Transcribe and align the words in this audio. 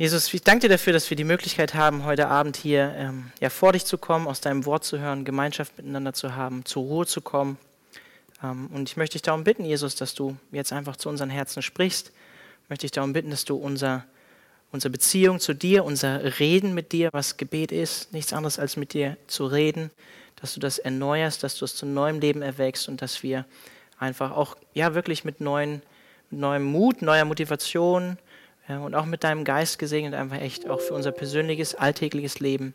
Jesus, 0.00 0.32
ich 0.32 0.42
danke 0.42 0.68
dir 0.68 0.68
dafür, 0.68 0.92
dass 0.92 1.10
wir 1.10 1.16
die 1.16 1.24
Möglichkeit 1.24 1.74
haben, 1.74 2.04
heute 2.04 2.28
Abend 2.28 2.56
hier 2.56 2.94
ähm, 2.96 3.32
ja, 3.40 3.50
vor 3.50 3.72
dich 3.72 3.84
zu 3.84 3.98
kommen, 3.98 4.28
aus 4.28 4.40
deinem 4.40 4.64
Wort 4.64 4.84
zu 4.84 5.00
hören, 5.00 5.24
Gemeinschaft 5.24 5.76
miteinander 5.76 6.12
zu 6.12 6.36
haben, 6.36 6.64
zur 6.64 6.84
Ruhe 6.84 7.04
zu 7.04 7.20
kommen. 7.20 7.58
Ähm, 8.40 8.68
und 8.72 8.88
ich 8.88 8.96
möchte 8.96 9.14
dich 9.14 9.22
darum 9.22 9.42
bitten, 9.42 9.64
Jesus, 9.64 9.96
dass 9.96 10.14
du 10.14 10.36
jetzt 10.52 10.72
einfach 10.72 10.94
zu 10.94 11.08
unseren 11.08 11.30
Herzen 11.30 11.62
sprichst. 11.62 12.12
Ich 12.62 12.70
möchte 12.70 12.82
dich 12.82 12.92
darum 12.92 13.12
bitten, 13.12 13.30
dass 13.30 13.44
du 13.44 13.56
unser, 13.56 14.04
unsere 14.70 14.92
Beziehung 14.92 15.40
zu 15.40 15.52
dir, 15.52 15.84
unser 15.84 16.38
Reden 16.38 16.74
mit 16.74 16.92
dir, 16.92 17.08
was 17.10 17.36
Gebet 17.36 17.72
ist, 17.72 18.12
nichts 18.12 18.32
anderes 18.32 18.60
als 18.60 18.76
mit 18.76 18.92
dir 18.94 19.16
zu 19.26 19.46
reden, 19.46 19.90
dass 20.36 20.54
du 20.54 20.60
das 20.60 20.78
erneuerst, 20.78 21.42
dass 21.42 21.56
du 21.56 21.64
es 21.64 21.74
zu 21.74 21.86
neuem 21.86 22.20
Leben 22.20 22.42
erwächst 22.42 22.88
und 22.88 23.02
dass 23.02 23.24
wir 23.24 23.46
einfach 23.98 24.30
auch 24.30 24.56
ja 24.74 24.94
wirklich 24.94 25.24
mit, 25.24 25.40
neuen, 25.40 25.82
mit 26.30 26.38
neuem 26.38 26.62
Mut, 26.62 27.02
neuer 27.02 27.24
Motivation, 27.24 28.16
und 28.76 28.94
auch 28.94 29.06
mit 29.06 29.24
deinem 29.24 29.44
Geist 29.44 29.78
gesegnet, 29.78 30.14
einfach 30.14 30.40
echt 30.40 30.68
auch 30.68 30.80
für 30.80 30.94
unser 30.94 31.12
persönliches, 31.12 31.74
alltägliches 31.74 32.40
Leben 32.40 32.74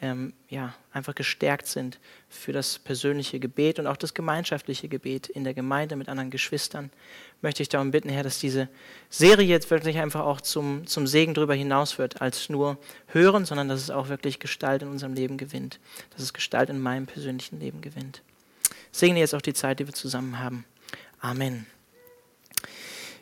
ähm, 0.00 0.32
ja, 0.48 0.74
einfach 0.92 1.14
gestärkt 1.14 1.66
sind 1.66 1.98
für 2.28 2.52
das 2.52 2.78
persönliche 2.78 3.40
Gebet 3.40 3.78
und 3.78 3.86
auch 3.86 3.96
das 3.96 4.14
gemeinschaftliche 4.14 4.88
Gebet 4.88 5.28
in 5.28 5.44
der 5.44 5.54
Gemeinde 5.54 5.96
mit 5.96 6.08
anderen 6.08 6.30
Geschwistern. 6.30 6.90
Möchte 7.42 7.62
ich 7.62 7.68
darum 7.68 7.90
bitten, 7.90 8.08
Herr, 8.08 8.22
dass 8.22 8.38
diese 8.38 8.68
Serie 9.10 9.46
jetzt 9.46 9.70
wirklich 9.70 9.98
einfach 9.98 10.20
auch 10.20 10.40
zum, 10.40 10.86
zum 10.86 11.06
Segen 11.06 11.34
darüber 11.34 11.54
hinaus 11.54 11.98
wird, 11.98 12.20
als 12.20 12.48
nur 12.48 12.78
hören, 13.08 13.44
sondern 13.44 13.68
dass 13.68 13.80
es 13.80 13.90
auch 13.90 14.08
wirklich 14.08 14.38
Gestalt 14.38 14.82
in 14.82 14.88
unserem 14.88 15.14
Leben 15.14 15.36
gewinnt, 15.36 15.80
dass 16.10 16.22
es 16.22 16.32
Gestalt 16.32 16.70
in 16.70 16.80
meinem 16.80 17.06
persönlichen 17.06 17.58
Leben 17.58 17.80
gewinnt. 17.80 18.22
Segne 18.92 19.18
jetzt 19.18 19.34
auch 19.34 19.42
die 19.42 19.54
Zeit, 19.54 19.80
die 19.80 19.86
wir 19.86 19.94
zusammen 19.94 20.38
haben. 20.38 20.64
Amen. 21.20 21.66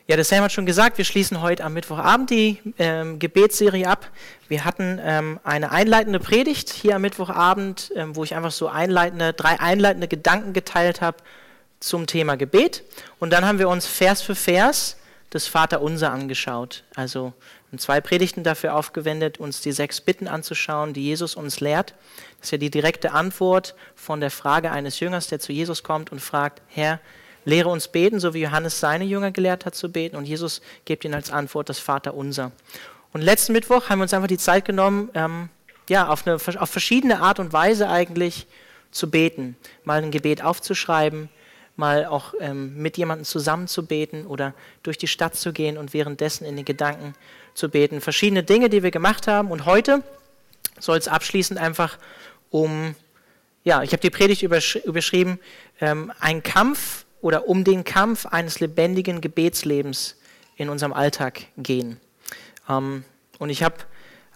Ja, 0.09 0.15
der 0.15 0.23
Sam 0.23 0.41
hat 0.41 0.53
schon 0.53 0.65
gesagt, 0.65 0.97
wir 0.97 1.03
schließen 1.03 1.41
heute 1.41 1.65
am 1.65 1.73
Mittwochabend 1.73 2.29
die 2.29 2.59
ähm, 2.79 3.19
Gebetsserie 3.19 3.89
ab. 3.89 4.09
Wir 4.47 4.63
hatten 4.63 5.01
ähm, 5.03 5.37
eine 5.43 5.71
einleitende 5.71 6.21
Predigt 6.21 6.69
hier 6.69 6.95
am 6.95 7.01
Mittwochabend, 7.01 7.91
ähm, 7.93 8.15
wo 8.15 8.23
ich 8.23 8.33
einfach 8.33 8.51
so 8.51 8.69
einleitende, 8.69 9.33
drei 9.33 9.59
einleitende 9.59 10.07
Gedanken 10.07 10.53
geteilt 10.53 11.01
habe 11.01 11.17
zum 11.81 12.07
Thema 12.07 12.37
Gebet. 12.37 12.85
Und 13.19 13.33
dann 13.33 13.43
haben 13.43 13.59
wir 13.59 13.67
uns 13.67 13.85
Vers 13.85 14.21
für 14.21 14.35
Vers 14.35 14.95
das 15.31 15.47
Vaterunser 15.47 16.09
angeschaut. 16.09 16.85
Also 16.95 17.33
zwei 17.75 17.99
Predigten 17.99 18.45
dafür 18.45 18.75
aufgewendet, 18.75 19.39
uns 19.39 19.59
die 19.59 19.73
sechs 19.73 19.99
Bitten 19.99 20.29
anzuschauen, 20.29 20.93
die 20.93 21.03
Jesus 21.03 21.35
uns 21.35 21.59
lehrt. 21.59 21.95
Das 22.37 22.47
ist 22.47 22.51
ja 22.51 22.57
die 22.57 22.71
direkte 22.71 23.11
Antwort 23.11 23.75
von 23.93 24.21
der 24.21 24.31
Frage 24.31 24.71
eines 24.71 25.01
Jüngers, 25.01 25.27
der 25.27 25.41
zu 25.41 25.51
Jesus 25.51 25.83
kommt 25.83 26.13
und 26.13 26.21
fragt, 26.21 26.61
Herr, 26.67 27.01
Lehre 27.47 27.69
uns 27.69 27.87
beten, 27.87 28.19
so 28.19 28.33
wie 28.33 28.41
Johannes 28.41 28.81
seine 28.81 29.05
Jünger 29.05 29.31
gelehrt 29.31 29.65
hat 29.65 29.73
zu 29.73 29.89
beten. 29.89 30.17
Und 30.17 30.25
Jesus 30.25 30.61
gibt 30.83 31.05
ihnen 31.05 31.13
als 31.13 31.31
Antwort 31.31 31.69
das 31.69 31.79
Vaterunser. 31.79 32.51
Und 33.13 33.21
letzten 33.21 33.53
Mittwoch 33.53 33.89
haben 33.89 33.99
wir 33.99 34.03
uns 34.03 34.13
einfach 34.13 34.27
die 34.27 34.37
Zeit 34.37 34.65
genommen, 34.65 35.09
ähm, 35.13 35.47
ja, 35.89 36.09
auf, 36.09 36.27
eine, 36.27 36.35
auf 36.35 36.69
verschiedene 36.69 37.21
Art 37.21 37.39
und 37.39 37.53
Weise 37.53 37.87
eigentlich 37.87 38.47
zu 38.91 39.09
beten. 39.09 39.55
Mal 39.85 40.03
ein 40.03 40.11
Gebet 40.11 40.43
aufzuschreiben, 40.43 41.29
mal 41.77 42.05
auch 42.05 42.33
ähm, 42.41 42.81
mit 42.81 42.97
jemandem 42.97 43.23
zusammen 43.23 43.69
zu 43.69 43.85
beten 43.85 44.27
oder 44.27 44.53
durch 44.83 44.97
die 44.97 45.07
Stadt 45.07 45.37
zu 45.37 45.53
gehen 45.53 45.77
und 45.77 45.93
währenddessen 45.93 46.43
in 46.43 46.57
den 46.57 46.65
Gedanken 46.65 47.13
zu 47.53 47.69
beten. 47.69 48.01
Verschiedene 48.01 48.43
Dinge, 48.43 48.69
die 48.69 48.83
wir 48.83 48.91
gemacht 48.91 49.25
haben. 49.25 49.51
Und 49.51 49.65
heute 49.65 50.03
soll 50.81 50.97
es 50.97 51.07
abschließend 51.07 51.57
einfach 51.61 51.97
um, 52.49 52.93
ja, 53.63 53.83
ich 53.83 53.93
habe 53.93 54.01
die 54.01 54.09
Predigt 54.09 54.43
übersch 54.43 54.75
überschrieben, 54.75 55.39
ähm, 55.79 56.11
ein 56.19 56.43
Kampf 56.43 57.05
oder 57.21 57.47
um 57.47 57.63
den 57.63 57.83
Kampf 57.83 58.25
eines 58.25 58.59
lebendigen 58.59 59.21
Gebetslebens 59.21 60.15
in 60.55 60.69
unserem 60.69 60.93
Alltag 60.93 61.41
gehen. 61.57 61.99
Ähm, 62.69 63.03
und 63.39 63.49
ich 63.49 63.63
habe 63.63 63.75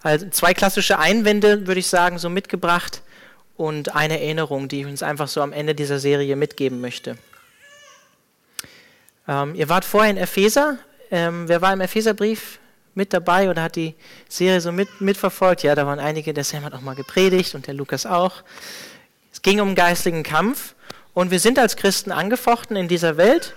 also 0.03 0.29
zwei 0.29 0.53
klassische 0.53 0.97
Einwände, 0.97 1.67
würde 1.67 1.79
ich 1.79 1.87
sagen, 1.87 2.17
so 2.17 2.29
mitgebracht 2.29 3.01
und 3.55 3.95
eine 3.95 4.19
Erinnerung, 4.19 4.67
die 4.67 4.81
ich 4.81 4.87
uns 4.87 5.03
einfach 5.03 5.27
so 5.27 5.41
am 5.41 5.53
Ende 5.53 5.75
dieser 5.75 5.99
Serie 5.99 6.35
mitgeben 6.35 6.81
möchte. 6.81 7.17
Ähm, 9.27 9.53
ihr 9.53 9.69
wart 9.69 9.85
vorher 9.85 10.09
in 10.09 10.17
Epheser. 10.17 10.77
Ähm, 11.11 11.47
wer 11.47 11.61
war 11.61 11.73
im 11.73 11.81
Epheserbrief 11.81 12.59
mit 12.95 13.13
dabei 13.13 13.49
oder 13.49 13.63
hat 13.63 13.75
die 13.75 13.95
Serie 14.27 14.61
so 14.61 14.71
mit, 14.71 15.01
mitverfolgt? 15.01 15.61
Ja, 15.63 15.75
da 15.75 15.85
waren 15.85 15.99
einige, 15.99 16.33
der 16.33 16.43
Sam 16.43 16.63
hat 16.63 16.73
auch 16.73 16.81
mal 16.81 16.95
gepredigt 16.95 17.53
und 17.53 17.67
der 17.67 17.75
Lukas 17.75 18.05
auch. 18.05 18.43
Es 19.31 19.41
ging 19.41 19.59
um 19.61 19.75
geistlichen 19.75 20.23
Kampf 20.23 20.75
und 21.13 21.31
wir 21.31 21.39
sind 21.39 21.59
als 21.59 21.75
Christen 21.75 22.11
angefochten 22.11 22.75
in 22.75 22.87
dieser 22.87 23.17
Welt. 23.17 23.53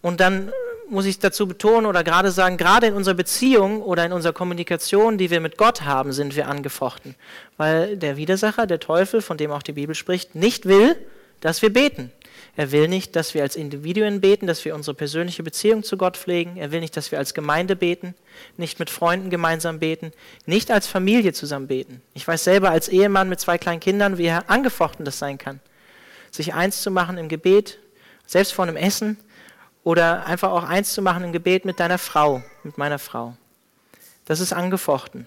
Und 0.00 0.20
dann 0.20 0.52
muss 0.88 1.06
ich 1.06 1.18
dazu 1.18 1.46
betonen 1.46 1.86
oder 1.86 2.04
gerade 2.04 2.30
sagen, 2.30 2.56
gerade 2.56 2.86
in 2.86 2.94
unserer 2.94 3.14
Beziehung 3.14 3.82
oder 3.82 4.04
in 4.04 4.12
unserer 4.12 4.32
Kommunikation, 4.32 5.18
die 5.18 5.30
wir 5.30 5.40
mit 5.40 5.56
Gott 5.56 5.82
haben, 5.82 6.12
sind 6.12 6.36
wir 6.36 6.48
angefochten. 6.48 7.14
Weil 7.56 7.96
der 7.96 8.16
Widersacher, 8.16 8.66
der 8.66 8.80
Teufel, 8.80 9.22
von 9.22 9.36
dem 9.36 9.50
auch 9.50 9.62
die 9.62 9.72
Bibel 9.72 9.94
spricht, 9.94 10.34
nicht 10.34 10.66
will, 10.66 10.96
dass 11.40 11.62
wir 11.62 11.72
beten. 11.72 12.10
Er 12.56 12.70
will 12.70 12.88
nicht, 12.88 13.16
dass 13.16 13.34
wir 13.34 13.42
als 13.42 13.56
Individuen 13.56 14.20
beten, 14.20 14.46
dass 14.46 14.64
wir 14.64 14.74
unsere 14.74 14.94
persönliche 14.94 15.42
Beziehung 15.42 15.82
zu 15.82 15.96
Gott 15.96 16.16
pflegen. 16.16 16.56
Er 16.56 16.70
will 16.70 16.80
nicht, 16.80 16.96
dass 16.96 17.10
wir 17.10 17.18
als 17.18 17.34
Gemeinde 17.34 17.74
beten, 17.74 18.14
nicht 18.56 18.78
mit 18.78 18.90
Freunden 18.90 19.28
gemeinsam 19.28 19.80
beten, 19.80 20.12
nicht 20.46 20.70
als 20.70 20.86
Familie 20.86 21.32
zusammen 21.32 21.66
beten. 21.66 22.00
Ich 22.14 22.26
weiß 22.26 22.44
selber 22.44 22.70
als 22.70 22.88
Ehemann 22.88 23.28
mit 23.28 23.40
zwei 23.40 23.58
kleinen 23.58 23.80
Kindern, 23.80 24.18
wie 24.18 24.30
angefochten 24.30 25.04
das 25.04 25.18
sein 25.18 25.38
kann 25.38 25.60
sich 26.34 26.54
eins 26.54 26.82
zu 26.82 26.90
machen 26.90 27.16
im 27.16 27.28
Gebet, 27.28 27.78
selbst 28.26 28.52
vor 28.52 28.64
einem 28.64 28.76
Essen, 28.76 29.16
oder 29.84 30.26
einfach 30.26 30.50
auch 30.50 30.64
eins 30.64 30.92
zu 30.92 31.02
machen 31.02 31.24
im 31.24 31.32
Gebet 31.32 31.64
mit 31.64 31.78
deiner 31.78 31.98
Frau, 31.98 32.42
mit 32.62 32.78
meiner 32.78 32.98
Frau. 32.98 33.36
Das 34.24 34.40
ist 34.40 34.52
angefochten. 34.52 35.26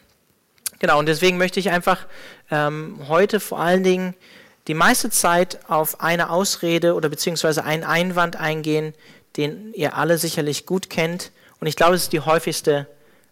Genau, 0.80 1.00
und 1.00 1.06
deswegen 1.06 1.38
möchte 1.38 1.60
ich 1.60 1.70
einfach 1.70 2.06
ähm, 2.52 3.00
heute 3.08 3.40
vor 3.40 3.60
allen 3.60 3.84
Dingen 3.84 4.16
die 4.68 4.74
meiste 4.74 5.10
Zeit 5.10 5.60
auf 5.70 6.02
eine 6.02 6.30
Ausrede 6.30 6.94
oder 6.96 7.08
beziehungsweise 7.08 7.64
einen 7.64 7.84
Einwand 7.84 8.36
eingehen, 8.36 8.94
den 9.38 9.74
ihr 9.74 9.96
alle 9.96 10.18
sicherlich 10.18 10.66
gut 10.66 10.90
kennt. 10.90 11.32
Und 11.60 11.68
ich 11.68 11.76
glaube, 11.76 11.96
es 11.96 12.04
ist 12.04 12.14
die 12.14 12.20
häufigste 12.20 12.88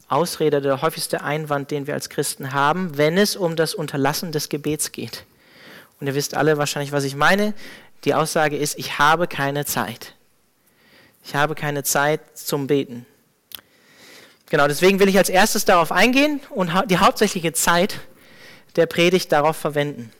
Ausrede, 0.07 0.61
der 0.61 0.81
häufigste 0.81 1.23
Einwand, 1.23 1.71
den 1.71 1.87
wir 1.87 1.95
als 1.95 2.09
Christen 2.09 2.53
haben, 2.53 2.97
wenn 2.97 3.17
es 3.17 3.35
um 3.35 3.55
das 3.55 3.73
Unterlassen 3.73 4.31
des 4.31 4.49
Gebets 4.49 4.91
geht. 4.91 5.25
Und 6.00 6.07
ihr 6.07 6.16
wisst 6.16 6.35
alle 6.35 6.57
wahrscheinlich, 6.57 6.91
was 6.91 7.03
ich 7.03 7.16
meine. 7.16 7.53
Die 8.03 8.13
Aussage 8.13 8.57
ist, 8.57 8.78
ich 8.78 9.00
habe 9.00 9.28
keine 9.28 9.66
Zeit. 9.66 10.13
Ich 11.23 11.35
habe 11.35 11.56
keine 11.56 11.83
Zeit 11.83 12.38
zum 12.38 12.67
Beten. 12.67 13.06
Genau, 14.50 14.67
deswegen 14.67 15.00
will 15.00 15.09
ich 15.09 15.17
als 15.17 15.29
erstes 15.29 15.66
darauf 15.66 15.91
eingehen 15.91 16.39
und 16.51 16.72
die 16.89 17.00
hauptsächliche 17.00 17.53
Zeit 17.53 18.00
der 18.75 18.85
Predigt 18.85 19.31
darauf 19.31 19.57
verwenden. 19.57 20.11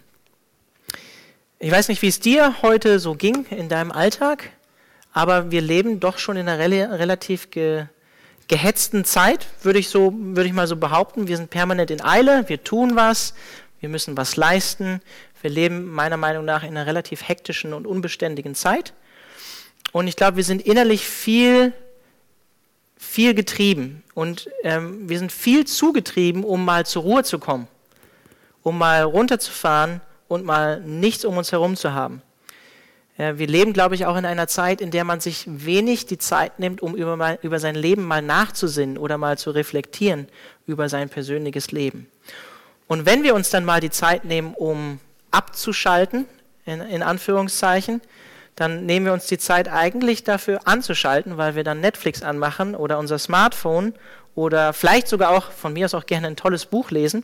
Ich 1.60 1.72
weiß 1.72 1.90
nicht, 1.90 2.02
wie 2.02 2.08
es 2.08 2.20
dir 2.20 2.62
heute 2.62 3.00
so 3.00 3.14
ging 3.14 3.46
in 3.50 3.70
deinem 3.70 3.92
Alltag, 3.92 4.50
aber 5.14 5.52
wir 5.52 5.62
leben 5.62 6.00
doch 6.00 6.18
schon 6.18 6.38
in 6.38 6.50
einer 6.50 6.60
relativ 7.00 7.52
ge 7.52 7.86
gehetzten 8.48 9.06
Zeit, 9.06 9.48
würde 9.64 9.80
ich, 9.80 9.90
so, 9.90 10.14
würde 10.16 10.46
ich 10.46 10.54
mal 10.54 10.68
so 10.68 10.76
behaupten. 10.76 11.28
Wir 11.28 11.38
sind 11.38 11.50
permanent 11.50 11.90
in 11.90 12.04
Eile, 12.04 12.48
wir 12.48 12.64
tun 12.64 12.96
was, 12.96 13.34
wir 13.80 13.90
müssen 13.90 14.16
was 14.18 14.36
leisten, 14.36 15.02
wir 15.46 15.52
leben 15.52 15.92
meiner 15.92 16.18
Meinung 16.18 16.44
nach 16.44 16.64
in 16.64 16.70
einer 16.70 16.88
relativ 16.88 17.30
hektischen 17.30 17.72
und 17.74 17.86
unbeständigen 17.86 18.56
Zeit. 18.56 18.94
Und 19.92 20.08
ich 20.08 20.16
glaube, 20.16 20.38
wir 20.38 20.44
sind 20.44 20.60
innerlich 20.64 21.06
viel, 21.06 21.72
viel 22.98 23.36
getrieben. 23.36 24.04
Und 24.16 24.50
ähm, 24.64 25.08
wir 25.08 25.20
sind 25.20 25.32
viel 25.32 25.68
zugetrieben, 25.68 26.44
um 26.44 26.66
mal 26.66 26.88
zur 26.88 27.04
Ruhe 27.04 27.24
zu 27.24 27.38
kommen. 27.38 27.68
Um 28.64 28.80
mal 28.80 29.04
runterzufahren 29.04 30.02
und 30.28 30.46
mal 30.46 30.82
nichts 30.82 31.24
um 31.26 31.38
uns 31.38 31.52
herum 31.52 31.76
zu 31.76 31.94
haben. 31.94 32.24
Ja, 33.20 33.38
wir 33.38 33.46
leben, 33.46 33.72
glaube 33.72 33.94
ich, 33.94 34.08
auch 34.08 34.18
in 34.18 34.26
einer 34.26 34.48
Zeit, 34.48 34.82
in 34.82 34.90
der 34.90 35.04
man 35.04 35.20
sich 35.20 35.44
wenig 35.46 36.08
die 36.08 36.18
Zeit 36.18 36.58
nimmt, 36.58 36.82
um 36.82 36.96
über, 36.96 37.18
mal, 37.18 37.38
über 37.44 37.60
sein 37.60 37.76
Leben 37.76 38.04
mal 38.04 38.24
nachzusinnen 38.24 38.98
oder 38.98 39.20
mal 39.20 39.38
zu 39.38 39.52
reflektieren 39.52 40.28
über 40.66 40.90
sein 40.90 41.08
persönliches 41.08 41.72
Leben. 41.72 42.08
Und 42.88 43.06
wenn 43.06 43.22
wir 43.22 43.36
uns 43.36 43.52
dann 43.52 43.64
mal 43.64 43.80
die 43.80 43.92
Zeit 43.92 44.26
nehmen, 44.26 44.56
um 44.56 45.00
abzuschalten, 45.32 46.26
in, 46.66 46.82
in 46.82 47.04
Anführungszeichen, 47.04 48.02
dann 48.56 48.86
nehmen 48.86 49.06
wir 49.06 49.14
uns 49.14 49.28
die 49.28 49.38
Zeit 49.38 49.68
eigentlich 49.68 50.24
dafür 50.24 50.62
anzuschalten, 50.66 51.38
weil 51.38 51.56
wir 51.56 51.64
dann 51.64 51.82
Netflix 51.82 52.24
anmachen 52.24 52.74
oder 52.74 53.00
unser 53.00 53.20
Smartphone 53.20 53.94
oder 54.34 54.74
vielleicht 54.74 55.08
sogar 55.08 55.32
auch, 55.32 55.52
von 55.52 55.74
mir 55.74 55.86
aus 55.86 55.94
auch 55.94 56.06
gerne 56.06 56.28
ein 56.28 56.36
tolles 56.36 56.66
Buch 56.66 56.92
lesen. 56.92 57.24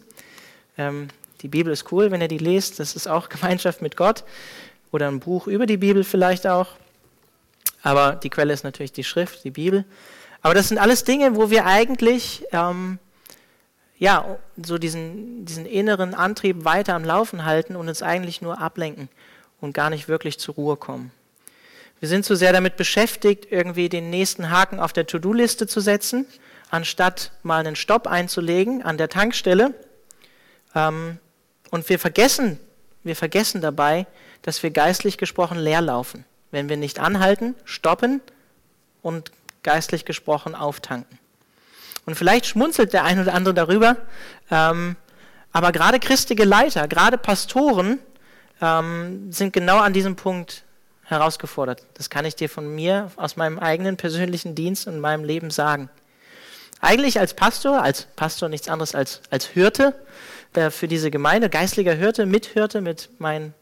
Ähm, 0.77 1.07
die 1.42 1.48
Bibel 1.48 1.71
ist 1.71 1.92
cool, 1.92 2.12
wenn 2.12 2.21
ihr 2.21 2.27
die 2.27 2.38
lest, 2.38 2.80
das 2.80 2.95
ist 2.95 3.07
auch 3.07 3.30
Gemeinschaft 3.30 3.81
mit 3.81 3.95
Gott. 3.95 4.24
Oder 4.92 5.07
ein 5.07 5.21
Buch 5.21 5.48
über 5.48 5.65
die 5.65 5.77
Bibel 5.77 6.03
vielleicht 6.03 6.45
auch. 6.48 6.68
Aber 7.81 8.13
die 8.15 8.30
Quelle 8.30 8.53
ist 8.53 8.63
natürlich 8.63 8.92
die 8.92 9.06
Schrift, 9.06 9.44
die 9.45 9.51
Bibel. 9.51 9.86
Aber 10.42 10.53
das 10.53 10.68
sind 10.68 10.77
alles 10.77 11.03
Dinge, 11.03 11.36
wo 11.36 11.50
wir 11.50 11.65
eigentlich 11.65 12.44
ähm, 12.51 13.00
ja, 14.01 14.39
so 14.57 14.80
diesen, 14.80 15.45
diesen 15.45 15.68
inneren 15.68 16.15
Antrieb 16.15 16.65
weiter 16.65 16.95
am 16.95 17.06
Laufen 17.06 17.45
halten 17.45 17.75
und 17.75 17.88
uns 17.88 18.01
eigentlich 18.01 18.42
nur 18.42 18.59
ablenken 18.59 19.09
und 19.59 19.74
gar 19.75 19.92
nicht 19.92 20.07
wirklich 20.07 20.39
zur 20.39 20.56
Ruhe 20.56 20.75
kommen. 20.75 21.12
Wir 22.00 22.09
sind 22.09 22.25
zu 22.25 22.36
sehr 22.36 22.51
damit 22.51 22.77
beschäftigt, 22.77 23.51
irgendwie 23.51 23.89
den 23.89 24.09
nächsten 24.09 24.50
Haken 24.50 24.80
auf 24.80 24.92
der 24.92 25.06
To-Do-Liste 25.06 25.68
zu 25.68 25.81
setzen, 25.81 26.25
anstatt 26.71 27.31
mal 27.44 27.59
einen 27.59 27.75
Stopp 27.75 28.07
einzulegen 28.07 28.81
an 28.81 28.98
der 28.98 29.07
Tankstelle. 29.07 29.75
Ähm, 30.74 31.19
und 31.69 31.88
wir 31.88 32.00
vergessen, 32.00 32.59
wir 33.03 33.15
vergessen 33.15 33.62
dabei, 33.62 34.07
dass 34.42 34.63
wir 34.63 34.71
geistlich 34.71 35.19
gesprochen 35.19 35.59
leer 35.59 35.81
laufen, 35.81 36.25
wenn 36.50 36.69
wir 36.69 36.77
nicht 36.77 37.00
anhalten, 37.00 37.53
stoppen 37.65 38.19
und 39.03 39.31
geistlich 39.62 40.06
gesprochen 40.06 40.56
auftanken. 40.56 41.21
Und 42.06 42.15
vielleicht 42.15 42.45
schmunzelt 42.45 42.94
der 42.94 43.03
ein 43.03 43.19
oder 43.19 43.33
andere 43.33 43.53
darüber, 43.53 43.98
ähm, 44.50 44.95
aber 45.51 45.71
gerade 45.71 46.00
christliche 46.00 46.45
Leiter, 46.45 46.88
gerade 46.88 47.18
Pastoren 47.18 48.00
ähm, 48.62 49.31
sind 49.31 49.53
genau 49.53 49.80
an 49.80 49.94
diesem 49.94 50.15
Punkt 50.15 50.63
herausgefordert. 51.03 51.86
Das 51.95 52.09
kann 52.09 52.25
ich 52.25 52.36
dir 52.36 52.50
von 52.50 52.74
mir 52.74 53.12
aus 53.18 53.36
meinem 53.36 53.59
eigenen 53.59 53.98
persönlichen 53.98 54.56
Dienst 54.56 54.88
und 54.88 55.00
meinem 55.00 55.25
Leben 55.25 55.51
sagen. 55.51 55.89
Eigentlich 56.80 57.19
als 57.19 57.33
Pastor, 57.33 57.83
als 57.83 58.03
Pastor 58.15 58.50
nichts 58.50 58.69
anderes 58.69 58.95
als 58.95 59.21
als 59.30 59.45
Hirte 59.45 59.94
äh, 60.53 60.69
für 60.69 60.88
diese 60.88 61.12
Gemeinde, 61.12 61.50
geistlicher 61.50 61.94
Hirte, 61.94 62.25
Mithirte 62.25 62.81
mit 62.81 63.09
meinen 63.19 63.53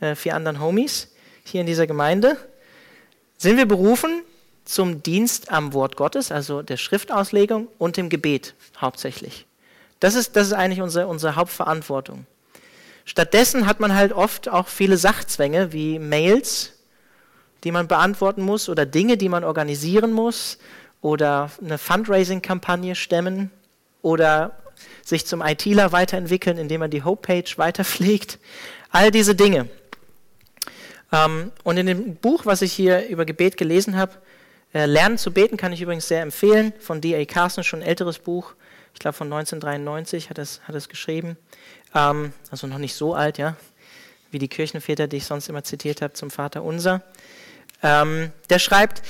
äh, 0.00 0.14
vier 0.14 0.34
anderen 0.34 0.60
Homies 0.60 1.08
hier 1.44 1.60
in 1.60 1.66
dieser 1.66 1.86
Gemeinde, 1.86 2.36
sind 3.38 3.56
wir 3.56 3.66
berufen 3.66 4.22
zum 4.64 5.02
Dienst 5.02 5.50
am 5.50 5.72
Wort 5.72 5.96
Gottes, 5.96 6.30
also 6.30 6.62
der 6.62 6.76
Schriftauslegung 6.76 7.68
und 7.78 7.96
dem 7.96 8.08
Gebet 8.08 8.54
hauptsächlich. 8.80 9.46
Das 10.00 10.14
ist, 10.14 10.36
das 10.36 10.48
ist 10.48 10.52
eigentlich 10.52 10.82
unsere, 10.82 11.06
unsere 11.06 11.36
Hauptverantwortung. 11.36 12.26
Stattdessen 13.04 13.66
hat 13.66 13.80
man 13.80 13.94
halt 13.94 14.12
oft 14.12 14.48
auch 14.48 14.68
viele 14.68 14.96
Sachzwänge 14.96 15.72
wie 15.72 15.98
Mails, 15.98 16.72
die 17.64 17.72
man 17.72 17.88
beantworten 17.88 18.42
muss 18.42 18.68
oder 18.68 18.86
Dinge, 18.86 19.16
die 19.16 19.28
man 19.28 19.44
organisieren 19.44 20.12
muss 20.12 20.58
oder 21.00 21.50
eine 21.60 21.78
Fundraising-Kampagne 21.78 22.94
stemmen 22.94 23.50
oder 24.02 24.58
sich 25.04 25.26
zum 25.26 25.42
ITler 25.42 25.92
weiterentwickeln, 25.92 26.58
indem 26.58 26.80
man 26.80 26.90
die 26.90 27.04
Homepage 27.04 27.44
weiterpflegt. 27.56 28.38
All 28.90 29.10
diese 29.10 29.34
Dinge. 29.34 29.68
Ähm, 31.12 31.52
und 31.62 31.76
in 31.76 31.86
dem 31.86 32.16
Buch, 32.16 32.46
was 32.46 32.62
ich 32.62 32.72
hier 32.72 33.06
über 33.08 33.24
Gebet 33.24 33.56
gelesen 33.56 33.96
habe, 33.96 34.14
Lernen 34.72 35.18
zu 35.18 35.32
beten 35.32 35.56
kann 35.56 35.72
ich 35.72 35.82
übrigens 35.82 36.08
sehr 36.08 36.22
empfehlen, 36.22 36.72
von 36.78 37.00
D.A. 37.00 37.24
Carson, 37.24 37.62
schon 37.62 37.80
ein 37.80 37.86
älteres 37.86 38.18
Buch, 38.18 38.54
ich 38.94 39.00
glaube 39.00 39.16
von 39.16 39.26
1993 39.32 40.30
hat 40.30 40.38
es, 40.38 40.60
hat 40.64 40.74
es 40.74 40.88
geschrieben, 40.88 41.36
ähm, 41.94 42.32
also 42.50 42.66
noch 42.66 42.78
nicht 42.78 42.94
so 42.94 43.14
alt, 43.14 43.38
ja, 43.38 43.56
wie 44.30 44.38
die 44.38 44.48
Kirchenväter, 44.48 45.06
die 45.08 45.18
ich 45.18 45.26
sonst 45.26 45.48
immer 45.48 45.64
zitiert 45.64 46.02
habe 46.02 46.14
zum 46.14 46.30
Vater 46.30 46.62
Unser. 46.62 47.02
Ähm, 47.82 48.30
der 48.48 48.58
schreibt 48.58 49.02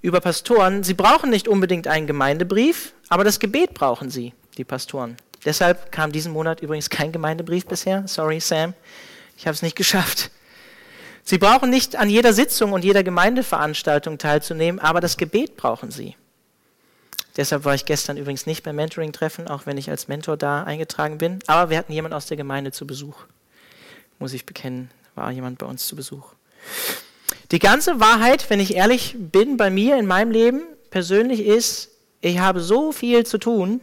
über 0.00 0.20
Pastoren, 0.20 0.82
sie 0.82 0.94
brauchen 0.94 1.30
nicht 1.30 1.48
unbedingt 1.48 1.86
einen 1.86 2.06
Gemeindebrief, 2.06 2.92
aber 3.08 3.24
das 3.24 3.40
Gebet 3.40 3.74
brauchen 3.74 4.10
sie, 4.10 4.34
die 4.56 4.64
Pastoren. 4.64 5.16
Deshalb 5.44 5.90
kam 5.90 6.12
diesen 6.12 6.32
Monat 6.32 6.60
übrigens 6.60 6.90
kein 6.90 7.10
Gemeindebrief 7.10 7.66
bisher. 7.66 8.06
Sorry, 8.06 8.38
Sam, 8.40 8.74
ich 9.36 9.46
habe 9.46 9.54
es 9.54 9.62
nicht 9.62 9.76
geschafft. 9.76 10.30
Sie 11.24 11.38
brauchen 11.38 11.70
nicht 11.70 11.96
an 11.96 12.10
jeder 12.10 12.32
Sitzung 12.32 12.72
und 12.72 12.84
jeder 12.84 13.04
Gemeindeveranstaltung 13.04 14.18
teilzunehmen, 14.18 14.80
aber 14.80 15.00
das 15.00 15.16
Gebet 15.16 15.56
brauchen 15.56 15.90
sie. 15.90 16.16
Deshalb 17.36 17.64
war 17.64 17.74
ich 17.74 17.86
gestern 17.86 18.16
übrigens 18.16 18.46
nicht 18.46 18.62
beim 18.62 18.76
Mentoring-Treffen, 18.76 19.48
auch 19.48 19.64
wenn 19.64 19.78
ich 19.78 19.88
als 19.88 20.08
Mentor 20.08 20.36
da 20.36 20.64
eingetragen 20.64 21.18
bin. 21.18 21.38
Aber 21.46 21.70
wir 21.70 21.78
hatten 21.78 21.92
jemand 21.92 22.12
aus 22.12 22.26
der 22.26 22.36
Gemeinde 22.36 22.72
zu 22.72 22.86
Besuch. 22.86 23.16
Muss 24.18 24.34
ich 24.34 24.44
bekennen, 24.44 24.90
war 25.14 25.30
jemand 25.30 25.58
bei 25.58 25.66
uns 25.66 25.86
zu 25.86 25.96
Besuch. 25.96 26.34
Die 27.50 27.58
ganze 27.58 28.00
Wahrheit, 28.00 28.50
wenn 28.50 28.60
ich 28.60 28.74
ehrlich 28.74 29.16
bin, 29.18 29.56
bei 29.56 29.70
mir 29.70 29.98
in 29.98 30.06
meinem 30.06 30.30
Leben 30.30 30.62
persönlich 30.90 31.40
ist, 31.40 31.90
ich 32.20 32.38
habe 32.38 32.60
so 32.60 32.92
viel 32.92 33.24
zu 33.24 33.38
tun 33.38 33.80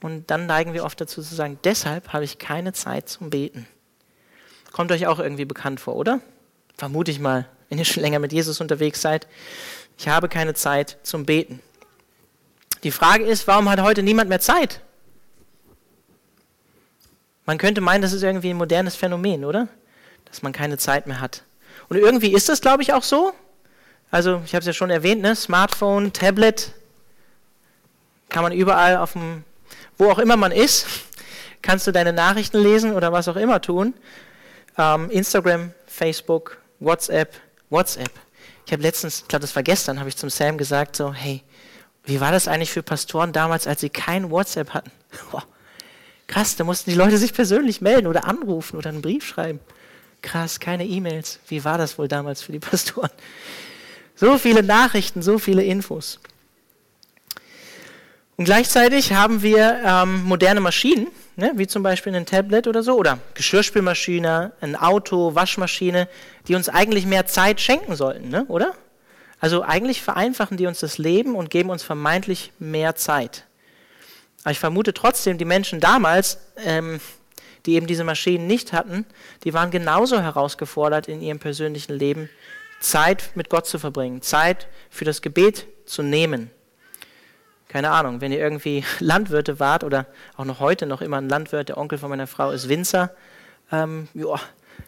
und 0.00 0.30
dann 0.30 0.46
neigen 0.46 0.74
wir 0.74 0.84
oft 0.84 1.00
dazu 1.00 1.22
zu 1.22 1.34
sagen, 1.34 1.58
deshalb 1.64 2.12
habe 2.12 2.24
ich 2.24 2.38
keine 2.38 2.72
Zeit 2.72 3.08
zum 3.08 3.30
Beten. 3.30 3.66
Kommt 4.74 4.90
euch 4.90 5.06
auch 5.06 5.20
irgendwie 5.20 5.44
bekannt 5.44 5.78
vor, 5.78 5.94
oder? 5.94 6.18
Vermute 6.76 7.12
ich 7.12 7.20
mal, 7.20 7.46
wenn 7.68 7.78
ihr 7.78 7.84
schon 7.84 8.02
länger 8.02 8.18
mit 8.18 8.32
Jesus 8.32 8.60
unterwegs 8.60 9.00
seid. 9.00 9.28
Ich 9.96 10.08
habe 10.08 10.28
keine 10.28 10.54
Zeit 10.54 10.98
zum 11.04 11.24
Beten. 11.24 11.60
Die 12.82 12.90
Frage 12.90 13.22
ist, 13.22 13.46
warum 13.46 13.70
hat 13.70 13.80
heute 13.80 14.02
niemand 14.02 14.28
mehr 14.28 14.40
Zeit? 14.40 14.80
Man 17.46 17.56
könnte 17.56 17.80
meinen, 17.82 18.02
das 18.02 18.12
ist 18.12 18.24
irgendwie 18.24 18.50
ein 18.50 18.56
modernes 18.56 18.96
Phänomen, 18.96 19.44
oder? 19.44 19.68
Dass 20.24 20.42
man 20.42 20.52
keine 20.52 20.76
Zeit 20.76 21.06
mehr 21.06 21.20
hat. 21.20 21.44
Und 21.88 21.96
irgendwie 21.96 22.34
ist 22.34 22.48
das, 22.48 22.60
glaube 22.60 22.82
ich, 22.82 22.92
auch 22.92 23.04
so. 23.04 23.32
Also, 24.10 24.42
ich 24.44 24.54
habe 24.56 24.62
es 24.62 24.66
ja 24.66 24.72
schon 24.72 24.90
erwähnt, 24.90 25.22
ne? 25.22 25.36
Smartphone, 25.36 26.12
Tablet, 26.12 26.72
kann 28.28 28.42
man 28.42 28.50
überall 28.50 28.96
auf 28.96 29.12
dem, 29.12 29.44
wo 29.98 30.10
auch 30.10 30.18
immer 30.18 30.36
man 30.36 30.50
ist, 30.50 30.88
kannst 31.62 31.86
du 31.86 31.92
deine 31.92 32.12
Nachrichten 32.12 32.58
lesen 32.58 32.92
oder 32.92 33.12
was 33.12 33.28
auch 33.28 33.36
immer 33.36 33.60
tun. 33.60 33.94
Ähm, 34.76 35.10
Instagram, 35.10 35.72
Facebook, 35.86 36.58
WhatsApp, 36.80 37.34
WhatsApp. 37.70 38.10
Ich 38.66 38.72
habe 38.72 38.82
letztens, 38.82 39.20
ich 39.22 39.28
glaube, 39.28 39.42
das 39.42 39.54
war 39.54 39.62
gestern, 39.62 40.00
habe 40.00 40.08
ich 40.08 40.16
zum 40.16 40.30
Sam 40.30 40.58
gesagt, 40.58 40.96
so, 40.96 41.12
hey, 41.12 41.42
wie 42.04 42.20
war 42.20 42.32
das 42.32 42.48
eigentlich 42.48 42.70
für 42.70 42.82
Pastoren 42.82 43.32
damals, 43.32 43.66
als 43.66 43.80
sie 43.80 43.90
kein 43.90 44.30
WhatsApp 44.30 44.70
hatten? 44.70 44.90
Boah, 45.30 45.44
krass, 46.26 46.56
da 46.56 46.64
mussten 46.64 46.90
die 46.90 46.96
Leute 46.96 47.18
sich 47.18 47.32
persönlich 47.32 47.80
melden 47.80 48.06
oder 48.06 48.24
anrufen 48.24 48.76
oder 48.76 48.90
einen 48.90 49.02
Brief 49.02 49.26
schreiben. 49.26 49.60
Krass, 50.22 50.58
keine 50.58 50.86
E-Mails. 50.86 51.38
Wie 51.48 51.64
war 51.64 51.76
das 51.76 51.98
wohl 51.98 52.08
damals 52.08 52.42
für 52.42 52.52
die 52.52 52.58
Pastoren? 52.60 53.10
So 54.16 54.38
viele 54.38 54.62
Nachrichten, 54.62 55.22
so 55.22 55.38
viele 55.38 55.62
Infos. 55.62 56.20
Und 58.36 58.46
gleichzeitig 58.46 59.12
haben 59.12 59.42
wir 59.42 59.80
ähm, 59.84 60.24
moderne 60.24 60.60
Maschinen, 60.60 61.08
ne, 61.36 61.52
wie 61.56 61.66
zum 61.66 61.82
Beispiel 61.82 62.14
ein 62.14 62.26
Tablet 62.26 62.66
oder 62.66 62.82
so, 62.82 62.96
oder 62.96 63.18
Geschirrspülmaschine, 63.34 64.52
ein 64.60 64.76
Auto, 64.76 65.34
Waschmaschine, 65.34 66.08
die 66.48 66.54
uns 66.54 66.68
eigentlich 66.68 67.06
mehr 67.06 67.26
Zeit 67.26 67.60
schenken 67.60 67.96
sollten, 67.96 68.28
ne, 68.28 68.44
oder? 68.46 68.74
Also 69.40 69.62
eigentlich 69.62 70.02
vereinfachen 70.02 70.56
die 70.56 70.66
uns 70.66 70.80
das 70.80 70.98
Leben 70.98 71.34
und 71.34 71.50
geben 71.50 71.70
uns 71.70 71.82
vermeintlich 71.82 72.52
mehr 72.58 72.94
Zeit. 72.94 73.44
Aber 74.42 74.52
ich 74.52 74.58
vermute 74.58 74.94
trotzdem, 74.94 75.38
die 75.38 75.44
Menschen 75.44 75.80
damals, 75.80 76.38
ähm, 76.64 77.00
die 77.66 77.74
eben 77.74 77.86
diese 77.86 78.04
Maschinen 78.04 78.46
nicht 78.46 78.72
hatten, 78.72 79.06
die 79.42 79.54
waren 79.54 79.70
genauso 79.70 80.20
herausgefordert 80.20 81.08
in 81.08 81.22
ihrem 81.22 81.38
persönlichen 81.38 81.94
Leben, 81.94 82.28
Zeit 82.80 83.30
mit 83.34 83.48
Gott 83.48 83.66
zu 83.66 83.78
verbringen, 83.78 84.20
Zeit 84.20 84.68
für 84.90 85.06
das 85.06 85.22
Gebet 85.22 85.66
zu 85.86 86.02
nehmen 86.02 86.50
keine 87.74 87.90
Ahnung, 87.90 88.20
wenn 88.20 88.30
ihr 88.30 88.38
irgendwie 88.38 88.84
Landwirte 89.00 89.58
wart 89.58 89.82
oder 89.82 90.06
auch 90.36 90.44
noch 90.44 90.60
heute 90.60 90.86
noch 90.86 91.00
immer 91.00 91.16
ein 91.16 91.28
Landwirt, 91.28 91.70
der 91.70 91.76
Onkel 91.76 91.98
von 91.98 92.08
meiner 92.08 92.28
Frau 92.28 92.52
ist 92.52 92.68
Winzer, 92.68 93.10
ähm, 93.72 94.06
joa, 94.14 94.40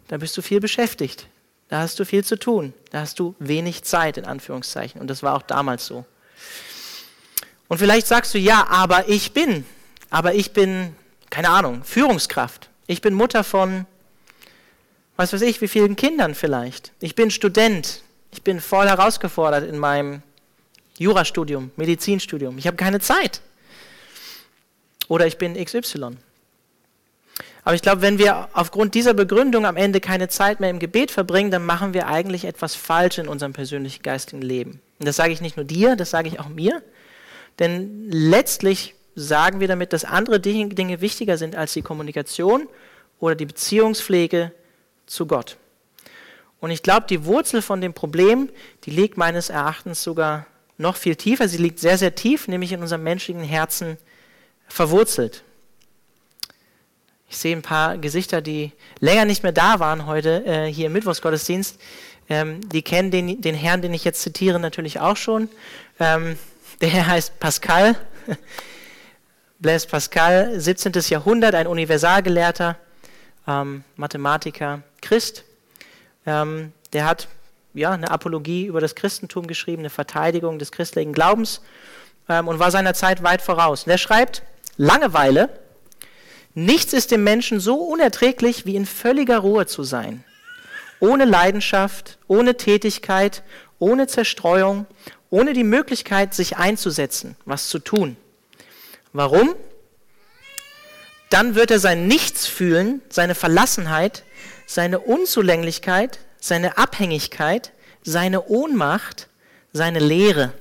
da 0.06 0.18
bist 0.18 0.36
du 0.36 0.42
viel 0.42 0.60
beschäftigt. 0.60 1.26
Da 1.68 1.80
hast 1.80 1.98
du 1.98 2.04
viel 2.04 2.22
zu 2.22 2.38
tun. 2.38 2.74
Da 2.92 3.00
hast 3.00 3.18
du 3.18 3.34
wenig 3.40 3.82
Zeit, 3.82 4.18
in 4.18 4.24
Anführungszeichen. 4.24 5.00
Und 5.00 5.08
das 5.08 5.24
war 5.24 5.34
auch 5.34 5.42
damals 5.42 5.84
so. 5.84 6.04
Und 7.66 7.78
vielleicht 7.78 8.06
sagst 8.06 8.32
du, 8.34 8.38
ja, 8.38 8.68
aber 8.68 9.08
ich 9.08 9.32
bin, 9.32 9.66
aber 10.10 10.34
ich 10.34 10.52
bin, 10.52 10.94
keine 11.28 11.48
Ahnung, 11.48 11.82
Führungskraft. 11.82 12.70
Ich 12.86 13.00
bin 13.00 13.14
Mutter 13.14 13.42
von, 13.42 13.84
was 15.16 15.32
weiß 15.32 15.42
ich, 15.42 15.60
wie 15.60 15.66
vielen 15.66 15.96
Kindern 15.96 16.36
vielleicht. 16.36 16.92
Ich 17.00 17.16
bin 17.16 17.32
Student. 17.32 18.02
Ich 18.30 18.44
bin 18.44 18.60
voll 18.60 18.86
herausgefordert 18.86 19.64
in 19.68 19.76
meinem 19.76 20.22
Jurastudium, 20.98 21.70
Medizinstudium. 21.76 22.58
Ich 22.58 22.66
habe 22.66 22.76
keine 22.76 23.00
Zeit. 23.00 23.40
Oder 25.08 25.26
ich 25.26 25.38
bin 25.38 25.54
XY. 25.54 26.16
Aber 27.64 27.74
ich 27.74 27.82
glaube, 27.82 28.00
wenn 28.00 28.18
wir 28.18 28.48
aufgrund 28.52 28.94
dieser 28.94 29.12
Begründung 29.12 29.66
am 29.66 29.76
Ende 29.76 30.00
keine 30.00 30.28
Zeit 30.28 30.60
mehr 30.60 30.70
im 30.70 30.78
Gebet 30.78 31.10
verbringen, 31.10 31.50
dann 31.50 31.66
machen 31.66 31.94
wir 31.94 32.06
eigentlich 32.06 32.44
etwas 32.44 32.76
falsch 32.76 33.18
in 33.18 33.26
unserem 33.26 33.52
persönlichen 33.52 34.02
geistigen 34.02 34.40
Leben. 34.40 34.80
Und 35.00 35.06
das 35.06 35.16
sage 35.16 35.32
ich 35.32 35.40
nicht 35.40 35.56
nur 35.56 35.64
dir, 35.64 35.96
das 35.96 36.10
sage 36.10 36.28
ich 36.28 36.38
auch 36.38 36.48
mir. 36.48 36.82
Denn 37.58 38.08
letztlich 38.08 38.94
sagen 39.16 39.60
wir 39.60 39.66
damit, 39.66 39.92
dass 39.92 40.04
andere 40.04 40.38
Dinge 40.38 41.00
wichtiger 41.00 41.38
sind 41.38 41.56
als 41.56 41.72
die 41.72 41.82
Kommunikation 41.82 42.68
oder 43.18 43.34
die 43.34 43.46
Beziehungspflege 43.46 44.52
zu 45.06 45.26
Gott. 45.26 45.56
Und 46.60 46.70
ich 46.70 46.82
glaube, 46.82 47.06
die 47.08 47.24
Wurzel 47.24 47.62
von 47.62 47.80
dem 47.80 47.94
Problem, 47.94 48.50
die 48.84 48.90
liegt 48.90 49.16
meines 49.16 49.50
Erachtens 49.50 50.02
sogar 50.02 50.46
noch 50.78 50.96
viel 50.96 51.16
tiefer. 51.16 51.48
Sie 51.48 51.56
liegt 51.56 51.78
sehr, 51.78 51.98
sehr 51.98 52.14
tief, 52.14 52.48
nämlich 52.48 52.72
in 52.72 52.80
unserem 52.80 53.02
menschlichen 53.02 53.42
Herzen 53.42 53.96
verwurzelt. 54.68 55.42
Ich 57.28 57.38
sehe 57.38 57.56
ein 57.56 57.62
paar 57.62 57.98
Gesichter, 57.98 58.40
die 58.40 58.72
länger 59.00 59.24
nicht 59.24 59.42
mehr 59.42 59.52
da 59.52 59.80
waren 59.80 60.06
heute 60.06 60.44
äh, 60.44 60.72
hier 60.72 60.86
im 60.86 60.92
Mittwochsgottesdienst. 60.92 61.78
Ähm, 62.28 62.68
die 62.68 62.82
kennen 62.82 63.10
den, 63.10 63.40
den, 63.40 63.54
Herrn, 63.54 63.82
den 63.82 63.94
ich 63.94 64.04
jetzt 64.04 64.22
zitiere, 64.22 64.58
natürlich 64.60 65.00
auch 65.00 65.16
schon. 65.16 65.48
Ähm, 65.98 66.38
der 66.80 66.88
Herr 66.88 67.06
heißt 67.08 67.38
Pascal. 67.40 67.96
Blaise 69.58 69.88
Pascal, 69.88 70.60
17. 70.60 70.92
Jahrhundert, 71.08 71.54
ein 71.54 71.66
Universalgelehrter, 71.66 72.76
ähm, 73.48 73.84
Mathematiker, 73.96 74.82
Christ. 75.00 75.44
Ähm, 76.26 76.72
der 76.92 77.06
hat 77.06 77.28
ja, 77.76 77.92
eine 77.92 78.10
Apologie 78.10 78.66
über 78.66 78.80
das 78.80 78.94
Christentum 78.94 79.46
geschrieben, 79.46 79.82
eine 79.82 79.90
Verteidigung 79.90 80.58
des 80.58 80.72
christlichen 80.72 81.12
Glaubens. 81.12 81.60
ähm, 82.28 82.48
und 82.48 82.58
war 82.58 82.70
seiner 82.70 82.94
Zeit 82.94 83.22
weit 83.22 83.42
voraus. 83.42 83.84
Und 83.84 83.92
er 83.92 83.98
schreibt, 83.98 84.42
Langeweile, 84.76 85.48
nichts 86.54 86.92
ist 86.92 87.10
dem 87.10 87.24
Menschen 87.24 87.60
so 87.60 87.76
unerträglich, 87.76 88.66
wie 88.66 88.76
in 88.76 88.86
völliger 88.86 89.38
Ruhe 89.38 89.66
zu 89.66 89.84
sein. 89.84 90.24
Ohne 91.00 91.24
Leidenschaft, 91.24 92.18
ohne 92.26 92.56
Tätigkeit, 92.56 93.42
ohne 93.78 94.06
Zerstreuung, 94.06 94.86
ohne 95.30 95.52
die 95.52 95.64
Möglichkeit, 95.64 96.34
sich 96.34 96.56
einzusetzen, 96.56 97.36
was 97.44 97.68
zu 97.68 97.78
tun. 97.78 98.16
Warum? 99.12 99.54
Dann 101.30 101.54
wird 101.54 101.70
er 101.70 101.78
sein 101.78 102.06
Nichts 102.06 102.46
fühlen, 102.46 103.02
seine 103.08 103.34
Verlassenheit, 103.34 104.24
seine 104.66 105.00
Unzulänglichkeit, 105.00 106.18
seine 106.46 106.78
Abhängigkeit, 106.78 107.72
seine 108.02 108.46
Ohnmacht, 108.46 109.28
seine 109.72 109.98
Leere. 109.98 110.52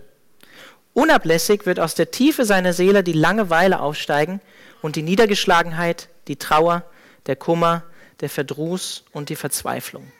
Unablässig 0.94 1.66
wird 1.66 1.80
aus 1.80 1.96
der 1.96 2.12
Tiefe 2.12 2.46
seiner 2.46 2.74
Seele 2.74 3.04
die 3.04 3.14
Langeweile 3.14 3.80
aufsteigen 3.80 4.42
und 4.82 4.96
die 4.96 5.04
Niedergeschlagenheit, 5.04 6.10
die 6.28 6.38
Trauer, 6.38 6.84
der 7.28 7.36
Kummer, 7.36 7.84
der 8.22 8.30
Verdruss 8.30 9.04
und 9.12 9.30
die 9.30 9.36
Verzweiflung. 9.36 10.12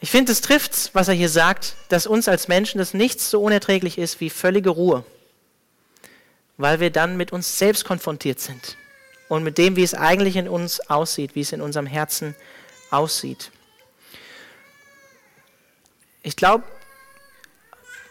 Ich 0.00 0.10
finde, 0.10 0.32
es 0.32 0.40
trifft, 0.40 0.94
was 0.94 1.08
er 1.08 1.14
hier 1.14 1.28
sagt, 1.28 1.74
dass 1.88 2.06
uns 2.06 2.28
als 2.28 2.48
Menschen 2.48 2.78
das 2.78 2.94
nichts 2.94 3.30
so 3.30 3.42
unerträglich 3.42 3.98
ist 3.98 4.20
wie 4.20 4.30
völlige 4.30 4.70
Ruhe, 4.70 5.04
weil 6.56 6.78
wir 6.80 6.90
dann 6.90 7.16
mit 7.16 7.32
uns 7.32 7.58
selbst 7.58 7.84
konfrontiert 7.84 8.38
sind 8.38 8.76
und 9.28 9.42
mit 9.42 9.58
dem, 9.58 9.76
wie 9.76 9.82
es 9.82 9.94
eigentlich 9.94 10.36
in 10.36 10.48
uns 10.48 10.80
aussieht, 10.88 11.34
wie 11.34 11.40
es 11.40 11.52
in 11.52 11.60
unserem 11.60 11.86
Herzen 11.86 12.36
aussieht. 12.90 13.50
Ich 16.22 16.36
glaube, 16.36 16.64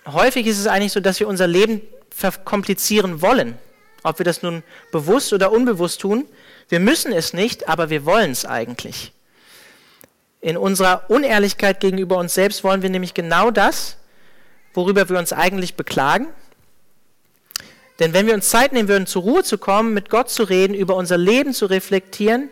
häufig 0.06 0.48
ist 0.48 0.60
es 0.60 0.68
eigentlich 0.68 0.94
so, 0.94 1.00
dass 1.00 1.20
wir 1.20 1.28
unser 1.28 1.48
Leben 1.48 1.82
verkomplizieren 2.10 3.22
wollen. 3.22 3.58
Ob 4.04 4.20
wir 4.20 4.26
das 4.26 4.42
nun 4.42 4.64
bewusst 4.92 5.34
oder 5.34 5.52
unbewusst 5.52 6.02
tun, 6.02 6.26
wir 6.70 6.80
müssen 6.80 7.12
es 7.12 7.34
nicht, 7.34 7.70
aber 7.70 7.90
wir 7.90 8.06
wollen 8.06 8.32
es 8.32 8.46
eigentlich. 8.46 9.12
In 10.42 10.58
unserer 10.58 11.10
Unehrlichkeit 11.10 11.80
gegenüber 11.80 12.18
uns 12.18 12.34
selbst 12.34 12.64
wollen 12.64 12.82
wir 12.82 12.90
nämlich 12.90 13.14
genau 13.14 13.52
das, 13.52 13.98
worüber 14.74 15.10
wir 15.10 15.18
uns 15.18 15.34
eigentlich 15.34 15.76
beklagen. 15.76 16.28
Denn 18.00 18.14
wenn 18.14 18.28
wir 18.28 18.36
uns 18.36 18.50
Zeit 18.50 18.74
nehmen 18.74 18.90
würden, 18.90 19.08
zur 19.08 19.24
Ruhe 19.24 19.44
zu 19.44 19.58
kommen, 19.58 19.94
mit 19.94 20.10
Gott 20.10 20.30
zu 20.30 20.44
reden, 20.44 20.76
über 20.76 20.96
unser 20.96 21.18
Leben 21.18 21.54
zu 21.54 21.66
reflektieren, 21.66 22.50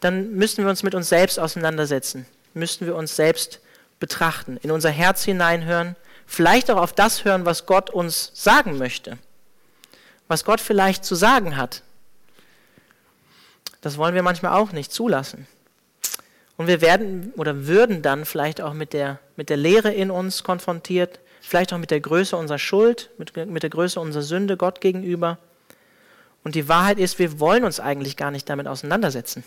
dann 0.00 0.34
müssten 0.34 0.64
wir 0.64 0.70
uns 0.70 0.82
mit 0.82 0.94
uns 0.94 1.08
selbst 1.08 1.38
auseinandersetzen, 1.38 2.26
müssten 2.54 2.86
wir 2.86 2.96
uns 2.96 3.14
selbst 3.14 3.60
betrachten, 4.02 4.56
in 4.56 4.72
unser 4.72 4.90
Herz 4.90 5.22
hineinhören, 5.22 5.94
vielleicht 6.26 6.72
auch 6.72 6.76
auf 6.76 6.92
das 6.92 7.24
hören, 7.24 7.46
was 7.46 7.66
Gott 7.66 7.88
uns 7.88 8.32
sagen 8.34 8.76
möchte, 8.76 9.16
was 10.26 10.44
Gott 10.44 10.60
vielleicht 10.60 11.04
zu 11.04 11.14
sagen 11.14 11.56
hat. 11.56 11.84
Das 13.80 13.98
wollen 13.98 14.16
wir 14.16 14.24
manchmal 14.24 14.54
auch 14.54 14.72
nicht 14.72 14.92
zulassen. 14.92 15.46
Und 16.56 16.66
wir 16.66 16.80
werden 16.80 17.32
oder 17.36 17.68
würden 17.68 18.02
dann 18.02 18.24
vielleicht 18.24 18.60
auch 18.60 18.72
mit 18.74 18.92
der, 18.92 19.20
mit 19.36 19.50
der 19.50 19.56
Lehre 19.56 19.92
in 19.92 20.10
uns 20.10 20.42
konfrontiert, 20.42 21.20
vielleicht 21.40 21.72
auch 21.72 21.78
mit 21.78 21.92
der 21.92 22.00
Größe 22.00 22.36
unserer 22.36 22.58
Schuld, 22.58 23.10
mit, 23.18 23.36
mit 23.36 23.62
der 23.62 23.70
Größe 23.70 24.00
unserer 24.00 24.24
Sünde 24.24 24.56
Gott 24.56 24.80
gegenüber. 24.80 25.38
Und 26.42 26.56
die 26.56 26.68
Wahrheit 26.68 26.98
ist, 26.98 27.20
wir 27.20 27.38
wollen 27.38 27.62
uns 27.62 27.78
eigentlich 27.78 28.16
gar 28.16 28.32
nicht 28.32 28.50
damit 28.50 28.66
auseinandersetzen. 28.66 29.44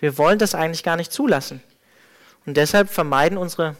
Wir 0.00 0.18
wollen 0.18 0.40
das 0.40 0.56
eigentlich 0.56 0.82
gar 0.82 0.96
nicht 0.96 1.12
zulassen. 1.12 1.62
Und 2.46 2.56
deshalb 2.56 2.88
vermeiden 2.88 3.38
unsere 3.38 3.76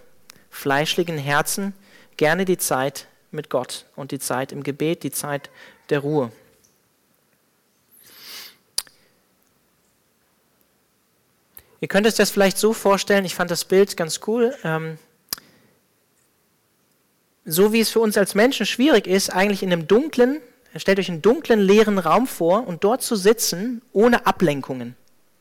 fleischlichen 0.51 1.19
Herzen 1.19 1.75
gerne 2.17 2.45
die 2.45 2.59
Zeit 2.59 3.07
mit 3.31 3.49
Gott 3.49 3.87
und 3.97 4.11
die 4.11 4.19
Zeit 4.19 4.53
im 4.53 4.63
Gebet, 4.63 5.03
die 5.03 5.11
Zeit 5.11 5.51
der 5.89 6.01
Ruhe. 6.01 6.33
Ihr 11.81 11.89
könnt 11.89 12.07
es 12.07 12.15
das 12.15 12.31
vielleicht 12.31 12.59
so 12.59 12.75
vorstellen, 12.75 13.25
ich 13.25 13.35
fand 13.35 13.51
das 13.51 13.65
Bild 13.65 13.97
ganz 13.97 14.21
cool, 14.27 14.55
ähm, 14.65 14.99
so 17.47 17.73
wie 17.73 17.81
es 17.81 17.89
für 17.89 18.01
uns 18.01 18.19
als 18.19 18.35
Menschen 18.35 18.67
schwierig 18.67 19.07
ist, 19.07 19.31
eigentlich 19.31 19.63
in 19.63 19.73
einem 19.73 19.87
dunklen, 19.87 20.43
stellt 20.77 20.99
euch 20.99 21.09
einen 21.09 21.23
dunklen, 21.23 21.59
leeren 21.59 21.99
Raum 21.99 22.27
vor 22.27 22.67
und 22.67 22.85
dort 22.85 23.03
zu 23.03 23.17
sitzen, 23.17 23.81
ohne 23.93 24.27
Ablenkungen, 24.27 24.95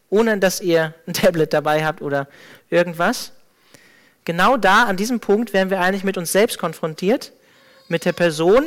ohne 0.10 0.38
dass 0.38 0.62
ihr 0.62 0.94
ein 1.08 1.13
Tablet 1.13 1.54
dabei 1.54 1.86
habt 1.86 2.01
oder 2.01 2.28
irgendwas. 2.70 3.32
Genau 4.25 4.58
da, 4.58 4.84
an 4.84 4.98
diesem 4.98 5.20
Punkt, 5.20 5.54
werden 5.54 5.70
wir 5.70 5.80
eigentlich 5.80 6.04
mit 6.04 6.18
uns 6.18 6.32
selbst 6.32 6.60
konfrontiert, 6.60 7.32
mit 7.88 8.06
der 8.06 8.13
Person, 8.13 8.63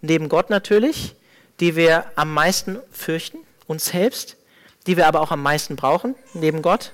neben 0.00 0.28
Gott 0.28 0.50
natürlich, 0.50 1.14
die 1.60 1.76
wir 1.76 2.04
am 2.14 2.32
meisten 2.34 2.78
fürchten, 2.92 3.38
uns 3.66 3.86
selbst, 3.86 4.36
die 4.86 4.96
wir 4.96 5.06
aber 5.06 5.20
auch 5.20 5.30
am 5.30 5.42
meisten 5.42 5.76
brauchen, 5.76 6.14
neben 6.34 6.62
Gott 6.62 6.92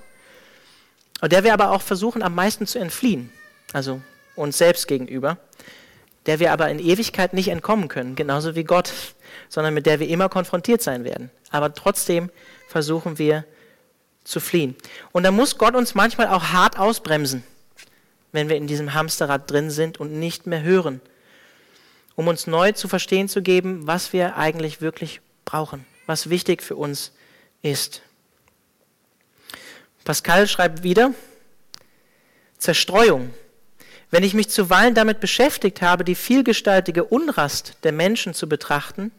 und 1.20 1.32
der 1.32 1.44
wir 1.44 1.52
aber 1.52 1.70
auch 1.70 1.82
versuchen 1.82 2.22
am 2.22 2.34
meisten 2.34 2.66
zu 2.66 2.78
entfliehen, 2.78 3.32
also 3.72 4.00
uns 4.36 4.58
selbst 4.58 4.88
gegenüber, 4.88 5.38
der 6.26 6.38
wir 6.40 6.52
aber 6.52 6.68
in 6.68 6.78
Ewigkeit 6.78 7.32
nicht 7.32 7.48
entkommen 7.48 7.88
können, 7.88 8.16
genauso 8.16 8.54
wie 8.54 8.64
Gott, 8.64 8.92
sondern 9.48 9.74
mit 9.74 9.86
der 9.86 10.00
wir 10.00 10.08
immer 10.08 10.28
konfrontiert 10.28 10.82
sein 10.82 11.04
werden. 11.04 11.30
Aber 11.50 11.72
trotzdem 11.72 12.30
versuchen 12.68 13.18
wir 13.18 13.44
zu 14.24 14.40
fliehen. 14.40 14.74
Und 15.12 15.22
da 15.22 15.30
muss 15.30 15.58
Gott 15.58 15.76
uns 15.76 15.94
manchmal 15.94 16.28
auch 16.28 16.44
hart 16.46 16.78
ausbremsen, 16.78 17.44
wenn 18.32 18.48
wir 18.48 18.56
in 18.56 18.66
diesem 18.66 18.94
Hamsterrad 18.94 19.50
drin 19.50 19.70
sind 19.70 20.00
und 20.00 20.12
nicht 20.12 20.46
mehr 20.46 20.62
hören, 20.62 21.00
um 22.16 22.26
uns 22.26 22.46
neu 22.46 22.72
zu 22.72 22.88
verstehen 22.88 23.28
zu 23.28 23.42
geben, 23.42 23.86
was 23.86 24.12
wir 24.12 24.36
eigentlich 24.36 24.80
wirklich 24.80 25.20
brauchen, 25.44 25.84
was 26.06 26.30
wichtig 26.30 26.62
für 26.62 26.76
uns 26.76 27.12
ist. 27.62 28.02
Pascal 30.04 30.48
schreibt 30.48 30.82
wieder, 30.82 31.12
Zerstreuung. 32.58 33.32
Wenn 34.10 34.22
ich 34.22 34.34
mich 34.34 34.48
zuweilen 34.48 34.94
damit 34.94 35.18
beschäftigt 35.18 35.82
habe, 35.82 36.04
die 36.04 36.14
vielgestaltige 36.14 37.04
Unrast 37.04 37.74
der 37.82 37.92
Menschen 37.92 38.32
zu 38.32 38.48
betrachten, 38.48 39.10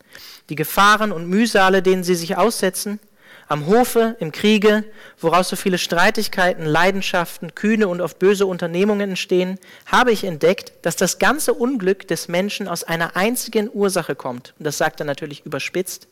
die 0.50 0.55
Gefahren 0.55 1.12
und 1.12 1.27
Mühsale, 1.27 1.81
denen 1.81 2.03
sie 2.03 2.15
sich 2.15 2.38
aussetzen, 2.38 3.00
am 3.47 3.67
Hofe, 3.67 4.15
im 4.19 4.31
Kriege, 4.31 4.83
woraus 5.19 5.49
so 5.49 5.55
viele 5.55 5.77
Streitigkeiten, 5.77 6.65
Leidenschaften, 6.65 7.53
kühne 7.53 7.87
und 7.87 8.01
oft 8.01 8.17
böse 8.17 8.45
Unternehmungen 8.45 9.11
entstehen, 9.11 9.59
habe 9.85 10.11
ich 10.11 10.23
entdeckt, 10.23 10.73
dass 10.81 10.95
das 10.95 11.19
ganze 11.19 11.53
Unglück 11.53 12.07
des 12.07 12.27
Menschen 12.27 12.67
aus 12.67 12.83
einer 12.83 13.15
einzigen 13.15 13.69
Ursache 13.71 14.15
kommt. 14.15 14.53
Und 14.57 14.65
das 14.65 14.77
sagt 14.77 14.99
er 14.99 15.05
natürlich 15.05 15.45
überspitzt, 15.45 16.07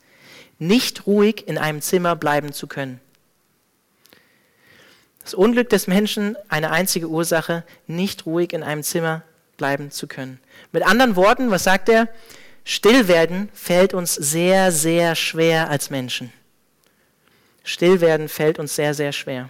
nicht 0.60 1.08
ruhig 1.08 1.48
in 1.48 1.58
einem 1.58 1.82
Zimmer 1.82 2.16
bleiben 2.16 2.54
zu 2.54 2.68
können. 2.68 3.00
Das 5.24 5.34
Unglück 5.34 5.70
des 5.70 5.88
Menschen, 5.88 6.36
eine 6.50 6.72
einzige 6.72 7.08
Ursache, 7.08 7.64
nicht 7.88 8.26
ruhig 8.26 8.54
in 8.54 8.62
einem 8.62 8.84
Zimmer 8.84 9.24
bleiben 9.58 9.90
zu 9.90 10.08
können. 10.08 10.40
Mit 10.72 10.84
anderen 10.84 11.16
Worten, 11.16 11.50
was 11.50 11.64
sagt 11.64 11.90
er? 11.90 12.10
Still 12.66 13.08
werden 13.08 13.50
fällt 13.54 13.94
uns 13.94 14.14
sehr, 14.14 14.72
sehr 14.72 15.16
schwer 15.16 15.70
als 15.70 15.90
Menschen. 15.90 16.32
Still 17.64 18.02
werden 18.02 18.30
fällt 18.30 18.60
uns 18.60 18.76
sehr, 18.76 18.94
sehr 18.94 19.12
schwer. 19.12 19.50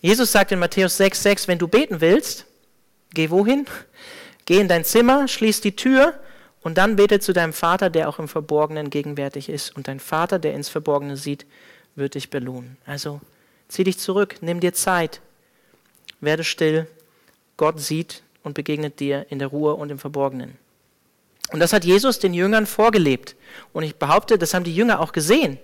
Jesus 0.00 0.30
sagt 0.30 0.52
in 0.52 0.58
Matthäus 0.58 0.96
6, 0.96 1.22
6, 1.22 1.48
wenn 1.48 1.58
du 1.58 1.68
beten 1.68 2.00
willst, 2.00 2.46
geh 3.14 3.30
wohin? 3.30 3.66
Geh 4.44 4.60
in 4.60 4.68
dein 4.68 4.84
Zimmer, 4.84 5.26
schließ 5.26 5.60
die 5.60 5.74
Tür 5.74 6.14
und 6.60 6.78
dann 6.78 6.96
bete 6.96 7.18
zu 7.18 7.32
deinem 7.32 7.52
Vater, 7.52 7.90
der 7.90 8.08
auch 8.08 8.18
im 8.18 8.28
Verborgenen 8.28 8.90
gegenwärtig 8.90 9.48
ist. 9.48 9.74
Und 9.74 9.88
dein 9.88 10.00
Vater, 10.00 10.38
der 10.38 10.54
ins 10.54 10.68
Verborgene 10.68 11.16
sieht, 11.16 11.46
wird 11.94 12.14
dich 12.14 12.30
belohnen. 12.30 12.76
Also 12.86 13.20
Zieh 13.68 13.84
dich 13.84 13.98
zurück, 13.98 14.36
nimm 14.40 14.60
dir 14.60 14.72
Zeit, 14.72 15.20
werde 16.20 16.44
still. 16.44 16.86
Gott 17.56 17.80
sieht 17.80 18.22
und 18.42 18.54
begegnet 18.54 19.00
dir 19.00 19.26
in 19.30 19.38
der 19.38 19.48
Ruhe 19.48 19.74
und 19.74 19.90
im 19.90 19.98
Verborgenen. 19.98 20.56
Und 21.52 21.60
das 21.60 21.72
hat 21.72 21.84
Jesus 21.84 22.18
den 22.18 22.34
Jüngern 22.34 22.66
vorgelebt. 22.66 23.34
Und 23.72 23.82
ich 23.82 23.96
behaupte, 23.96 24.36
das 24.36 24.52
haben 24.52 24.64
die 24.64 24.74
Jünger 24.74 25.00
auch 25.00 25.12
gesehen. 25.12 25.58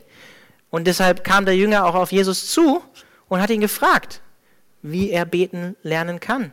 Und 0.72 0.88
deshalb 0.88 1.22
kam 1.22 1.44
der 1.44 1.54
Jünger 1.56 1.84
auch 1.84 1.94
auf 1.94 2.10
Jesus 2.10 2.50
zu 2.50 2.82
und 3.28 3.40
hat 3.40 3.50
ihn 3.50 3.60
gefragt, 3.60 4.20
wie 4.82 5.10
er 5.10 5.24
beten 5.24 5.76
lernen 5.84 6.18
kann. 6.18 6.52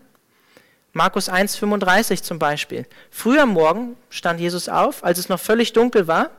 Markus 0.94 1.28
1,35 1.28 2.22
zum 2.22 2.38
Beispiel. 2.38 2.86
Früh 3.10 3.40
am 3.40 3.50
Morgen 3.50 3.96
stand 4.12 4.40
Jesus 4.40 4.70
auf, 4.70 5.04
als 5.04 5.18
es 5.18 5.30
noch 5.30 5.40
völlig 5.40 5.74
dunkel 5.74 6.08
war, 6.08 6.30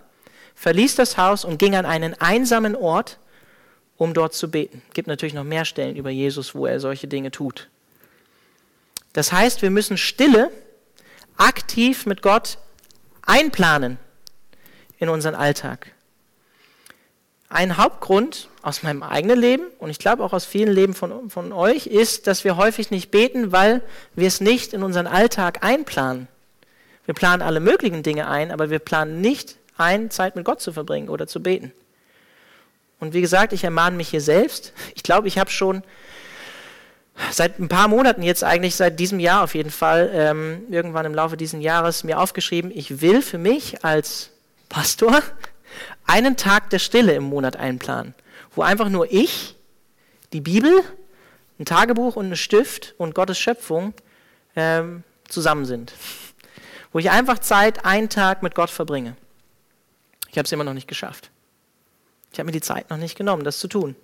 verließ 0.55 0.95
das 0.95 1.19
Haus 1.19 1.45
und 1.45 1.59
ging 1.59 1.75
an 1.75 1.87
einen 1.87 2.15
einsamen 2.15 2.77
Ort 2.77 3.19
um 4.01 4.15
dort 4.15 4.33
zu 4.33 4.51
beten. 4.51 4.81
Es 4.89 4.95
gibt 4.95 5.09
natürlich 5.09 5.35
noch 5.35 5.45
mehr 5.45 5.67
Stellen 5.67 5.95
über 5.95 6.09
Jesus, 6.09 6.55
wo 6.55 6.65
er 6.65 6.81
solche 6.81 7.07
Dinge 7.07 7.31
tut. 7.31 7.69
Das 9.13 9.31
heißt, 9.31 9.61
wir 9.61 9.69
müssen 9.69 9.99
Stille 9.99 10.51
aktiv 11.37 12.07
mit 12.07 12.23
Gott 12.23 12.57
einplanen 13.21 13.99
in 14.99 15.11
unseren 15.11 15.35
Alltag. 15.35 15.93
Ein 17.53 17.77
Hauptgrund 17.77 18.49
aus 18.63 18.85
meinem 18.85 19.03
eigenen 19.03 19.39
Leben 19.39 19.65
und 19.81 19.91
ich 19.91 19.99
glaube 19.99 20.23
auch 20.23 20.33
aus 20.33 20.45
vielen 20.45 20.73
Leben 20.73 20.95
von, 20.95 21.31
von 21.31 21.53
euch 21.53 21.89
ist, 21.89 22.29
dass 22.29 22.45
wir 22.45 22.57
häufig 22.57 22.93
nicht 22.93 23.11
beten, 23.11 23.51
weil 23.51 23.83
wir 24.15 24.29
es 24.29 24.41
nicht 24.41 24.73
in 24.73 24.85
unseren 24.85 25.09
Alltag 25.09 25.65
einplanen. 25.65 26.29
Wir 27.07 27.15
planen 27.15 27.43
alle 27.43 27.59
möglichen 27.59 28.05
Dinge 28.05 28.29
ein, 28.29 28.53
aber 28.53 28.71
wir 28.71 28.79
planen 28.79 29.21
nicht 29.21 29.57
ein, 29.77 30.13
Zeit 30.13 30.37
mit 30.37 30.45
Gott 30.45 30.61
zu 30.61 30.73
verbringen 30.73 31.09
oder 31.09 31.27
zu 31.27 31.43
beten. 31.43 31.73
Und 33.01 33.15
wie 33.15 33.21
gesagt, 33.21 33.53
ich 33.53 33.65
ermahne 33.65 33.97
mich 33.97 34.11
hier 34.11 34.21
selbst. 34.21 34.73
Ich 34.95 35.03
glaube, 35.03 35.27
ich 35.27 35.37
habe 35.37 35.51
schon 35.51 35.83
seit 37.33 37.59
ein 37.59 37.69
paar 37.69 37.89
Monaten 37.89 38.23
jetzt 38.23 38.45
eigentlich, 38.45 38.77
seit 38.77 39.01
diesem 39.01 39.19
Jahr 39.19 39.43
auf 39.43 39.57
jeden 39.57 39.73
Fall, 39.73 40.09
ähm, 40.15 40.63
irgendwann 40.71 41.05
im 41.05 41.15
Laufe 41.15 41.37
dieses 41.37 41.61
Jahres 41.61 42.05
mir 42.05 42.21
aufgeschrieben, 42.21 42.71
ich 42.73 43.01
will 43.01 43.23
für 43.23 43.39
mich 43.39 43.85
als 43.85 44.31
Pastor 44.69 45.21
einen 46.11 46.37
Tag 46.37 46.71
der 46.71 46.81
Stille 46.81 47.13
im 47.15 47.23
Monat 47.23 47.55
einplanen, 47.55 48.15
wo 48.57 48.63
einfach 48.63 48.89
nur 48.89 49.13
ich, 49.13 49.55
die 50.33 50.41
Bibel, 50.41 50.83
ein 51.61 51.65
Tagebuch 51.65 52.17
und 52.17 52.33
ein 52.33 52.37
Stift 52.37 52.95
und 52.99 53.15
Gottes 53.15 53.39
Schöpfung 53.39 53.95
ähm, 54.57 55.05
zusammen 55.29 55.67
sind. 55.67 55.93
Wo 56.93 56.99
ich 56.99 57.11
einfach 57.11 57.39
Zeit, 57.39 57.85
einen 57.85 58.09
Tag 58.09 58.43
mit 58.43 58.57
Gott 58.57 58.71
verbringe. 58.71 59.17
Ich 60.31 60.37
habe 60.37 60.47
es 60.47 60.53
immer 60.53 60.65
noch 60.65 60.75
nicht 60.75 60.89
geschafft. 60.89 61.31
Ich 62.33 62.41
habe 62.41 62.47
mir 62.47 62.53
die 62.53 62.61
Zeit 62.61 62.91
noch 62.91 62.97
nicht 62.97 63.17
genommen, 63.17 63.45
das 63.45 63.61
zu 63.61 63.69
tun. 63.69 63.95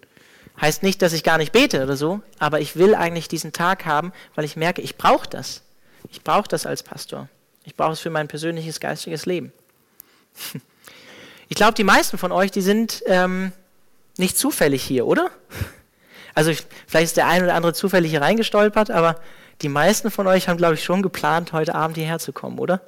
Heißt 0.61 0.85
nicht, 0.85 1.03
dass 1.03 1.13
ich 1.13 1.25
gar 1.25 1.39
nicht 1.39 1.53
bete 1.53 1.83
oder 1.83 1.97
so, 1.97 2.21
aber 2.39 2.61
ich 2.61 2.77
will 2.77 2.95
eigentlich 2.95 3.27
diesen 3.27 3.53
Tag 3.53 3.85
haben, 3.85 4.13
weil 4.37 4.45
ich 4.45 4.55
merke, 4.55 4.81
ich 4.81 4.97
brauche 4.97 5.29
das. 5.29 5.63
Ich 6.11 6.23
brauche 6.23 6.47
das 6.47 6.67
als 6.67 6.85
Pastor. 6.85 7.29
Ich 7.65 7.75
brauche 7.75 7.93
es 7.93 8.01
für 8.01 8.11
mein 8.11 8.29
persönliches 8.29 8.79
geistiges 8.79 9.27
Leben. 9.27 9.53
Ich 11.49 11.57
glaube, 11.57 11.75
die 11.75 11.85
meisten 11.85 12.19
von 12.19 12.33
euch, 12.33 12.51
die 12.51 12.63
sind 12.63 13.03
ähm, 13.07 13.53
nicht 14.19 14.37
zufällig 14.37 14.83
hier, 14.83 15.07
oder? 15.07 15.31
Also 16.35 16.51
ich, 16.51 16.67
vielleicht 16.87 17.07
ist 17.07 17.17
der 17.17 17.29
ein 17.29 17.43
oder 17.43 17.55
andere 17.55 17.73
zufällig 17.73 18.11
hier 18.11 18.21
reingestolpert, 18.21 18.91
aber 18.91 19.21
die 19.63 19.71
meisten 19.71 20.11
von 20.11 20.27
euch 20.27 20.49
haben, 20.49 20.59
glaube 20.59 20.75
ich, 20.75 20.85
schon 20.85 21.03
geplant, 21.03 21.53
heute 21.53 21.75
Abend 21.75 21.97
hierher 21.97 22.19
zu 22.19 22.33
kommen, 22.33 22.59
oder? 22.59 22.83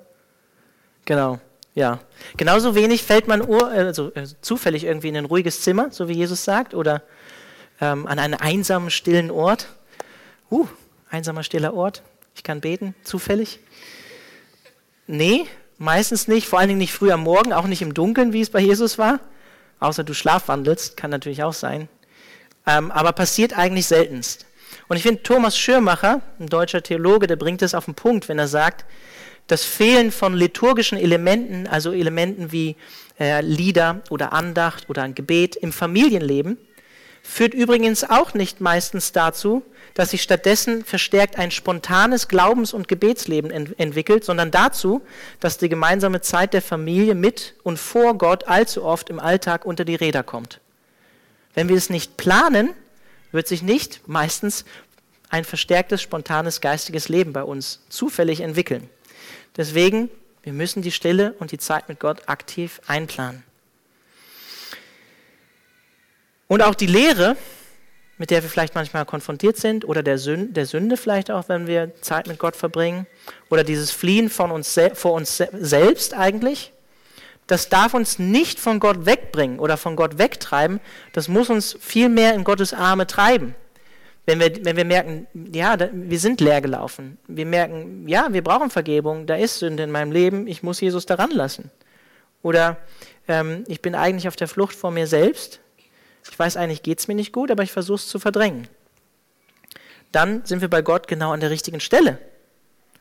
Genau, 1.06 1.40
ja. 1.74 2.00
Genauso 2.36 2.74
wenig 2.74 3.02
fällt 3.02 3.26
man 3.26 3.40
Ur, 3.40 3.68
also, 3.68 4.12
äh, 4.14 4.26
zufällig 4.42 4.84
irgendwie 4.84 5.08
in 5.08 5.16
ein 5.16 5.24
ruhiges 5.24 5.62
Zimmer, 5.62 5.90
so 5.90 6.08
wie 6.08 6.12
Jesus 6.12 6.44
sagt, 6.44 6.74
oder 6.74 7.02
ähm, 7.80 8.06
an 8.06 8.18
einen 8.18 8.34
einsamen, 8.34 8.90
stillen 8.90 9.30
Ort. 9.30 9.68
Uh, 10.50 10.66
einsamer, 11.08 11.42
stiller 11.42 11.74
Ort. 11.74 12.02
Ich 12.34 12.42
kann 12.42 12.60
beten, 12.60 12.94
zufällig. 13.02 13.60
Nee, 15.06 15.46
meistens 15.78 16.28
nicht, 16.28 16.48
vor 16.48 16.58
allen 16.58 16.68
Dingen 16.68 16.78
nicht 16.78 16.92
früh 16.92 17.10
am 17.10 17.22
Morgen, 17.22 17.52
auch 17.52 17.66
nicht 17.66 17.82
im 17.82 17.94
Dunkeln, 17.94 18.32
wie 18.32 18.40
es 18.40 18.50
bei 18.50 18.60
Jesus 18.60 18.98
war. 18.98 19.20
Außer 19.80 20.04
du 20.04 20.12
schlafwandelst, 20.12 20.96
kann 20.96 21.10
natürlich 21.10 21.42
auch 21.42 21.52
sein. 21.52 21.88
Ähm, 22.66 22.90
aber 22.90 23.12
passiert 23.12 23.56
eigentlich 23.56 23.86
seltenst. 23.86 24.46
Und 24.88 24.96
ich 24.96 25.02
finde, 25.02 25.22
Thomas 25.22 25.56
Schirmacher, 25.56 26.20
ein 26.38 26.48
deutscher 26.48 26.82
Theologe, 26.82 27.26
der 27.26 27.36
bringt 27.36 27.62
es 27.62 27.74
auf 27.74 27.84
den 27.84 27.94
Punkt, 27.94 28.28
wenn 28.28 28.38
er 28.38 28.48
sagt, 28.48 28.84
das 29.46 29.64
Fehlen 29.64 30.12
von 30.12 30.34
liturgischen 30.34 30.98
Elementen, 30.98 31.66
also 31.66 31.92
Elementen 31.92 32.52
wie 32.52 32.76
äh, 33.18 33.40
Lieder 33.40 34.02
oder 34.10 34.32
Andacht 34.32 34.90
oder 34.90 35.02
ein 35.02 35.14
Gebet 35.14 35.56
im 35.56 35.72
Familienleben, 35.72 36.58
führt 37.22 37.54
übrigens 37.54 38.04
auch 38.04 38.34
nicht 38.34 38.60
meistens 38.60 39.12
dazu, 39.12 39.62
dass 39.94 40.10
sich 40.10 40.22
stattdessen 40.22 40.84
verstärkt 40.84 41.38
ein 41.38 41.50
spontanes 41.50 42.28
Glaubens- 42.28 42.72
und 42.72 42.88
Gebetsleben 42.88 43.50
ent 43.50 43.78
entwickelt, 43.78 44.24
sondern 44.24 44.50
dazu, 44.50 45.02
dass 45.40 45.58
die 45.58 45.68
gemeinsame 45.68 46.20
Zeit 46.20 46.54
der 46.54 46.62
Familie 46.62 47.14
mit 47.14 47.54
und 47.62 47.78
vor 47.78 48.16
Gott 48.16 48.48
allzu 48.48 48.84
oft 48.84 49.10
im 49.10 49.20
Alltag 49.20 49.64
unter 49.64 49.84
die 49.84 49.94
Räder 49.94 50.22
kommt. 50.22 50.60
Wenn 51.54 51.68
wir 51.68 51.76
es 51.76 51.90
nicht 51.90 52.16
planen, 52.16 52.70
wird 53.32 53.48
sich 53.48 53.62
nicht 53.62 54.06
meistens 54.06 54.64
ein 55.30 55.44
verstärktes, 55.44 56.00
spontanes 56.00 56.60
geistiges 56.60 57.08
Leben 57.08 57.32
bei 57.32 57.42
uns 57.42 57.80
zufällig 57.88 58.40
entwickeln. 58.40 58.88
Deswegen, 59.56 60.08
wir 60.42 60.52
müssen 60.52 60.82
die 60.82 60.92
Stille 60.92 61.34
und 61.38 61.52
die 61.52 61.58
Zeit 61.58 61.88
mit 61.88 62.00
Gott 62.00 62.28
aktiv 62.28 62.80
einplanen. 62.86 63.42
Und 66.46 66.62
auch 66.62 66.74
die 66.74 66.86
Lehre, 66.86 67.36
mit 68.18 68.30
der 68.30 68.42
wir 68.42 68.50
vielleicht 68.50 68.74
manchmal 68.74 69.06
konfrontiert 69.06 69.56
sind, 69.56 69.86
oder 69.86 70.02
der 70.02 70.18
Sünde, 70.18 70.52
der 70.52 70.66
Sünde 70.66 70.96
vielleicht 70.96 71.30
auch, 71.30 71.48
wenn 71.48 71.66
wir 71.66 71.92
Zeit 72.02 72.26
mit 72.26 72.38
Gott 72.38 72.56
verbringen, 72.56 73.06
oder 73.48 73.64
dieses 73.64 73.90
Fliehen 73.90 74.28
von 74.28 74.50
uns, 74.50 74.78
vor 74.94 75.12
uns 75.12 75.36
selbst 75.36 76.14
eigentlich, 76.14 76.72
das 77.46 77.70
darf 77.70 77.94
uns 77.94 78.18
nicht 78.18 78.60
von 78.60 78.78
Gott 78.78 79.06
wegbringen 79.06 79.58
oder 79.58 79.76
von 79.76 79.96
Gott 79.96 80.18
wegtreiben, 80.18 80.80
das 81.14 81.28
muss 81.28 81.48
uns 81.48 81.76
viel 81.80 82.08
mehr 82.08 82.34
in 82.34 82.44
Gottes 82.44 82.74
Arme 82.74 83.06
treiben. 83.06 83.54
Wenn 84.26 84.40
wir, 84.40 84.64
wenn 84.64 84.76
wir 84.76 84.84
merken, 84.84 85.26
ja, 85.52 85.76
wir 85.90 86.18
sind 86.18 86.42
leer 86.42 86.60
gelaufen, 86.60 87.16
wir 87.26 87.46
merken, 87.46 88.06
ja, 88.06 88.28
wir 88.30 88.44
brauchen 88.44 88.68
Vergebung, 88.68 89.26
da 89.26 89.36
ist 89.36 89.58
Sünde 89.58 89.84
in 89.84 89.90
meinem 89.90 90.12
Leben, 90.12 90.46
ich 90.46 90.62
muss 90.62 90.82
Jesus 90.82 91.06
daran 91.06 91.30
lassen. 91.30 91.70
Oder 92.42 92.76
ähm, 93.26 93.64
ich 93.68 93.80
bin 93.80 93.94
eigentlich 93.94 94.28
auf 94.28 94.36
der 94.36 94.48
Flucht 94.48 94.74
vor 94.74 94.90
mir 94.90 95.06
selbst, 95.06 95.60
ich 96.30 96.38
weiß 96.38 96.56
eigentlich, 96.56 96.82
geht 96.82 96.98
es 96.98 97.08
mir 97.08 97.14
nicht 97.14 97.32
gut, 97.32 97.50
aber 97.50 97.62
ich 97.62 97.72
versuche 97.72 97.96
es 97.96 98.08
zu 98.08 98.18
verdrängen. 98.18 98.68
Dann 100.12 100.44
sind 100.44 100.60
wir 100.60 100.68
bei 100.68 100.82
Gott 100.82 101.08
genau 101.08 101.32
an 101.32 101.40
der 101.40 101.50
richtigen 101.50 101.80
Stelle, 101.80 102.18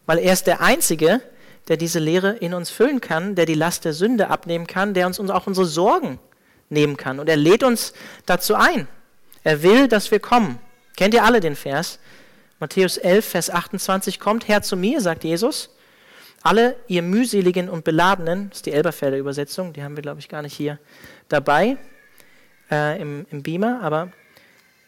weil 0.06 0.20
er 0.20 0.34
ist 0.34 0.48
der 0.48 0.62
Einzige, 0.62 1.22
der 1.68 1.78
diese 1.78 2.00
Lehre 2.00 2.32
in 2.32 2.54
uns 2.54 2.70
füllen 2.70 3.02
kann, 3.02 3.36
der 3.36 3.46
die 3.46 3.54
Last 3.54 3.86
der 3.86 3.94
Sünde 3.94 4.30
abnehmen 4.30 4.68
kann, 4.68 4.94
der 4.94 5.08
uns 5.08 5.20
auch 5.20 5.48
unsere 5.48 5.66
Sorgen 5.66 6.20
nehmen 6.70 6.98
kann. 6.98 7.20
Und 7.20 7.30
er 7.30 7.36
lädt 7.36 7.64
uns 7.64 7.94
dazu 8.26 8.56
ein. 8.56 8.88
Er 9.44 9.64
will, 9.64 9.88
dass 9.88 10.12
wir 10.12 10.20
kommen. 10.20 10.60
Kennt 10.96 11.14
ihr 11.14 11.24
alle 11.24 11.40
den 11.40 11.56
Vers? 11.56 12.00
Matthäus 12.60 12.98
11, 12.98 13.26
Vers 13.26 13.50
28, 13.50 14.20
kommt 14.20 14.48
her 14.48 14.62
zu 14.62 14.76
mir, 14.76 15.00
sagt 15.00 15.24
Jesus. 15.24 15.70
Alle 16.42 16.76
ihr 16.88 17.02
mühseligen 17.02 17.70
und 17.70 17.84
beladenen, 17.84 18.50
das 18.50 18.60
ist 18.60 18.66
die 18.66 18.72
Elberfelder 18.72 19.18
Übersetzung, 19.18 19.74
die 19.74 19.84
haben 19.84 19.96
wir, 19.96 20.02
glaube 20.02 20.20
ich, 20.20 20.30
gar 20.30 20.42
nicht 20.42 20.54
hier 20.56 20.80
dabei 21.30 21.78
äh, 22.72 23.02
im, 23.02 23.26
im 23.32 23.44
Beamer, 23.44 23.82
aber 23.82 24.12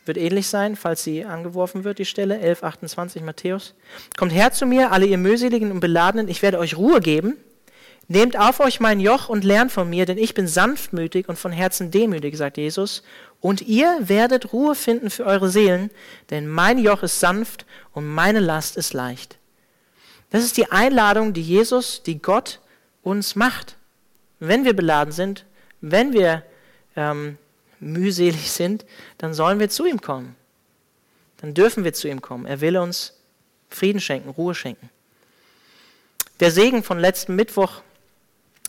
wird 0.05 0.17
ähnlich 0.17 0.47
sein, 0.47 0.75
falls 0.75 1.03
sie 1.03 1.23
angeworfen 1.23 1.83
wird, 1.83 1.99
die 1.99 2.05
Stelle, 2.05 2.37
11.28 2.37 3.23
Matthäus. 3.23 3.75
Kommt 4.17 4.33
her 4.33 4.51
zu 4.51 4.65
mir, 4.65 4.91
alle 4.91 5.05
ihr 5.05 5.17
mühseligen 5.17 5.71
und 5.71 5.79
beladenen, 5.79 6.27
ich 6.27 6.41
werde 6.41 6.59
euch 6.59 6.77
Ruhe 6.77 6.99
geben. 6.99 7.37
Nehmt 8.07 8.39
auf 8.39 8.59
euch 8.59 8.79
mein 8.79 8.99
Joch 8.99 9.29
und 9.29 9.43
lernt 9.43 9.71
von 9.71 9.87
mir, 9.87 10.07
denn 10.07 10.17
ich 10.17 10.33
bin 10.33 10.47
sanftmütig 10.47 11.29
und 11.29 11.37
von 11.37 11.51
Herzen 11.51 11.91
demütig, 11.91 12.35
sagt 12.37 12.57
Jesus. 12.57 13.03
Und 13.39 13.61
ihr 13.61 13.97
werdet 13.99 14.51
Ruhe 14.51 14.73
finden 14.73 15.11
für 15.11 15.25
eure 15.25 15.49
Seelen, 15.49 15.91
denn 16.31 16.47
mein 16.47 16.79
Joch 16.79 17.03
ist 17.03 17.19
sanft 17.19 17.67
und 17.93 18.07
meine 18.07 18.39
Last 18.39 18.77
ist 18.77 18.93
leicht. 18.93 19.37
Das 20.31 20.43
ist 20.43 20.57
die 20.57 20.71
Einladung, 20.71 21.33
die 21.33 21.43
Jesus, 21.43 22.01
die 22.01 22.19
Gott 22.19 22.61
uns 23.03 23.35
macht. 23.35 23.77
Wenn 24.39 24.65
wir 24.65 24.75
beladen 24.75 25.11
sind, 25.11 25.45
wenn 25.81 26.13
wir 26.13 26.43
ähm, 26.95 27.37
mühselig 27.79 28.51
sind, 28.51 28.85
dann 29.17 29.33
sollen 29.33 29.59
wir 29.59 29.69
zu 29.69 29.85
ihm 29.85 30.01
kommen. 30.01 30.35
Dann 31.37 31.53
dürfen 31.53 31.83
wir 31.83 31.93
zu 31.93 32.07
ihm 32.07 32.21
kommen. 32.21 32.45
Er 32.45 32.61
will 32.61 32.77
uns 32.77 33.13
Frieden 33.69 34.01
schenken, 34.01 34.29
Ruhe 34.29 34.55
schenken. 34.55 34.89
Der 36.39 36.51
Segen 36.51 36.83
von 36.83 36.99
letzten 36.99 37.35
Mittwoch, 37.35 37.81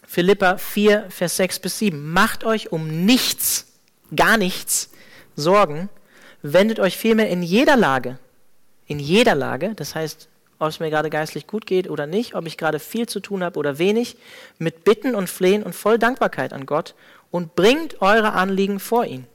Philippa 0.07 0.59
4, 0.59 1.07
Vers 1.09 1.37
6 1.37 1.61
bis 1.61 1.79
7. 1.79 2.13
Macht 2.13 2.45
euch 2.45 2.73
um 2.73 3.05
nichts, 3.05 3.67
gar 4.15 4.37
nichts 4.37 4.91
Sorgen, 5.37 5.89
wendet 6.43 6.81
euch 6.81 6.97
vielmehr 6.97 7.29
in 7.29 7.43
jeder 7.43 7.77
Lage, 7.77 8.19
in 8.87 8.99
jeder 8.99 9.35
Lage, 9.35 9.75
das 9.77 9.95
heißt, 9.95 10.29
ob 10.59 10.69
es 10.69 10.81
mir 10.81 10.91
gerade 10.91 11.11
geistlich 11.11 11.47
gut 11.47 11.65
geht 11.65 11.89
oder 11.89 12.07
nicht, 12.07 12.35
ob 12.35 12.47
ich 12.47 12.59
gerade 12.59 12.79
viel 12.79 13.09
zu 13.09 13.21
tun 13.21 13.43
habe 13.43 13.59
oder 13.59 13.79
wenig, 13.79 14.17
mit 14.59 14.85
Bitten 14.85 15.15
und 15.15 15.31
Flehen 15.31 15.63
und 15.63 15.75
voll 15.75 15.99
Dankbarkeit 15.99 16.53
an 16.53 16.67
Gott 16.67 16.95
und 17.31 17.55
bringt 17.55 18.01
eure 18.01 18.33
Anliegen 18.33 18.81
vor 18.81 19.05
ihn. 19.05 19.27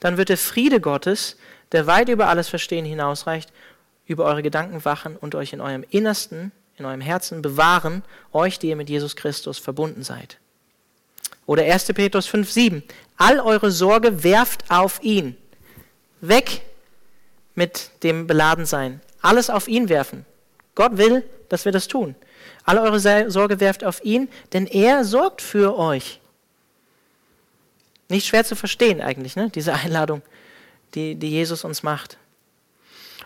Dann 0.00 0.16
wird 0.16 0.28
der 0.28 0.38
Friede 0.38 0.80
Gottes, 0.80 1.36
der 1.72 1.86
weit 1.86 2.08
über 2.08 2.28
alles 2.28 2.48
Verstehen 2.48 2.84
hinausreicht, 2.84 3.52
über 4.06 4.24
eure 4.24 4.42
Gedanken 4.42 4.84
wachen 4.84 5.16
und 5.16 5.34
euch 5.34 5.52
in 5.52 5.60
eurem 5.60 5.84
Innersten, 5.90 6.52
in 6.76 6.84
eurem 6.84 7.00
Herzen 7.00 7.42
bewahren, 7.42 8.02
euch, 8.32 8.58
die 8.58 8.68
ihr 8.68 8.76
mit 8.76 8.88
Jesus 8.88 9.14
Christus 9.14 9.58
verbunden 9.58 10.02
seid. 10.02 10.38
Oder 11.46 11.64
1. 11.64 11.86
Petrus 11.92 12.28
5,7. 12.28 12.82
All 13.16 13.40
eure 13.40 13.70
Sorge 13.70 14.24
werft 14.24 14.70
auf 14.70 15.02
ihn. 15.02 15.36
Weg 16.20 16.62
mit 17.54 17.90
dem 18.02 18.26
Beladensein. 18.26 19.00
Alles 19.20 19.50
auf 19.50 19.68
ihn 19.68 19.88
werfen. 19.88 20.24
Gott 20.74 20.96
will, 20.96 21.24
dass 21.48 21.64
wir 21.64 21.72
das 21.72 21.88
tun. 21.88 22.14
All 22.64 22.78
eure 22.78 23.00
Sorge 23.30 23.60
werft 23.60 23.84
auf 23.84 24.02
ihn, 24.04 24.28
denn 24.52 24.66
er 24.66 25.04
sorgt 25.04 25.42
für 25.42 25.76
euch. 25.76 26.19
Nicht 28.10 28.26
schwer 28.26 28.44
zu 28.44 28.56
verstehen 28.56 29.00
eigentlich, 29.00 29.36
ne? 29.36 29.50
diese 29.54 29.72
Einladung, 29.72 30.22
die, 30.94 31.14
die 31.14 31.30
Jesus 31.30 31.64
uns 31.64 31.82
macht. 31.82 32.18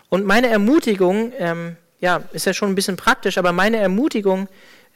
Und 0.09 0.25
meine 0.25 0.47
Ermutigung, 0.47 1.33
ähm, 1.37 1.77
ja, 1.99 2.23
ist 2.31 2.45
ja 2.45 2.53
schon 2.53 2.69
ein 2.69 2.75
bisschen 2.75 2.95
praktisch, 2.95 3.37
aber 3.37 3.51
meine 3.51 3.77
Ermutigung 3.77 4.47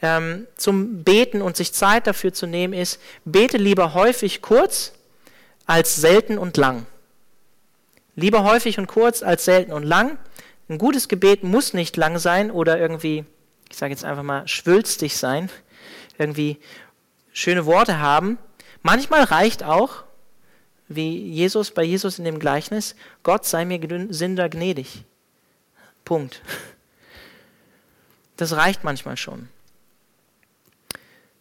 ähm, 0.01 0.47
zum 0.55 1.03
Beten 1.03 1.41
und 1.41 1.57
sich 1.57 1.73
Zeit 1.73 2.07
dafür 2.07 2.33
zu 2.33 2.45
nehmen 2.45 2.73
ist, 2.73 3.01
bete 3.25 3.57
lieber 3.57 3.93
häufig 3.93 4.41
kurz 4.41 4.93
als 5.65 5.95
selten 5.95 6.37
und 6.37 6.57
lang. 6.57 6.85
Lieber 8.15 8.43
häufig 8.43 8.77
und 8.77 8.87
kurz 8.87 9.23
als 9.23 9.45
selten 9.45 9.71
und 9.73 9.83
lang. 9.83 10.17
Ein 10.69 10.77
gutes 10.77 11.07
Gebet 11.07 11.43
muss 11.43 11.73
nicht 11.73 11.97
lang 11.97 12.19
sein 12.19 12.51
oder 12.51 12.77
irgendwie 12.77 13.25
ich 13.69 13.77
sage 13.77 13.91
jetzt 13.91 14.03
einfach 14.03 14.23
mal, 14.23 14.47
schwülstig 14.47 15.15
sein, 15.15 15.49
irgendwie 16.17 16.57
schöne 17.31 17.65
Worte 17.65 17.99
haben. 17.99 18.37
Manchmal 18.81 19.23
reicht 19.23 19.63
auch, 19.63 20.03
wie 20.87 21.17
Jesus 21.29 21.71
bei 21.71 21.83
Jesus 21.83 22.17
in 22.17 22.25
dem 22.25 22.39
Gleichnis, 22.39 22.95
Gott 23.23 23.45
sei 23.45 23.63
mir 23.63 23.79
Sünder 24.11 24.49
gnädig. 24.49 25.03
Punkt. 26.03 26.41
Das 28.37 28.53
reicht 28.53 28.83
manchmal 28.83 29.17
schon. 29.17 29.49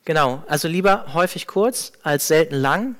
Genau, 0.04 0.42
also 0.48 0.68
lieber 0.68 1.14
häufig 1.14 1.46
kurz 1.46 1.92
als 2.02 2.28
selten 2.28 2.54
lang. 2.54 2.96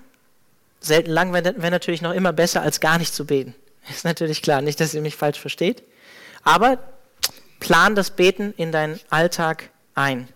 Selten 0.80 1.10
lang 1.10 1.32
wäre 1.32 1.60
wär 1.60 1.70
natürlich 1.70 2.02
noch 2.02 2.12
immer 2.12 2.32
besser, 2.32 2.62
als 2.62 2.80
gar 2.80 2.98
nicht 2.98 3.14
zu 3.14 3.26
beten. 3.26 3.54
Ist 3.90 4.04
natürlich 4.04 4.42
klar, 4.42 4.62
nicht, 4.62 4.80
dass 4.80 4.94
ihr 4.94 5.02
mich 5.02 5.16
falsch 5.16 5.40
versteht. 5.40 5.82
Aber 6.42 6.78
plan 7.60 7.94
das 7.94 8.10
Beten 8.10 8.54
in 8.56 8.72
deinen 8.72 9.00
Alltag 9.10 9.70
ein. 9.94 10.28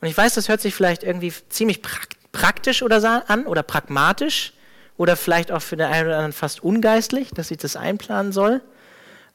Und 0.00 0.08
ich 0.08 0.16
weiß, 0.16 0.34
das 0.34 0.48
hört 0.48 0.60
sich 0.60 0.74
vielleicht 0.74 1.02
irgendwie 1.02 1.32
ziemlich 1.48 1.82
praktisch 1.82 2.15
oder 2.82 3.24
an 3.28 3.46
oder 3.46 3.62
pragmatisch 3.62 4.52
oder 4.96 5.16
vielleicht 5.16 5.52
auch 5.52 5.62
für 5.62 5.76
den 5.76 5.86
einen 5.86 6.06
oder 6.06 6.16
anderen 6.16 6.32
fast 6.32 6.62
ungeistlich, 6.62 7.30
dass 7.30 7.50
ich 7.50 7.58
das 7.58 7.76
einplanen 7.76 8.32
soll. 8.32 8.60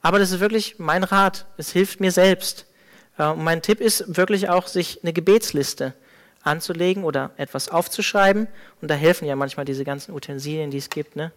Aber 0.02 0.20
das 0.20 0.32
ist 0.32 0.40
wirklich 0.40 0.80
mein 0.80 1.04
Rat. 1.04 1.46
Es 1.58 1.72
hilft 1.72 2.00
mir 2.00 2.12
selbst. 2.12 2.66
Äh, 3.18 3.26
und 3.26 3.44
mein 3.44 3.62
Tipp 3.62 3.80
ist 3.80 4.18
wirklich 4.18 4.50
auch, 4.50 4.68
sich 4.68 5.00
eine 5.04 5.14
Gebetsliste 5.14 5.94
anzulegen 6.44 7.04
oder 7.04 7.32
etwas 7.38 7.70
aufzuschreiben. 7.70 8.48
Und 8.82 8.90
da 8.90 8.96
helfen 8.96 9.28
ja 9.28 9.36
manchmal 9.36 9.66
diese 9.66 9.84
ganzen 9.84 10.14
Utensilien, 10.14 10.72
die 10.72 10.78
es 10.78 10.90
gibt. 10.90 11.16
Ne? 11.16 11.32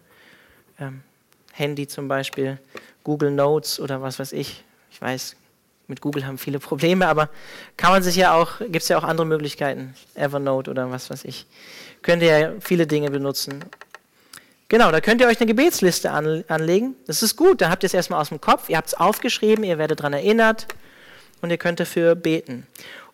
Ähm, 0.79 1.03
Handy 1.53 1.87
zum 1.87 2.07
Beispiel, 2.07 2.57
Google 3.03 3.31
Notes 3.31 3.79
oder 3.79 4.01
was 4.01 4.19
weiß 4.19 4.31
ich. 4.33 4.63
Ich 4.91 4.99
weiß, 5.01 5.35
mit 5.87 6.01
Google 6.01 6.25
haben 6.25 6.37
viele 6.37 6.59
Probleme, 6.59 7.07
aber 7.07 7.29
kann 7.77 7.91
man 7.91 8.03
sich 8.03 8.15
ja 8.15 8.33
auch, 8.33 8.59
gibt 8.59 8.83
es 8.83 8.87
ja 8.87 8.97
auch 8.97 9.03
andere 9.03 9.27
Möglichkeiten, 9.27 9.93
Evernote 10.15 10.71
oder 10.71 10.91
was 10.91 11.09
weiß 11.09 11.25
ich. 11.25 11.45
Könnt 12.01 12.23
ihr 12.23 12.39
ja 12.39 12.51
viele 12.59 12.87
Dinge 12.87 13.11
benutzen. 13.11 13.63
Genau, 14.67 14.91
da 14.91 14.99
könnt 14.99 15.21
ihr 15.21 15.27
euch 15.27 15.39
eine 15.39 15.47
Gebetsliste 15.47 16.11
an, 16.11 16.43
anlegen. 16.47 16.95
Das 17.05 17.21
ist 17.21 17.35
gut, 17.35 17.61
da 17.61 17.69
habt 17.69 17.83
ihr 17.83 17.87
es 17.87 17.93
erstmal 17.93 18.19
aus 18.19 18.29
dem 18.29 18.41
Kopf, 18.41 18.69
ihr 18.69 18.77
habt 18.77 18.87
es 18.87 18.93
aufgeschrieben, 18.95 19.63
ihr 19.63 19.77
werdet 19.77 19.99
daran 19.99 20.13
erinnert 20.13 20.67
und 21.41 21.51
ihr 21.51 21.57
könnt 21.57 21.79
dafür 21.79 22.15
beten. 22.15 22.65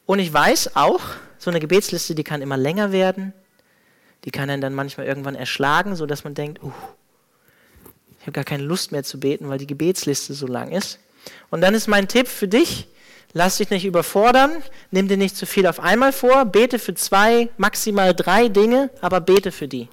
Und 0.06 0.20
ich 0.20 0.32
weiß 0.32 0.76
auch, 0.76 1.02
so 1.38 1.50
eine 1.50 1.60
Gebetsliste, 1.60 2.16
die 2.16 2.24
kann 2.24 2.42
immer 2.42 2.58
länger 2.58 2.92
werden, 2.92 3.34
die 4.24 4.32
kann 4.32 4.50
einen 4.50 4.62
dann 4.62 4.74
manchmal 4.74 5.08
irgendwann 5.08 5.36
erschlagen, 5.36 5.96
sodass 5.96 6.24
man 6.24 6.36
denkt, 6.36 6.64
uh, 6.64 6.72
ich 8.20 8.28
habe 8.28 8.34
gar 8.34 8.44
keine 8.44 8.64
Lust 8.64 8.92
mehr 8.92 9.04
zu 9.04 9.20
beten, 9.20 9.50
weil 9.50 9.58
die 9.58 9.68
Gebetsliste 9.68 10.34
so 10.34 10.46
lang 10.46 10.72
ist. 10.72 11.00
Und 11.50 11.62
dann 11.62 11.74
ist 11.74 11.88
mein 11.88 12.08
Tipp 12.08 12.28
für 12.28 12.48
dich, 12.48 12.88
lass 13.34 13.58
dich 13.58 13.70
nicht 13.70 13.86
überfordern, 13.86 14.64
nimm 14.92 15.08
dir 15.08 15.18
nicht 15.18 15.36
zu 15.36 15.46
viel 15.46 15.68
auf 15.68 15.80
einmal 15.80 16.14
vor, 16.14 16.46
bete 16.46 16.80
für 16.80 16.94
zwei, 16.94 17.50
maximal 17.58 18.14
drei 18.14 18.48
Dinge, 18.48 18.90
aber 19.02 19.22
bete 19.22 19.52
für 19.52 19.68
die. 19.68 19.88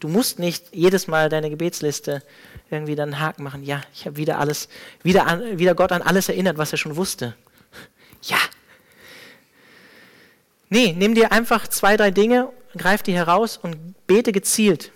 Du 0.00 0.08
musst 0.08 0.38
nicht 0.38 0.66
jedes 0.72 1.06
Mal 1.06 1.28
deine 1.28 1.48
Gebetsliste 1.48 2.22
irgendwie 2.70 2.94
dann 2.94 3.14
einen 3.14 3.20
Haken 3.20 3.42
machen. 3.42 3.64
Ja, 3.64 3.80
ich 3.94 4.06
habe 4.06 4.16
wieder 4.16 4.38
alles, 4.38 4.68
wieder, 5.02 5.26
an, 5.26 5.58
wieder 5.58 5.74
Gott 5.74 5.92
an 5.92 6.02
alles 6.02 6.28
erinnert, 6.28 6.58
was 6.58 6.72
er 6.72 6.78
schon 6.78 6.96
wusste. 6.96 7.34
Ja. 8.22 8.38
Nee, 10.68 10.94
nimm 10.96 11.14
dir 11.14 11.32
einfach 11.32 11.68
zwei, 11.68 11.96
drei 11.96 12.10
Dinge, 12.10 12.50
greif 12.76 13.02
die 13.02 13.14
heraus 13.14 13.56
und 13.56 13.94
bete 14.06 14.32
gezielt 14.32 14.90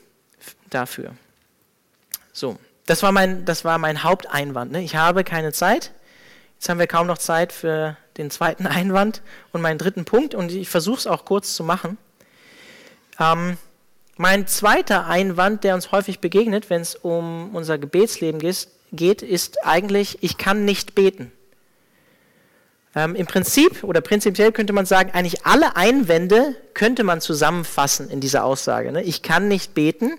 dafür. 0.69 1.15
So, 2.33 2.59
das 2.90 3.05
war 3.05 3.12
mein, 3.12 3.44
das 3.44 3.64
war 3.64 3.79
mein 3.79 4.03
Haupteinwand. 4.03 4.72
Ne? 4.72 4.83
Ich 4.83 4.96
habe 4.96 5.22
keine 5.22 5.53
Zeit. 5.53 5.92
Jetzt 6.57 6.68
haben 6.68 6.81
wir 6.81 6.88
kaum 6.88 7.07
noch 7.07 7.18
Zeit 7.18 7.53
für 7.53 7.96
den 8.16 8.33
zweiten 8.33 8.66
Einwand 8.66 9.22
und 9.53 9.62
meinen 9.62 9.79
dritten 9.79 10.05
Punkt 10.05 10.35
und 10.35 10.50
ich 10.50 10.68
versuche 10.68 10.98
es 10.98 11.07
auch 11.07 11.24
kurz 11.24 11.55
zu 11.55 11.62
machen. 11.62 11.98
Ähm, 13.20 13.59
mein 14.16 14.48
zweiter 14.48 15.07
Einwand, 15.07 15.62
der 15.62 15.76
uns 15.76 15.92
häufig 15.92 16.18
begegnet, 16.18 16.68
wenn 16.68 16.81
es 16.81 16.96
um 16.96 17.55
unser 17.55 17.79
Gebetsleben 17.79 18.40
geht, 18.90 19.22
ist 19.22 19.64
eigentlich, 19.64 20.18
ich 20.22 20.37
kann 20.37 20.64
nicht 20.64 20.96
beten. 20.96 21.31
Ähm, 22.96 23.14
Im 23.14 23.26
Prinzip 23.26 23.85
oder 23.85 24.00
prinzipiell 24.00 24.50
könnte 24.50 24.72
man 24.72 24.85
sagen, 24.85 25.12
eigentlich 25.12 25.46
alle 25.46 25.76
Einwände 25.76 26.57
könnte 26.74 27.05
man 27.05 27.20
zusammenfassen 27.20 28.11
in 28.11 28.20
dieser 28.20 28.42
Aussage. 28.42 28.90
Ne? 28.90 29.05
Ich 29.05 29.22
kann 29.22 29.46
nicht 29.46 29.74
beten, 29.74 30.18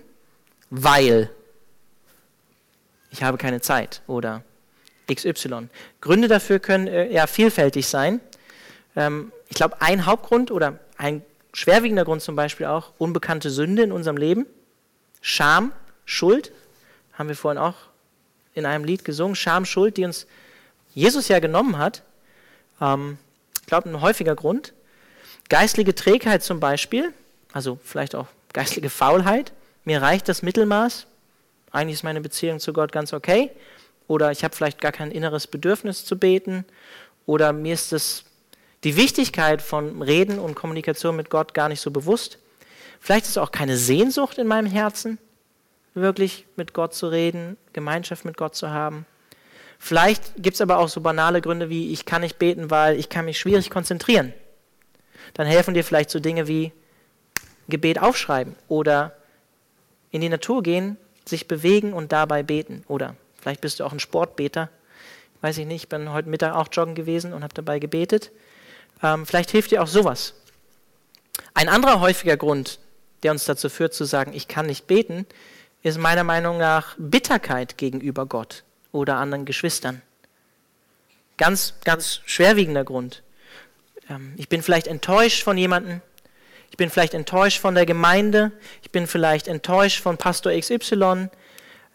weil 0.70 1.28
ich 3.12 3.22
habe 3.22 3.38
keine 3.38 3.60
Zeit 3.60 4.02
oder 4.06 4.42
XY. 5.12 5.68
Gründe 6.00 6.28
dafür 6.28 6.58
können 6.58 6.86
äh, 6.88 7.12
ja 7.12 7.26
vielfältig 7.26 7.86
sein. 7.86 8.20
Ähm, 8.96 9.30
ich 9.48 9.56
glaube, 9.56 9.80
ein 9.80 10.06
Hauptgrund 10.06 10.50
oder 10.50 10.78
ein 10.96 11.22
schwerwiegender 11.52 12.04
Grund 12.04 12.22
zum 12.22 12.34
Beispiel 12.34 12.66
auch, 12.66 12.92
unbekannte 12.98 13.50
Sünde 13.50 13.82
in 13.82 13.92
unserem 13.92 14.16
Leben, 14.16 14.46
Scham, 15.20 15.72
Schuld, 16.06 16.52
haben 17.12 17.28
wir 17.28 17.36
vorhin 17.36 17.58
auch 17.58 17.74
in 18.54 18.66
einem 18.66 18.84
Lied 18.84 19.04
gesungen, 19.04 19.36
Scham, 19.36 19.66
Schuld, 19.66 19.98
die 19.98 20.04
uns 20.04 20.26
Jesus 20.94 21.28
ja 21.28 21.38
genommen 21.38 21.78
hat. 21.78 22.02
Ähm, 22.80 23.18
ich 23.60 23.66
glaube, 23.66 23.90
ein 23.90 24.00
häufiger 24.00 24.34
Grund. 24.34 24.72
Geistliche 25.50 25.94
Trägheit 25.94 26.42
zum 26.42 26.60
Beispiel, 26.60 27.12
also 27.52 27.78
vielleicht 27.84 28.14
auch 28.14 28.26
geistliche 28.54 28.88
Faulheit. 28.88 29.52
Mir 29.84 30.00
reicht 30.00 30.28
das 30.28 30.42
Mittelmaß, 30.42 31.06
eigentlich 31.72 31.94
ist 31.94 32.02
meine 32.04 32.20
Beziehung 32.20 32.60
zu 32.60 32.72
Gott 32.72 32.92
ganz 32.92 33.12
okay. 33.12 33.50
Oder 34.06 34.30
ich 34.30 34.44
habe 34.44 34.54
vielleicht 34.54 34.80
gar 34.80 34.92
kein 34.92 35.10
inneres 35.10 35.46
Bedürfnis 35.46 36.04
zu 36.04 36.18
beten. 36.18 36.64
Oder 37.24 37.52
mir 37.52 37.74
ist 37.74 37.92
das, 37.92 38.24
die 38.84 38.96
Wichtigkeit 38.96 39.62
von 39.62 40.02
Reden 40.02 40.38
und 40.38 40.54
Kommunikation 40.54 41.16
mit 41.16 41.30
Gott 41.30 41.54
gar 41.54 41.68
nicht 41.68 41.80
so 41.80 41.90
bewusst. 41.90 42.38
Vielleicht 43.00 43.26
ist 43.26 43.38
auch 43.38 43.50
keine 43.50 43.76
Sehnsucht 43.76 44.38
in 44.38 44.46
meinem 44.46 44.70
Herzen, 44.70 45.18
wirklich 45.94 46.46
mit 46.56 46.74
Gott 46.74 46.94
zu 46.94 47.08
reden, 47.08 47.56
Gemeinschaft 47.72 48.24
mit 48.24 48.36
Gott 48.36 48.54
zu 48.54 48.70
haben. 48.70 49.06
Vielleicht 49.78 50.34
gibt 50.36 50.54
es 50.54 50.60
aber 50.60 50.78
auch 50.78 50.88
so 50.88 51.00
banale 51.00 51.40
Gründe 51.40 51.68
wie, 51.68 51.92
ich 51.92 52.04
kann 52.04 52.22
nicht 52.22 52.38
beten, 52.38 52.70
weil 52.70 52.96
ich 52.96 53.08
kann 53.08 53.24
mich 53.24 53.40
schwierig 53.40 53.70
konzentrieren. 53.70 54.32
Dann 55.34 55.46
helfen 55.46 55.74
dir 55.74 55.82
vielleicht 55.82 56.10
so 56.10 56.20
Dinge 56.20 56.46
wie 56.46 56.72
Gebet 57.68 58.00
aufschreiben 58.00 58.54
oder 58.68 59.16
in 60.10 60.20
die 60.20 60.28
Natur 60.28 60.62
gehen 60.62 60.96
sich 61.24 61.48
bewegen 61.48 61.92
und 61.92 62.12
dabei 62.12 62.42
beten. 62.42 62.84
Oder 62.88 63.16
vielleicht 63.40 63.60
bist 63.60 63.80
du 63.80 63.84
auch 63.84 63.92
ein 63.92 64.00
Sportbeter. 64.00 64.68
Weiß 65.40 65.58
ich 65.58 65.66
nicht, 65.66 65.84
ich 65.84 65.88
bin 65.88 66.12
heute 66.12 66.28
Mittag 66.28 66.54
auch 66.54 66.68
joggen 66.70 66.94
gewesen 66.94 67.32
und 67.32 67.42
habe 67.42 67.54
dabei 67.54 67.78
gebetet. 67.78 68.30
Ähm, 69.02 69.26
vielleicht 69.26 69.50
hilft 69.50 69.70
dir 69.70 69.82
auch 69.82 69.88
sowas. 69.88 70.34
Ein 71.54 71.68
anderer 71.68 72.00
häufiger 72.00 72.36
Grund, 72.36 72.78
der 73.22 73.32
uns 73.32 73.44
dazu 73.44 73.68
führt 73.68 73.94
zu 73.94 74.04
sagen, 74.04 74.32
ich 74.34 74.48
kann 74.48 74.66
nicht 74.66 74.86
beten, 74.86 75.26
ist 75.82 75.98
meiner 75.98 76.24
Meinung 76.24 76.58
nach 76.58 76.94
Bitterkeit 76.98 77.76
gegenüber 77.76 78.26
Gott 78.26 78.64
oder 78.92 79.16
anderen 79.16 79.44
Geschwistern. 79.44 80.02
Ganz, 81.38 81.74
ganz 81.84 82.20
schwerwiegender 82.24 82.84
Grund. 82.84 83.22
Ähm, 84.08 84.34
ich 84.36 84.48
bin 84.48 84.62
vielleicht 84.62 84.86
enttäuscht 84.86 85.42
von 85.42 85.58
jemandem, 85.58 86.00
ich 86.72 86.78
bin 86.78 86.88
vielleicht 86.88 87.12
enttäuscht 87.12 87.60
von 87.60 87.74
der 87.74 87.84
Gemeinde, 87.84 88.50
ich 88.80 88.90
bin 88.90 89.06
vielleicht 89.06 89.46
enttäuscht 89.46 90.00
von 90.00 90.16
Pastor 90.16 90.58
XY, 90.58 91.28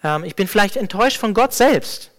ähm, 0.04 0.24
ich 0.24 0.36
bin 0.36 0.48
vielleicht 0.48 0.78
enttäuscht 0.78 1.18
von 1.18 1.34
Gott 1.34 1.52
selbst, 1.52 2.12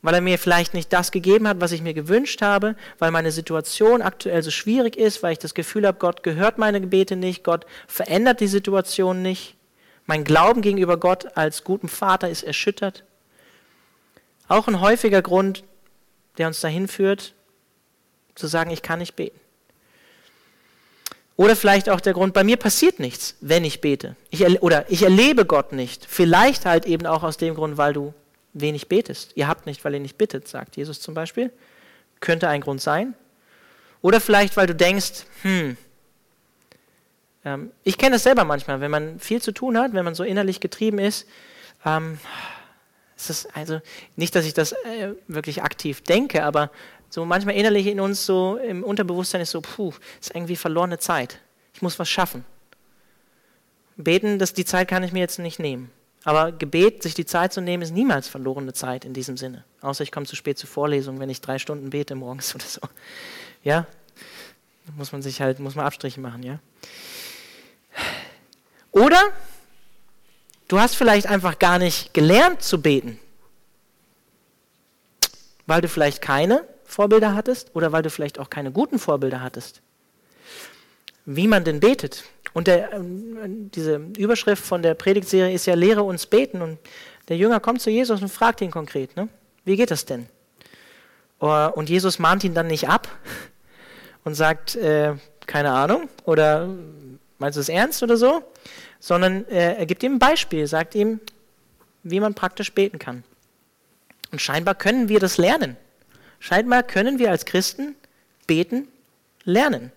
weil 0.00 0.14
er 0.14 0.20
mir 0.20 0.38
vielleicht 0.38 0.74
nicht 0.74 0.92
das 0.92 1.10
gegeben 1.10 1.48
hat, 1.48 1.60
was 1.60 1.72
ich 1.72 1.82
mir 1.82 1.92
gewünscht 1.92 2.40
habe, 2.40 2.76
weil 3.00 3.10
meine 3.10 3.32
Situation 3.32 4.00
aktuell 4.00 4.44
so 4.44 4.52
schwierig 4.52 4.94
ist, 4.96 5.24
weil 5.24 5.32
ich 5.32 5.40
das 5.40 5.54
Gefühl 5.54 5.88
habe, 5.88 5.98
Gott 5.98 6.22
gehört 6.22 6.56
meine 6.56 6.80
Gebete 6.80 7.16
nicht, 7.16 7.42
Gott 7.42 7.66
verändert 7.88 8.38
die 8.38 8.46
Situation 8.46 9.20
nicht, 9.20 9.56
mein 10.06 10.22
Glauben 10.22 10.62
gegenüber 10.62 10.98
Gott 10.98 11.36
als 11.36 11.64
gutem 11.64 11.88
Vater 11.88 12.30
ist 12.30 12.44
erschüttert. 12.44 13.02
Auch 14.46 14.68
ein 14.68 14.80
häufiger 14.80 15.20
Grund, 15.20 15.64
der 16.38 16.46
uns 16.46 16.60
dahin 16.60 16.86
führt, 16.86 17.34
zu 18.36 18.46
sagen, 18.46 18.70
ich 18.70 18.82
kann 18.82 19.00
nicht 19.00 19.16
beten. 19.16 19.40
Oder 21.40 21.56
vielleicht 21.56 21.88
auch 21.88 22.02
der 22.02 22.12
Grund, 22.12 22.34
bei 22.34 22.44
mir 22.44 22.58
passiert 22.58 23.00
nichts, 23.00 23.34
wenn 23.40 23.64
ich 23.64 23.80
bete. 23.80 24.14
Ich 24.28 24.44
oder 24.60 24.84
ich 24.90 25.04
erlebe 25.04 25.46
Gott 25.46 25.72
nicht. 25.72 26.04
Vielleicht 26.06 26.66
halt 26.66 26.84
eben 26.84 27.06
auch 27.06 27.22
aus 27.22 27.38
dem 27.38 27.54
Grund, 27.54 27.78
weil 27.78 27.94
du 27.94 28.12
wenig 28.52 28.88
betest. 28.88 29.32
Ihr 29.36 29.48
habt 29.48 29.64
nicht, 29.64 29.82
weil 29.82 29.94
ihr 29.94 30.00
nicht 30.00 30.18
bittet, 30.18 30.48
sagt 30.48 30.76
Jesus 30.76 31.00
zum 31.00 31.14
Beispiel. 31.14 31.50
Könnte 32.20 32.46
ein 32.46 32.60
Grund 32.60 32.82
sein. 32.82 33.14
Oder 34.02 34.20
vielleicht, 34.20 34.58
weil 34.58 34.66
du 34.66 34.74
denkst, 34.74 35.24
hm, 35.40 35.78
ähm, 37.46 37.70
ich 37.84 37.96
kenne 37.96 38.16
es 38.16 38.24
selber 38.24 38.44
manchmal, 38.44 38.82
wenn 38.82 38.90
man 38.90 39.18
viel 39.18 39.40
zu 39.40 39.52
tun 39.52 39.78
hat, 39.78 39.94
wenn 39.94 40.04
man 40.04 40.14
so 40.14 40.24
innerlich 40.24 40.60
getrieben 40.60 40.98
ist. 40.98 41.26
Ähm, 41.86 42.18
ist 43.16 43.48
also 43.56 43.80
nicht, 44.14 44.34
dass 44.34 44.44
ich 44.44 44.52
das 44.52 44.72
äh, 44.72 45.14
wirklich 45.26 45.62
aktiv 45.62 46.02
denke, 46.02 46.44
aber 46.44 46.70
so 47.10 47.24
manchmal 47.24 47.56
innerlich 47.56 47.88
in 47.88 48.00
uns 48.00 48.24
so 48.24 48.56
im 48.56 48.84
Unterbewusstsein 48.84 49.40
ist 49.40 49.50
so, 49.50 49.60
puh, 49.60 49.92
ist 50.20 50.34
irgendwie 50.34 50.56
verlorene 50.56 50.98
Zeit. 50.98 51.40
Ich 51.74 51.82
muss 51.82 51.98
was 51.98 52.08
schaffen. 52.08 52.44
Beten, 53.96 54.38
das, 54.38 54.54
die 54.54 54.64
Zeit 54.64 54.88
kann 54.88 55.02
ich 55.02 55.12
mir 55.12 55.18
jetzt 55.18 55.38
nicht 55.38 55.58
nehmen. 55.58 55.90
Aber 56.24 56.52
Gebet, 56.52 57.02
sich 57.02 57.14
die 57.14 57.26
Zeit 57.26 57.52
zu 57.52 57.60
nehmen, 57.60 57.82
ist 57.82 57.92
niemals 57.92 58.28
verlorene 58.28 58.72
Zeit 58.72 59.04
in 59.04 59.12
diesem 59.12 59.36
Sinne. 59.36 59.64
Außer 59.80 60.04
ich 60.04 60.12
komme 60.12 60.26
zu 60.26 60.36
spät 60.36 60.58
zur 60.58 60.68
Vorlesung, 60.68 61.18
wenn 61.18 61.30
ich 61.30 61.40
drei 61.40 61.58
Stunden 61.58 61.90
bete 61.90 62.14
morgens 62.14 62.54
oder 62.54 62.64
so. 62.64 62.80
Ja, 63.64 63.86
muss 64.96 65.12
man 65.12 65.22
sich 65.22 65.40
halt, 65.40 65.58
muss 65.58 65.74
man 65.74 65.86
Abstriche 65.86 66.20
machen, 66.20 66.42
ja. 66.42 66.60
Oder 68.92 69.20
du 70.68 70.78
hast 70.78 70.94
vielleicht 70.94 71.26
einfach 71.26 71.58
gar 71.58 71.78
nicht 71.78 72.14
gelernt 72.14 72.62
zu 72.62 72.80
beten, 72.80 73.18
weil 75.66 75.80
du 75.80 75.88
vielleicht 75.88 76.22
keine 76.22 76.64
Vorbilder 76.90 77.34
hattest 77.34 77.74
oder 77.74 77.92
weil 77.92 78.02
du 78.02 78.10
vielleicht 78.10 78.38
auch 78.38 78.50
keine 78.50 78.72
guten 78.72 78.98
Vorbilder 78.98 79.40
hattest. 79.42 79.82
Wie 81.24 81.46
man 81.46 81.64
denn 81.64 81.80
betet. 81.80 82.24
Und 82.52 82.66
der, 82.66 82.92
ähm, 82.92 83.70
diese 83.72 83.96
Überschrift 84.18 84.64
von 84.64 84.82
der 84.82 84.94
Predigtserie 84.94 85.54
ist 85.54 85.66
ja, 85.66 85.74
lehre 85.74 86.02
uns 86.02 86.26
beten. 86.26 86.62
Und 86.62 86.78
der 87.28 87.36
Jünger 87.36 87.60
kommt 87.60 87.80
zu 87.80 87.90
Jesus 87.90 88.20
und 88.20 88.28
fragt 88.28 88.60
ihn 88.60 88.70
konkret, 88.70 89.16
ne? 89.16 89.28
wie 89.64 89.76
geht 89.76 89.90
das 89.90 90.04
denn? 90.04 90.26
Und 91.38 91.88
Jesus 91.88 92.18
mahnt 92.18 92.44
ihn 92.44 92.52
dann 92.52 92.66
nicht 92.66 92.88
ab 92.88 93.08
und 94.24 94.34
sagt, 94.34 94.76
äh, 94.76 95.14
keine 95.46 95.70
Ahnung, 95.72 96.08
oder 96.24 96.68
meinst 97.38 97.56
du 97.56 97.60
es 97.60 97.70
ernst 97.70 98.02
oder 98.02 98.16
so? 98.16 98.42
Sondern 98.98 99.46
äh, 99.48 99.76
er 99.76 99.86
gibt 99.86 100.02
ihm 100.02 100.16
ein 100.16 100.18
Beispiel, 100.18 100.66
sagt 100.66 100.94
ihm, 100.94 101.20
wie 102.02 102.20
man 102.20 102.34
praktisch 102.34 102.72
beten 102.72 102.98
kann. 102.98 103.24
Und 104.32 104.40
scheinbar 104.40 104.74
können 104.74 105.08
wir 105.08 105.18
das 105.18 105.38
lernen. 105.38 105.76
Scheinbar 106.40 106.82
können 106.82 107.18
wir 107.18 107.30
als 107.30 107.44
Christen 107.44 107.94
beten 108.46 108.88
lernen. 109.44 109.92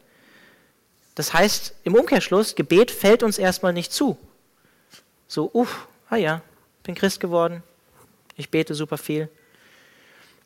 Das 1.15 1.33
heißt, 1.33 1.73
im 1.83 1.95
Umkehrschluss, 1.95 2.55
Gebet 2.55 2.91
fällt 2.91 3.23
uns 3.23 3.37
erstmal 3.37 3.73
nicht 3.73 3.91
zu. 3.91 4.17
So, 5.27 5.49
uff, 5.53 5.87
ah 6.09 6.17
ja, 6.17 6.41
bin 6.83 6.95
Christ 6.95 7.19
geworden, 7.19 7.63
ich 8.35 8.49
bete 8.49 8.75
super 8.75 8.97
viel. 8.97 9.29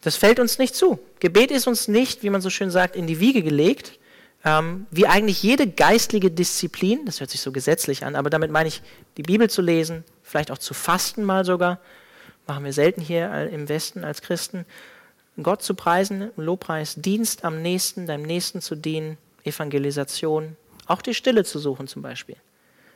Das 0.02 0.16
fällt 0.16 0.40
uns 0.40 0.60
nicht 0.60 0.76
zu. 0.76 1.00
Gebet 1.20 1.52
ist 1.52 1.68
uns 1.68 1.88
nicht, 1.88 2.24
wie 2.24 2.30
man 2.30 2.42
so 2.42 2.50
schön 2.50 2.70
sagt, 2.70 2.96
in 2.96 3.08
die 3.08 3.20
Wiege 3.20 3.42
gelegt, 3.42 4.00
ähm, 4.46 4.86
wie 4.92 5.08
eigentlich 5.08 5.42
jede 5.42 5.68
geistliche 5.68 6.30
Disziplin, 6.30 7.06
das 7.06 7.20
hört 7.20 7.32
sich 7.32 7.42
so 7.42 7.52
gesetzlich 7.52 8.06
an, 8.06 8.16
aber 8.16 8.30
damit 8.30 8.52
meine 8.52 8.70
ich, 8.70 8.82
die 9.18 9.24
Bibel 9.24 9.50
zu 9.50 9.62
lesen, 9.62 10.04
vielleicht 10.22 10.52
auch 10.52 10.60
zu 10.60 10.74
fasten 10.74 11.24
mal 11.24 11.44
sogar, 11.44 11.80
machen 12.46 12.64
wir 12.64 12.74
selten 12.74 13.02
hier 13.02 13.50
im 13.52 13.68
Westen 13.68 14.04
als 14.04 14.22
Christen, 14.22 14.66
Gott 15.43 15.62
zu 15.62 15.76
preisen, 15.76 16.32
Lobpreis, 16.36 16.95
Dienst 16.95 17.43
am 17.45 17.62
Nächsten, 17.62 18.08
deinem 18.08 18.23
Nächsten 18.23 18.62
zu 18.62 18.76
dienen, 18.76 19.17
Evangelisation, 19.43 20.56
auch 20.88 21.02
die 21.02 21.13
Stille 21.13 21.43
zu 21.43 21.60
suchen 21.60 21.88
zum 21.88 22.02
Beispiel. 22.02 22.38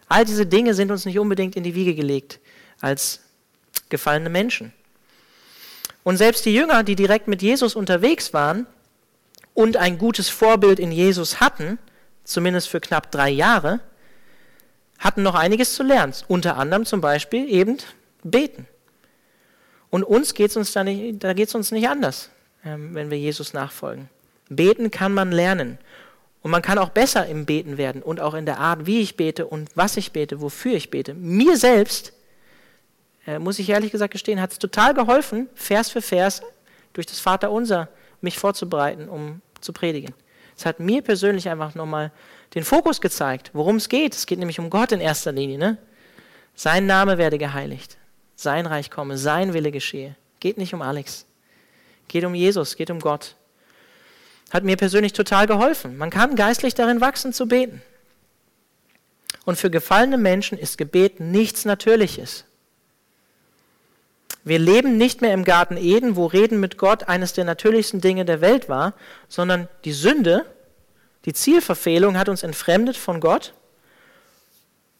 All 0.07 0.25
diese 0.25 0.45
Dinge 0.45 0.73
sind 0.73 0.91
uns 0.91 1.05
nicht 1.05 1.19
unbedingt 1.19 1.55
in 1.55 1.63
die 1.63 1.75
Wiege 1.75 1.95
gelegt 1.95 2.39
als 2.81 3.21
gefallene 3.89 4.29
Menschen. 4.29 4.73
Und 6.03 6.17
selbst 6.17 6.45
die 6.45 6.53
Jünger, 6.53 6.83
die 6.83 6.95
direkt 6.95 7.27
mit 7.27 7.41
Jesus 7.41 7.75
unterwegs 7.75 8.33
waren 8.33 8.65
und 9.53 9.77
ein 9.77 9.97
gutes 9.97 10.29
Vorbild 10.29 10.79
in 10.79 10.91
Jesus 10.91 11.39
hatten, 11.39 11.77
zumindest 12.23 12.69
für 12.69 12.79
knapp 12.79 13.11
drei 13.11 13.29
Jahre, 13.29 13.81
hatten 14.97 15.23
noch 15.23 15.35
einiges 15.35 15.75
zu 15.75 15.83
lernen. 15.83 16.13
Unter 16.27 16.57
anderem 16.57 16.85
zum 16.85 17.01
Beispiel 17.01 17.47
eben 17.47 17.77
beten. 18.23 18.67
Und 19.91 20.03
uns 20.03 20.33
geht's 20.33 20.57
uns 20.57 20.71
da, 20.71 20.83
nicht, 20.83 21.23
da 21.23 21.33
geht 21.33 21.49
es 21.49 21.55
uns 21.55 21.71
nicht 21.71 21.87
anders, 21.87 22.31
ähm, 22.65 22.95
wenn 22.95 23.11
wir 23.11 23.19
Jesus 23.19 23.53
nachfolgen. 23.53 24.09
Beten 24.49 24.89
kann 24.89 25.13
man 25.13 25.31
lernen. 25.31 25.77
Und 26.41 26.49
man 26.49 26.63
kann 26.63 26.79
auch 26.79 26.89
besser 26.89 27.27
im 27.27 27.45
Beten 27.45 27.77
werden 27.77 28.01
und 28.01 28.19
auch 28.19 28.33
in 28.33 28.47
der 28.47 28.57
Art, 28.57 28.87
wie 28.87 29.01
ich 29.01 29.15
bete 29.15 29.45
und 29.45 29.69
was 29.75 29.95
ich 29.97 30.11
bete, 30.11 30.41
wofür 30.41 30.73
ich 30.73 30.89
bete. 30.89 31.13
Mir 31.13 31.55
selbst, 31.55 32.13
äh, 33.27 33.37
muss 33.37 33.59
ich 33.59 33.69
ehrlich 33.69 33.91
gesagt 33.91 34.11
gestehen, 34.11 34.41
hat 34.41 34.51
es 34.51 34.57
total 34.57 34.95
geholfen, 34.95 35.49
Vers 35.53 35.91
für 35.91 36.01
Vers 36.01 36.41
durch 36.93 37.05
das 37.05 37.19
Vaterunser 37.19 37.89
mich 38.21 38.39
vorzubereiten, 38.39 39.07
um 39.07 39.41
zu 39.59 39.71
predigen. 39.71 40.15
Es 40.57 40.65
hat 40.65 40.79
mir 40.79 41.01
persönlich 41.01 41.49
einfach 41.49 41.75
nochmal 41.75 42.11
den 42.55 42.63
Fokus 42.63 43.01
gezeigt, 43.01 43.51
worum 43.53 43.75
es 43.75 43.89
geht. 43.89 44.15
Es 44.15 44.25
geht 44.25 44.39
nämlich 44.39 44.59
um 44.59 44.69
Gott 44.69 44.91
in 44.91 44.99
erster 44.99 45.31
Linie. 45.31 45.57
Ne? 45.57 45.77
Sein 46.55 46.85
Name 46.85 47.17
werde 47.17 47.37
geheiligt, 47.37 47.97
sein 48.41 48.65
Reich 48.65 48.89
komme, 48.89 49.17
sein 49.17 49.53
Wille 49.53 49.71
geschehe. 49.71 50.15
Geht 50.39 50.57
nicht 50.57 50.73
um 50.73 50.81
Alex. 50.81 51.25
Geht 52.07 52.25
um 52.25 52.35
Jesus, 52.35 52.75
geht 52.75 52.91
um 52.91 52.99
Gott 52.99 53.35
hat 54.51 54.63
mir 54.63 54.77
persönlich 54.77 55.13
total 55.13 55.47
geholfen. 55.47 55.97
Man 55.97 56.09
kann 56.09 56.35
geistlich 56.35 56.75
darin 56.75 57.01
wachsen 57.01 57.33
zu 57.33 57.47
beten. 57.47 57.81
Und 59.45 59.57
für 59.57 59.71
gefallene 59.71 60.17
Menschen 60.17 60.57
ist 60.57 60.77
Gebet 60.77 61.19
nichts 61.19 61.65
Natürliches. 61.65 62.45
Wir 64.43 64.59
leben 64.59 64.97
nicht 64.97 65.21
mehr 65.21 65.33
im 65.33 65.45
Garten 65.45 65.77
Eden, 65.77 66.15
wo 66.15 66.25
Reden 66.25 66.59
mit 66.59 66.77
Gott 66.77 67.07
eines 67.07 67.33
der 67.33 67.45
natürlichsten 67.45 68.01
Dinge 68.01 68.25
der 68.25 68.41
Welt 68.41 68.69
war, 68.69 68.93
sondern 69.29 69.67
die 69.85 69.93
Sünde, 69.93 70.45
die 71.25 71.33
Zielverfehlung 71.33 72.17
hat 72.17 72.27
uns 72.27 72.43
entfremdet 72.43 72.97
von 72.97 73.19
Gott. 73.21 73.53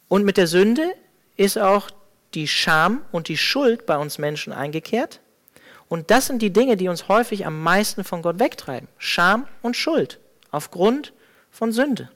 Und 0.08 0.24
mit 0.24 0.36
der 0.36 0.46
Sünde 0.46 0.94
ist 1.36 1.58
auch 1.58 1.90
die 2.34 2.48
Scham 2.48 3.04
und 3.12 3.28
die 3.28 3.36
Schuld 3.36 3.86
bei 3.86 3.96
uns 3.96 4.18
Menschen 4.18 4.52
eingekehrt. 4.52 5.20
Und 5.88 6.10
das 6.10 6.26
sind 6.26 6.40
die 6.40 6.52
Dinge, 6.52 6.76
die 6.76 6.88
uns 6.88 7.08
häufig 7.08 7.44
am 7.44 7.62
meisten 7.62 8.04
von 8.04 8.22
Gott 8.22 8.38
wegtreiben. 8.38 8.88
Scham 8.98 9.46
und 9.60 9.76
Schuld 9.76 10.20
aufgrund 10.50 11.12
von 11.50 11.72
Sünde. 11.72 12.10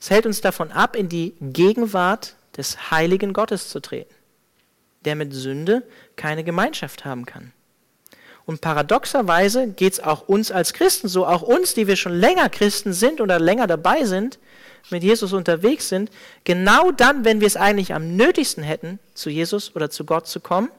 Es 0.00 0.10
hält 0.10 0.26
uns 0.26 0.40
davon 0.40 0.70
ab, 0.70 0.94
in 0.94 1.08
die 1.08 1.34
Gegenwart 1.40 2.36
des 2.56 2.90
heiligen 2.90 3.32
Gottes 3.32 3.68
zu 3.68 3.80
treten, 3.80 4.14
der 5.04 5.16
mit 5.16 5.34
Sünde 5.34 5.82
keine 6.14 6.44
Gemeinschaft 6.44 7.04
haben 7.04 7.26
kann. 7.26 7.52
Und 8.44 8.60
paradoxerweise 8.60 9.66
geht 9.66 9.94
es 9.94 10.00
auch 10.00 10.28
uns 10.28 10.52
als 10.52 10.72
Christen 10.72 11.08
so, 11.08 11.26
auch 11.26 11.42
uns, 11.42 11.74
die 11.74 11.88
wir 11.88 11.96
schon 11.96 12.14
länger 12.14 12.48
Christen 12.48 12.92
sind 12.92 13.20
oder 13.20 13.40
länger 13.40 13.66
dabei 13.66 14.04
sind, 14.04 14.38
mit 14.90 15.02
Jesus 15.02 15.32
unterwegs 15.32 15.88
sind, 15.88 16.10
genau 16.44 16.90
dann, 16.90 17.24
wenn 17.24 17.40
wir 17.40 17.46
es 17.46 17.56
eigentlich 17.56 17.94
am 17.94 18.16
nötigsten 18.16 18.62
hätten, 18.62 18.98
zu 19.14 19.30
Jesus 19.30 19.74
oder 19.74 19.90
zu 19.90 20.04
Gott 20.04 20.26
zu 20.26 20.40
kommen, 20.40 20.70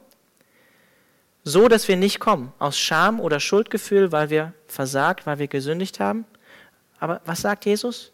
so 1.43 1.67
dass 1.67 1.87
wir 1.87 1.95
nicht 1.95 2.19
kommen, 2.19 2.51
aus 2.59 2.77
Scham 2.77 3.19
oder 3.19 3.39
Schuldgefühl, 3.39 4.11
weil 4.11 4.29
wir 4.29 4.53
versagt, 4.67 5.25
weil 5.25 5.39
wir 5.39 5.47
gesündigt 5.47 5.99
haben. 5.99 6.25
Aber 6.99 7.21
was 7.25 7.41
sagt 7.41 7.65
Jesus? 7.65 8.11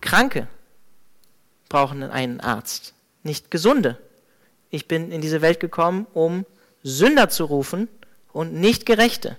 Kranke 0.00 0.48
brauchen 1.68 2.02
einen 2.02 2.40
Arzt, 2.40 2.94
nicht 3.22 3.50
Gesunde. 3.50 3.98
Ich 4.70 4.86
bin 4.86 5.10
in 5.10 5.20
diese 5.20 5.42
Welt 5.42 5.60
gekommen, 5.60 6.06
um 6.12 6.44
Sünder 6.82 7.28
zu 7.28 7.44
rufen 7.44 7.88
und 8.32 8.54
nicht 8.54 8.86
Gerechte. 8.86 9.36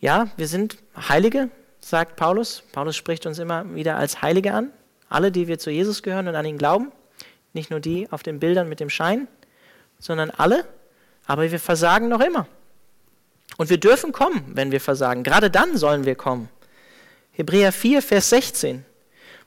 Ja, 0.00 0.28
wir 0.36 0.46
sind 0.48 0.76
Heilige, 0.96 1.50
sagt 1.88 2.16
Paulus. 2.16 2.62
Paulus 2.72 2.96
spricht 2.96 3.26
uns 3.26 3.38
immer 3.38 3.74
wieder 3.74 3.96
als 3.96 4.22
Heilige 4.22 4.52
an. 4.52 4.70
Alle, 5.08 5.30
die 5.30 5.48
wir 5.48 5.58
zu 5.58 5.70
Jesus 5.70 6.02
gehören 6.02 6.28
und 6.28 6.34
an 6.34 6.46
ihn 6.46 6.58
glauben. 6.58 6.92
Nicht 7.52 7.70
nur 7.70 7.80
die 7.80 8.10
auf 8.10 8.22
den 8.22 8.40
Bildern 8.40 8.68
mit 8.68 8.80
dem 8.80 8.90
Schein 8.90 9.28
sondern 10.04 10.30
alle, 10.30 10.66
aber 11.26 11.50
wir 11.50 11.60
versagen 11.60 12.08
noch 12.08 12.20
immer. 12.20 12.46
Und 13.56 13.70
wir 13.70 13.78
dürfen 13.78 14.12
kommen, 14.12 14.44
wenn 14.54 14.70
wir 14.70 14.80
versagen. 14.80 15.22
Gerade 15.22 15.50
dann 15.50 15.76
sollen 15.76 16.04
wir 16.04 16.14
kommen. 16.14 16.48
Hebräer 17.32 17.72
4, 17.72 18.02
Vers 18.02 18.30
16. 18.30 18.84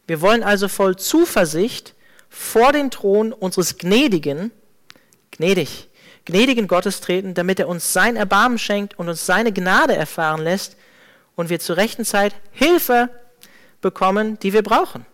Wir 0.08 0.22
wollen 0.22 0.44
also 0.44 0.68
voll 0.68 0.96
Zuversicht 0.96 1.94
vor 2.30 2.72
den 2.72 2.90
Thron 2.90 3.34
unseres 3.34 3.78
gnädigen, 3.78 4.52
gnädig, 5.32 5.90
gnädigen 6.26 6.68
Gottes 6.68 7.02
treten, 7.02 7.34
damit 7.34 7.60
er 7.60 7.68
uns 7.68 7.94
sein 7.94 8.16
Erbarmen 8.16 8.58
schenkt 8.58 8.98
und 8.98 9.10
uns 9.10 9.26
seine 9.26 9.52
Gnade 9.52 9.96
erfahren 9.96 10.42
lässt 10.42 10.76
und 11.38 11.50
wir 11.50 11.62
zur 11.62 11.78
rechten 11.78 12.04
Zeit 12.04 12.36
Hilfe 12.52 13.10
bekommen, 13.80 14.38
die 14.40 14.52
wir 14.52 14.64
brauchen. 14.64 15.06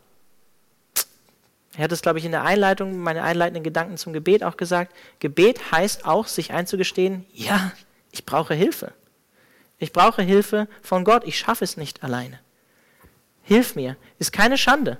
Er 1.75 1.83
hat 1.83 1.91
es, 1.91 2.01
glaube 2.01 2.17
ich, 2.19 2.25
in 2.25 2.31
der 2.31 2.43
Einleitung, 2.43 2.99
meine 2.99 3.23
einleitenden 3.23 3.63
Gedanken 3.63 3.97
zum 3.97 4.13
Gebet 4.13 4.43
auch 4.43 4.57
gesagt. 4.57 4.95
Gebet 5.19 5.71
heißt 5.71 6.05
auch, 6.05 6.27
sich 6.27 6.51
einzugestehen, 6.51 7.25
ja, 7.33 7.71
ich 8.11 8.25
brauche 8.25 8.53
Hilfe. 8.53 8.93
Ich 9.79 9.91
brauche 9.91 10.21
Hilfe 10.21 10.67
von 10.81 11.03
Gott. 11.03 11.23
Ich 11.25 11.37
schaffe 11.37 11.63
es 11.63 11.77
nicht 11.77 12.03
alleine. 12.03 12.39
Hilf 13.41 13.75
mir. 13.75 13.97
Ist 14.17 14.31
keine 14.31 14.57
Schande. 14.57 14.97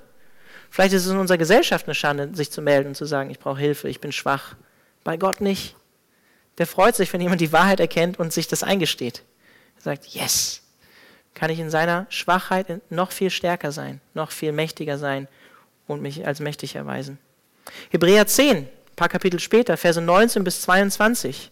Vielleicht 0.69 0.93
ist 0.93 1.05
es 1.05 1.11
in 1.11 1.19
unserer 1.19 1.37
Gesellschaft 1.37 1.85
eine 1.85 1.95
Schande, 1.95 2.31
sich 2.33 2.51
zu 2.51 2.61
melden 2.61 2.89
und 2.89 2.95
zu 2.95 3.05
sagen, 3.05 3.29
ich 3.29 3.39
brauche 3.39 3.59
Hilfe, 3.59 3.87
ich 3.87 4.01
bin 4.01 4.11
schwach. 4.11 4.55
Bei 5.03 5.15
Gott 5.15 5.39
nicht. 5.39 5.75
Der 6.57 6.67
freut 6.67 6.95
sich, 6.95 7.13
wenn 7.13 7.21
jemand 7.21 7.39
die 7.39 7.53
Wahrheit 7.53 7.79
erkennt 7.79 8.19
und 8.19 8.33
sich 8.33 8.47
das 8.47 8.63
eingesteht. 8.63 9.23
Er 9.77 9.81
sagt, 9.83 10.07
yes, 10.07 10.62
kann 11.33 11.49
ich 11.49 11.59
in 11.59 11.69
seiner 11.69 12.05
Schwachheit 12.09 12.81
noch 12.89 13.11
viel 13.11 13.29
stärker 13.29 13.71
sein, 13.71 14.01
noch 14.13 14.31
viel 14.31 14.51
mächtiger 14.51 14.97
sein 14.97 15.27
und 15.87 16.01
mich 16.01 16.25
als 16.25 16.39
mächtig 16.39 16.75
erweisen. 16.75 17.17
Hebräer 17.89 18.27
10, 18.27 18.57
ein 18.57 18.69
paar 18.95 19.09
Kapitel 19.09 19.39
später, 19.39 19.77
Verse 19.77 19.99
19 19.99 20.43
bis 20.43 20.61
22. 20.61 21.51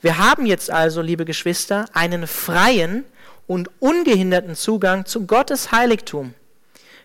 Wir 0.00 0.18
haben 0.18 0.46
jetzt 0.46 0.70
also, 0.70 1.00
liebe 1.00 1.24
Geschwister, 1.24 1.86
einen 1.92 2.26
freien 2.26 3.04
und 3.46 3.70
ungehinderten 3.80 4.54
Zugang 4.54 5.06
zu 5.06 5.26
Gottes 5.26 5.72
Heiligtum. 5.72 6.34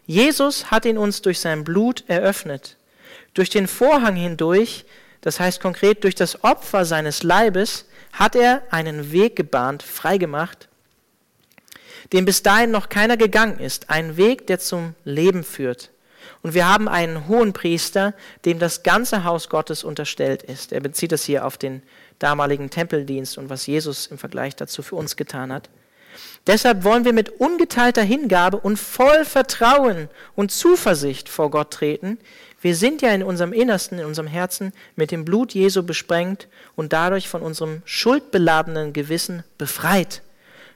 Jesus 0.05 0.71
hat 0.71 0.85
ihn 0.85 0.97
uns 0.97 1.21
durch 1.21 1.39
sein 1.39 1.63
Blut 1.63 2.03
eröffnet. 2.07 2.77
Durch 3.33 3.49
den 3.49 3.67
Vorhang 3.67 4.15
hindurch, 4.15 4.85
das 5.21 5.39
heißt 5.39 5.61
konkret 5.61 6.03
durch 6.03 6.15
das 6.15 6.43
Opfer 6.43 6.85
seines 6.85 7.23
Leibes, 7.23 7.85
hat 8.11 8.35
er 8.35 8.63
einen 8.71 9.11
Weg 9.11 9.35
gebahnt, 9.35 9.83
freigemacht, 9.83 10.68
den 12.13 12.25
bis 12.25 12.43
dahin 12.43 12.71
noch 12.71 12.89
keiner 12.89 13.17
gegangen 13.17 13.59
ist, 13.59 13.89
einen 13.89 14.17
Weg, 14.17 14.47
der 14.47 14.59
zum 14.59 14.95
Leben 15.03 15.43
führt. 15.43 15.91
Und 16.41 16.53
wir 16.53 16.67
haben 16.67 16.87
einen 16.87 17.27
hohen 17.27 17.53
Priester, 17.53 18.13
dem 18.45 18.59
das 18.59 18.83
ganze 18.83 19.23
Haus 19.23 19.49
Gottes 19.49 19.83
unterstellt 19.83 20.43
ist. 20.43 20.71
Er 20.71 20.79
bezieht 20.79 21.11
es 21.11 21.25
hier 21.25 21.45
auf 21.45 21.57
den 21.57 21.81
damaligen 22.19 22.69
Tempeldienst 22.69 23.37
und 23.37 23.49
was 23.49 23.67
Jesus 23.67 24.07
im 24.07 24.17
Vergleich 24.17 24.55
dazu 24.55 24.81
für 24.81 24.95
uns 24.95 25.15
getan 25.15 25.51
hat. 25.51 25.69
Deshalb 26.47 26.83
wollen 26.83 27.05
wir 27.05 27.13
mit 27.13 27.29
ungeteilter 27.39 28.01
Hingabe 28.01 28.57
und 28.57 28.77
voll 28.77 29.25
Vertrauen 29.25 30.09
und 30.35 30.51
Zuversicht 30.51 31.29
vor 31.29 31.51
Gott 31.51 31.71
treten. 31.71 32.17
Wir 32.61 32.75
sind 32.75 33.01
ja 33.01 33.11
in 33.11 33.23
unserem 33.23 33.53
Innersten, 33.53 33.99
in 33.99 34.05
unserem 34.05 34.27
Herzen 34.27 34.73
mit 34.95 35.11
dem 35.11 35.25
Blut 35.25 35.53
Jesu 35.53 35.83
besprengt 35.83 36.47
und 36.75 36.91
dadurch 36.91 37.29
von 37.29 37.41
unserem 37.41 37.81
schuldbeladenen 37.85 38.93
Gewissen 38.93 39.43
befreit. 39.57 40.21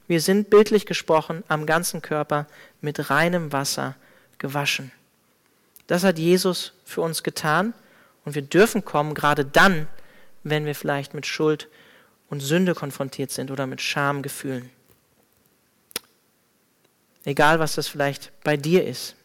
Wir 0.08 0.22
sind 0.22 0.50
bildlich 0.50 0.86
gesprochen 0.86 1.44
am 1.48 1.66
ganzen 1.66 2.02
Körper 2.02 2.48
mit 2.82 3.10
reinem 3.10 3.52
Wasser 3.52 3.96
gewaschen. 4.38 4.92
Das 5.88 6.04
hat 6.04 6.20
Jesus 6.20 6.74
für 6.86 7.02
uns 7.02 7.24
getan 7.24 7.74
und 8.26 8.36
wir 8.36 8.42
dürfen 8.42 8.86
kommen, 8.86 9.14
gerade 9.14 9.46
dann, 9.46 9.88
wenn 10.44 10.66
wir 10.66 10.76
vielleicht 10.76 11.14
mit 11.14 11.26
Schuld 11.26 11.70
und 12.30 12.42
Sünde 12.42 12.74
konfrontiert 12.74 13.32
sind 13.32 13.52
oder 13.52 13.68
mit 13.68 13.82
Schamgefühlen. 13.82 14.70
Egal, 17.26 17.60
was 17.60 17.76
das 17.76 17.88
vielleicht 17.88 18.32
bei 18.44 18.58
dir 18.58 18.86
ist. 18.86 19.16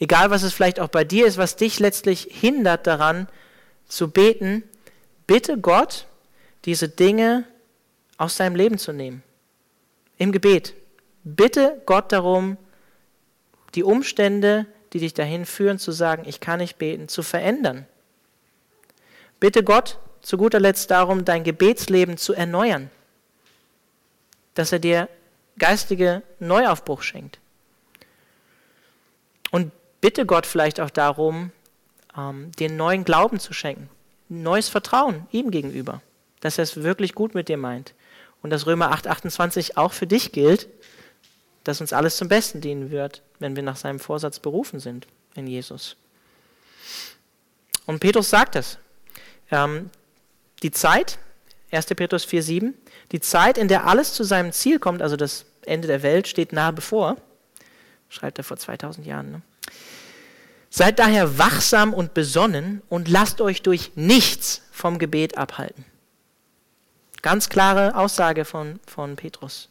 Egal, 0.00 0.30
was 0.30 0.42
es 0.42 0.52
vielleicht 0.52 0.80
auch 0.80 0.88
bei 0.88 1.04
dir 1.04 1.26
ist, 1.26 1.38
was 1.38 1.54
dich 1.54 1.78
letztlich 1.78 2.28
hindert 2.30 2.88
daran 2.88 3.28
zu 3.86 4.10
beten, 4.10 4.64
bitte 5.28 5.58
Gott, 5.58 6.06
diese 6.64 6.88
Dinge 6.88 7.44
aus 8.16 8.36
deinem 8.36 8.56
Leben 8.56 8.78
zu 8.78 8.92
nehmen. 8.92 9.22
Im 10.22 10.30
Gebet. 10.30 10.74
Bitte 11.24 11.82
Gott 11.84 12.12
darum, 12.12 12.56
die 13.74 13.82
Umstände, 13.82 14.66
die 14.92 15.00
dich 15.00 15.14
dahin 15.14 15.44
führen, 15.44 15.80
zu 15.80 15.90
sagen, 15.90 16.22
ich 16.28 16.38
kann 16.38 16.60
nicht 16.60 16.78
beten, 16.78 17.08
zu 17.08 17.24
verändern. 17.24 17.86
Bitte 19.40 19.64
Gott 19.64 19.98
zu 20.20 20.36
guter 20.36 20.60
Letzt 20.60 20.92
darum, 20.92 21.24
dein 21.24 21.42
Gebetsleben 21.42 22.18
zu 22.18 22.34
erneuern, 22.34 22.88
dass 24.54 24.70
er 24.70 24.78
dir 24.78 25.08
geistige 25.58 26.22
Neuaufbruch 26.38 27.02
schenkt. 27.02 27.40
Und 29.50 29.72
bitte 30.00 30.24
Gott 30.24 30.46
vielleicht 30.46 30.78
auch 30.78 30.90
darum, 30.90 31.50
ähm, 32.16 32.52
den 32.60 32.76
neuen 32.76 33.02
Glauben 33.02 33.40
zu 33.40 33.52
schenken, 33.52 33.88
neues 34.28 34.68
Vertrauen 34.68 35.26
ihm 35.32 35.50
gegenüber, 35.50 36.00
dass 36.38 36.58
er 36.58 36.62
es 36.62 36.84
wirklich 36.84 37.12
gut 37.12 37.34
mit 37.34 37.48
dir 37.48 37.56
meint. 37.56 37.92
Und 38.42 38.50
dass 38.50 38.66
Römer 38.66 38.90
8, 38.90 39.06
28 39.06 39.76
auch 39.76 39.92
für 39.92 40.06
dich 40.06 40.32
gilt, 40.32 40.68
dass 41.64 41.80
uns 41.80 41.92
alles 41.92 42.16
zum 42.16 42.28
Besten 42.28 42.60
dienen 42.60 42.90
wird, 42.90 43.22
wenn 43.38 43.56
wir 43.56 43.62
nach 43.62 43.76
seinem 43.76 44.00
Vorsatz 44.00 44.40
berufen 44.40 44.80
sind 44.80 45.06
in 45.34 45.46
Jesus. 45.46 45.96
Und 47.86 48.00
Petrus 48.00 48.30
sagt 48.30 48.56
es. 48.56 48.78
Ähm, 49.50 49.90
die 50.62 50.70
Zeit, 50.70 51.18
1. 51.70 51.86
Petrus 51.86 52.24
4, 52.24 52.42
7, 52.42 52.74
die 53.12 53.20
Zeit, 53.20 53.58
in 53.58 53.68
der 53.68 53.86
alles 53.86 54.14
zu 54.14 54.24
seinem 54.24 54.52
Ziel 54.52 54.78
kommt, 54.78 55.02
also 55.02 55.16
das 55.16 55.44
Ende 55.64 55.88
der 55.88 56.02
Welt, 56.02 56.26
steht 56.26 56.52
nahe 56.52 56.72
bevor. 56.72 57.16
Schreibt 58.08 58.38
er 58.38 58.44
vor 58.44 58.56
2000 58.56 59.06
Jahren. 59.06 59.30
Ne? 59.32 59.42
Seid 60.70 60.98
daher 60.98 61.38
wachsam 61.38 61.92
und 61.92 62.14
besonnen 62.14 62.82
und 62.88 63.08
lasst 63.08 63.40
euch 63.40 63.62
durch 63.62 63.92
nichts 63.94 64.62
vom 64.70 64.98
Gebet 64.98 65.36
abhalten. 65.36 65.84
Ganz 67.22 67.48
klare 67.48 67.96
Aussage 67.96 68.44
von, 68.44 68.80
von 68.86 69.16
Petrus. 69.16 69.68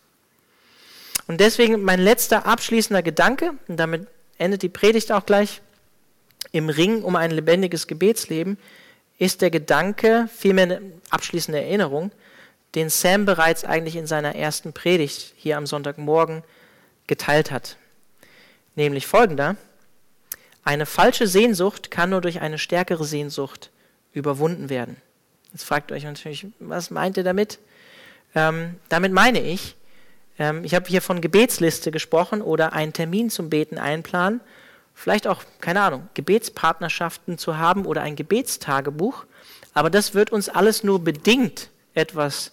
Und 1.27 1.39
deswegen 1.39 1.83
mein 1.83 1.99
letzter 1.99 2.45
abschließender 2.45 3.03
Gedanke, 3.03 3.53
und 3.67 3.77
damit 3.77 4.07
endet 4.37 4.63
die 4.63 4.69
Predigt 4.69 5.11
auch 5.11 5.25
gleich, 5.25 5.61
im 6.51 6.69
Ring 6.69 7.03
um 7.03 7.15
ein 7.15 7.31
lebendiges 7.31 7.87
Gebetsleben, 7.87 8.57
ist 9.17 9.41
der 9.41 9.51
Gedanke, 9.51 10.27
vielmehr 10.35 10.63
eine 10.63 10.81
abschließende 11.09 11.61
Erinnerung, 11.61 12.11
den 12.73 12.89
Sam 12.89 13.25
bereits 13.25 13.63
eigentlich 13.63 13.95
in 13.95 14.07
seiner 14.07 14.35
ersten 14.35 14.73
Predigt 14.73 15.33
hier 15.35 15.57
am 15.57 15.67
Sonntagmorgen 15.67 16.43
geteilt 17.05 17.51
hat. 17.51 17.77
Nämlich 18.75 19.05
folgender. 19.05 19.57
Eine 20.63 20.85
falsche 20.85 21.27
Sehnsucht 21.27 21.91
kann 21.91 22.11
nur 22.11 22.21
durch 22.21 22.41
eine 22.41 22.57
stärkere 22.57 23.03
Sehnsucht 23.03 23.71
überwunden 24.13 24.69
werden. 24.69 24.97
Jetzt 25.51 25.63
fragt 25.63 25.91
euch 25.91 26.03
natürlich, 26.03 26.47
was 26.59 26.91
meint 26.91 27.17
ihr 27.17 27.23
damit? 27.23 27.59
Ähm, 28.35 28.75
damit 28.89 29.11
meine 29.11 29.41
ich, 29.41 29.75
ähm, 30.39 30.63
ich 30.63 30.73
habe 30.73 30.87
hier 30.87 31.01
von 31.01 31.21
Gebetsliste 31.21 31.91
gesprochen 31.91 32.41
oder 32.41 32.73
einen 32.73 32.93
Termin 32.93 33.29
zum 33.29 33.49
Beten 33.49 33.77
einplanen. 33.77 34.41
Vielleicht 34.93 35.27
auch, 35.27 35.43
keine 35.59 35.81
Ahnung, 35.81 36.09
Gebetspartnerschaften 36.13 37.37
zu 37.37 37.57
haben 37.57 37.85
oder 37.85 38.01
ein 38.01 38.15
Gebetstagebuch. 38.15 39.25
Aber 39.73 39.89
das 39.89 40.13
wird 40.13 40.31
uns 40.31 40.49
alles 40.49 40.83
nur 40.83 41.03
bedingt 41.03 41.69
etwas 41.93 42.51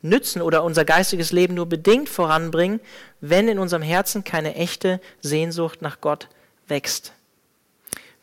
nützen 0.00 0.42
oder 0.42 0.64
unser 0.64 0.84
geistiges 0.84 1.32
Leben 1.32 1.54
nur 1.54 1.66
bedingt 1.66 2.08
voranbringen, 2.08 2.80
wenn 3.20 3.48
in 3.48 3.58
unserem 3.58 3.82
Herzen 3.82 4.24
keine 4.24 4.54
echte 4.56 5.00
Sehnsucht 5.20 5.80
nach 5.80 6.00
Gott 6.00 6.28
wächst. 6.66 7.12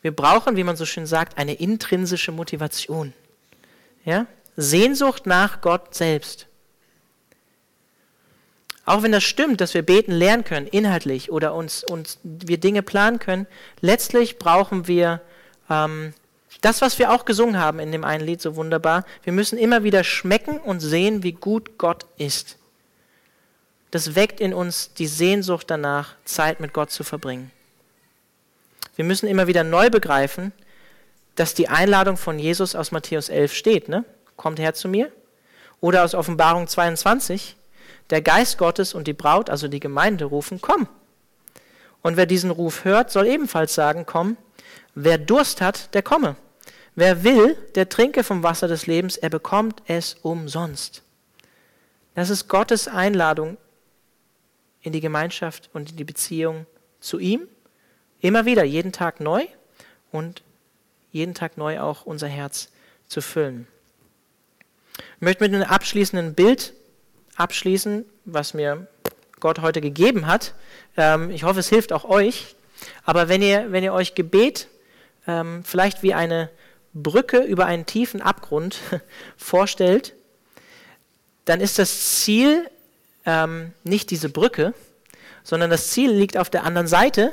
Wir 0.02 0.14
brauchen, 0.14 0.56
wie 0.56 0.64
man 0.64 0.76
so 0.76 0.86
schön 0.86 1.06
sagt, 1.06 1.38
eine 1.38 1.54
intrinsische 1.54 2.32
Motivation. 2.32 3.12
Ja? 4.10 4.26
Sehnsucht 4.56 5.24
nach 5.24 5.60
Gott 5.60 5.94
selbst. 5.94 6.48
Auch 8.84 9.04
wenn 9.04 9.12
das 9.12 9.22
stimmt, 9.22 9.60
dass 9.60 9.72
wir 9.72 9.82
beten 9.82 10.10
lernen 10.10 10.42
können, 10.42 10.66
inhaltlich, 10.66 11.30
oder 11.30 11.54
uns, 11.54 11.84
uns 11.84 12.18
wir 12.24 12.58
Dinge 12.58 12.82
planen 12.82 13.20
können, 13.20 13.46
letztlich 13.80 14.36
brauchen 14.36 14.88
wir 14.88 15.20
ähm, 15.70 16.12
das, 16.60 16.82
was 16.82 16.98
wir 16.98 17.12
auch 17.12 17.24
gesungen 17.24 17.56
haben 17.56 17.78
in 17.78 17.92
dem 17.92 18.02
einen 18.02 18.26
Lied 18.26 18.40
so 18.40 18.56
wunderbar, 18.56 19.04
wir 19.22 19.32
müssen 19.32 19.58
immer 19.58 19.84
wieder 19.84 20.02
schmecken 20.02 20.58
und 20.58 20.80
sehen, 20.80 21.22
wie 21.22 21.32
gut 21.32 21.78
Gott 21.78 22.04
ist. 22.18 22.56
Das 23.92 24.16
weckt 24.16 24.40
in 24.40 24.52
uns 24.52 24.92
die 24.94 25.06
Sehnsucht 25.06 25.70
danach, 25.70 26.16
Zeit 26.24 26.58
mit 26.58 26.72
Gott 26.72 26.90
zu 26.90 27.04
verbringen. 27.04 27.52
Wir 28.96 29.04
müssen 29.04 29.28
immer 29.28 29.46
wieder 29.46 29.62
neu 29.62 29.88
begreifen, 29.88 30.52
dass 31.34 31.54
die 31.54 31.68
Einladung 31.68 32.16
von 32.16 32.38
Jesus 32.38 32.74
aus 32.74 32.92
Matthäus 32.92 33.28
11 33.28 33.54
steht. 33.54 33.88
Ne? 33.88 34.04
Kommt 34.36 34.58
her 34.58 34.74
zu 34.74 34.88
mir. 34.88 35.12
Oder 35.80 36.04
aus 36.04 36.14
Offenbarung 36.14 36.66
22, 36.66 37.56
der 38.10 38.20
Geist 38.20 38.58
Gottes 38.58 38.92
und 38.92 39.06
die 39.06 39.14
Braut, 39.14 39.48
also 39.48 39.66
die 39.68 39.80
Gemeinde, 39.80 40.26
rufen, 40.26 40.60
komm. 40.60 40.88
Und 42.02 42.16
wer 42.16 42.26
diesen 42.26 42.50
Ruf 42.50 42.84
hört, 42.84 43.10
soll 43.10 43.26
ebenfalls 43.26 43.74
sagen, 43.74 44.04
komm. 44.06 44.36
Wer 44.94 45.18
Durst 45.18 45.60
hat, 45.60 45.94
der 45.94 46.02
komme. 46.02 46.36
Wer 46.94 47.24
will, 47.24 47.56
der 47.74 47.88
trinke 47.88 48.24
vom 48.24 48.42
Wasser 48.42 48.68
des 48.68 48.86
Lebens, 48.86 49.16
er 49.16 49.30
bekommt 49.30 49.82
es 49.86 50.16
umsonst. 50.22 51.02
Das 52.14 52.28
ist 52.28 52.48
Gottes 52.48 52.88
Einladung 52.88 53.56
in 54.82 54.92
die 54.92 55.00
Gemeinschaft 55.00 55.70
und 55.72 55.90
in 55.90 55.96
die 55.96 56.04
Beziehung 56.04 56.66
zu 57.00 57.18
ihm. 57.18 57.46
Immer 58.20 58.44
wieder, 58.44 58.64
jeden 58.64 58.92
Tag 58.92 59.20
neu 59.20 59.46
und 60.10 60.42
jeden 61.12 61.34
Tag 61.34 61.56
neu 61.56 61.80
auch 61.80 62.06
unser 62.06 62.28
Herz 62.28 62.68
zu 63.08 63.20
füllen. 63.20 63.66
Ich 65.16 65.20
möchte 65.20 65.42
mit 65.42 65.54
einem 65.54 65.68
abschließenden 65.68 66.34
Bild 66.34 66.74
abschließen, 67.36 68.04
was 68.24 68.54
mir 68.54 68.86
Gott 69.40 69.60
heute 69.60 69.80
gegeben 69.80 70.26
hat. 70.26 70.54
Ähm, 70.96 71.30
ich 71.30 71.44
hoffe, 71.44 71.60
es 71.60 71.68
hilft 71.68 71.92
auch 71.92 72.04
euch. 72.04 72.54
Aber 73.04 73.28
wenn 73.28 73.42
ihr, 73.42 73.72
wenn 73.72 73.84
ihr 73.84 73.92
euch 73.92 74.14
Gebet 74.14 74.68
ähm, 75.26 75.62
vielleicht 75.64 76.02
wie 76.02 76.14
eine 76.14 76.50
Brücke 76.92 77.38
über 77.38 77.66
einen 77.66 77.86
tiefen 77.86 78.20
Abgrund 78.22 78.78
vorstellt, 79.36 80.14
dann 81.44 81.60
ist 81.60 81.78
das 81.78 82.20
Ziel 82.22 82.68
ähm, 83.26 83.72
nicht 83.84 84.10
diese 84.10 84.28
Brücke, 84.28 84.74
sondern 85.42 85.70
das 85.70 85.90
Ziel 85.90 86.10
liegt 86.10 86.36
auf 86.36 86.50
der 86.50 86.64
anderen 86.64 86.86
Seite, 86.86 87.32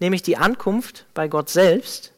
nämlich 0.00 0.22
die 0.22 0.36
Ankunft 0.36 1.06
bei 1.14 1.28
Gott 1.28 1.50
selbst. 1.50 2.13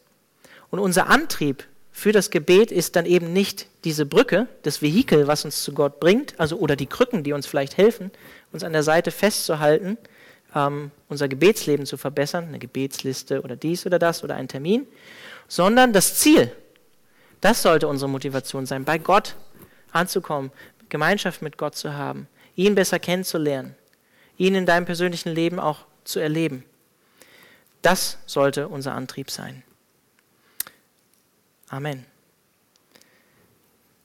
Und 0.69 0.79
unser 0.79 1.07
Antrieb 1.07 1.65
für 1.91 2.11
das 2.11 2.29
Gebet 2.29 2.71
ist 2.71 2.95
dann 2.95 3.05
eben 3.05 3.33
nicht 3.33 3.67
diese 3.83 4.05
Brücke, 4.05 4.47
das 4.63 4.81
Vehikel, 4.81 5.27
was 5.27 5.45
uns 5.45 5.63
zu 5.63 5.73
Gott 5.73 5.99
bringt, 5.99 6.39
also 6.39 6.57
oder 6.57 6.75
die 6.75 6.85
Krücken, 6.85 7.23
die 7.23 7.33
uns 7.33 7.47
vielleicht 7.47 7.77
helfen, 7.77 8.11
uns 8.51 8.63
an 8.63 8.73
der 8.73 8.83
Seite 8.83 9.11
festzuhalten, 9.11 9.97
ähm, 10.53 10.91
unser 11.09 11.27
Gebetsleben 11.27 11.85
zu 11.85 11.97
verbessern, 11.97 12.49
eine 12.49 12.59
Gebetsliste 12.59 13.41
oder 13.41 13.55
dies 13.55 13.85
oder 13.85 13.97
das 13.97 14.23
oder 14.23 14.35
ein 14.35 14.47
Termin, 14.47 14.85
sondern 15.47 15.93
das 15.93 16.15
Ziel. 16.19 16.51
Das 17.41 17.61
sollte 17.61 17.87
unsere 17.87 18.09
Motivation 18.09 18.65
sein, 18.65 18.83
bei 18.83 18.97
Gott 18.97 19.35
anzukommen, 19.91 20.51
Gemeinschaft 20.89 21.41
mit 21.41 21.57
Gott 21.57 21.75
zu 21.75 21.93
haben, 21.93 22.27
ihn 22.55 22.75
besser 22.75 22.99
kennenzulernen, 22.99 23.75
ihn 24.37 24.55
in 24.55 24.65
deinem 24.65 24.85
persönlichen 24.85 25.29
Leben 25.29 25.59
auch 25.59 25.85
zu 26.03 26.19
erleben. 26.19 26.63
Das 27.81 28.17
sollte 28.25 28.67
unser 28.67 28.93
Antrieb 28.93 29.29
sein. 29.29 29.63
Amen. 31.69 32.05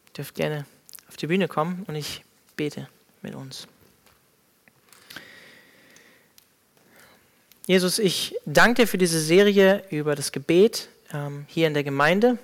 Ihr 0.06 0.12
dürft 0.16 0.34
gerne 0.34 0.66
auf 1.08 1.16
die 1.16 1.26
Bühne 1.26 1.48
kommen 1.48 1.84
und 1.86 1.94
ich 1.94 2.24
bete 2.56 2.88
mit 3.22 3.34
uns. 3.34 3.66
Jesus, 7.66 8.00
ich 8.00 8.34
danke 8.44 8.82
dir 8.82 8.88
für 8.88 8.98
diese 8.98 9.20
Serie 9.20 9.84
über 9.90 10.16
das 10.16 10.32
Gebet 10.32 10.88
ähm, 11.12 11.44
hier 11.48 11.68
in 11.68 11.74
der 11.74 11.84
Gemeinde. 11.84 12.38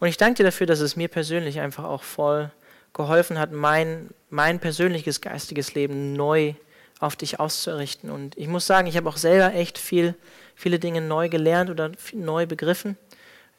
Und 0.00 0.08
ich 0.08 0.16
danke 0.16 0.38
dir 0.38 0.44
dafür, 0.44 0.66
dass 0.66 0.80
es 0.80 0.96
mir 0.96 1.08
persönlich 1.08 1.60
einfach 1.60 1.84
auch 1.84 2.02
voll 2.02 2.50
geholfen 2.92 3.38
hat, 3.38 3.52
mein, 3.52 4.10
mein 4.30 4.58
persönliches 4.58 5.20
geistiges 5.20 5.74
Leben 5.74 6.14
neu 6.14 6.54
auf 6.98 7.14
dich 7.14 7.38
auszurichten. 7.38 8.10
Und 8.10 8.36
ich 8.36 8.48
muss 8.48 8.66
sagen, 8.66 8.88
ich 8.88 8.96
habe 8.96 9.08
auch 9.08 9.16
selber 9.16 9.54
echt 9.54 9.78
viel, 9.78 10.14
viele 10.56 10.78
Dinge 10.78 11.00
neu 11.00 11.28
gelernt 11.28 11.70
oder 11.70 11.92
neu 12.12 12.46
begriffen. 12.46 12.96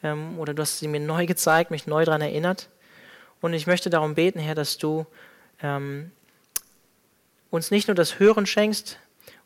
Ähm, 0.06 0.40
oder 0.40 0.54
du 0.54 0.62
hast 0.62 0.80
sie 0.80 0.88
mir 0.88 1.02
neu 1.02 1.26
gezeigt, 1.26 1.72
mich 1.72 1.88
neu 1.88 2.06
daran 2.06 2.22
erinnert. 2.22 2.70
Und 3.42 3.54
ich 3.54 3.68
möchte 3.68 3.90
darum 3.90 4.16
beten, 4.16 4.40
Herr, 4.40 4.56
dass 4.56 4.78
du 4.78 5.06
ähm, 5.62 6.12
uns 7.50 7.72
nicht 7.72 7.88
nur 7.88 7.96
das 7.96 8.20
Hören 8.20 8.46
schenkst, 8.46 9.00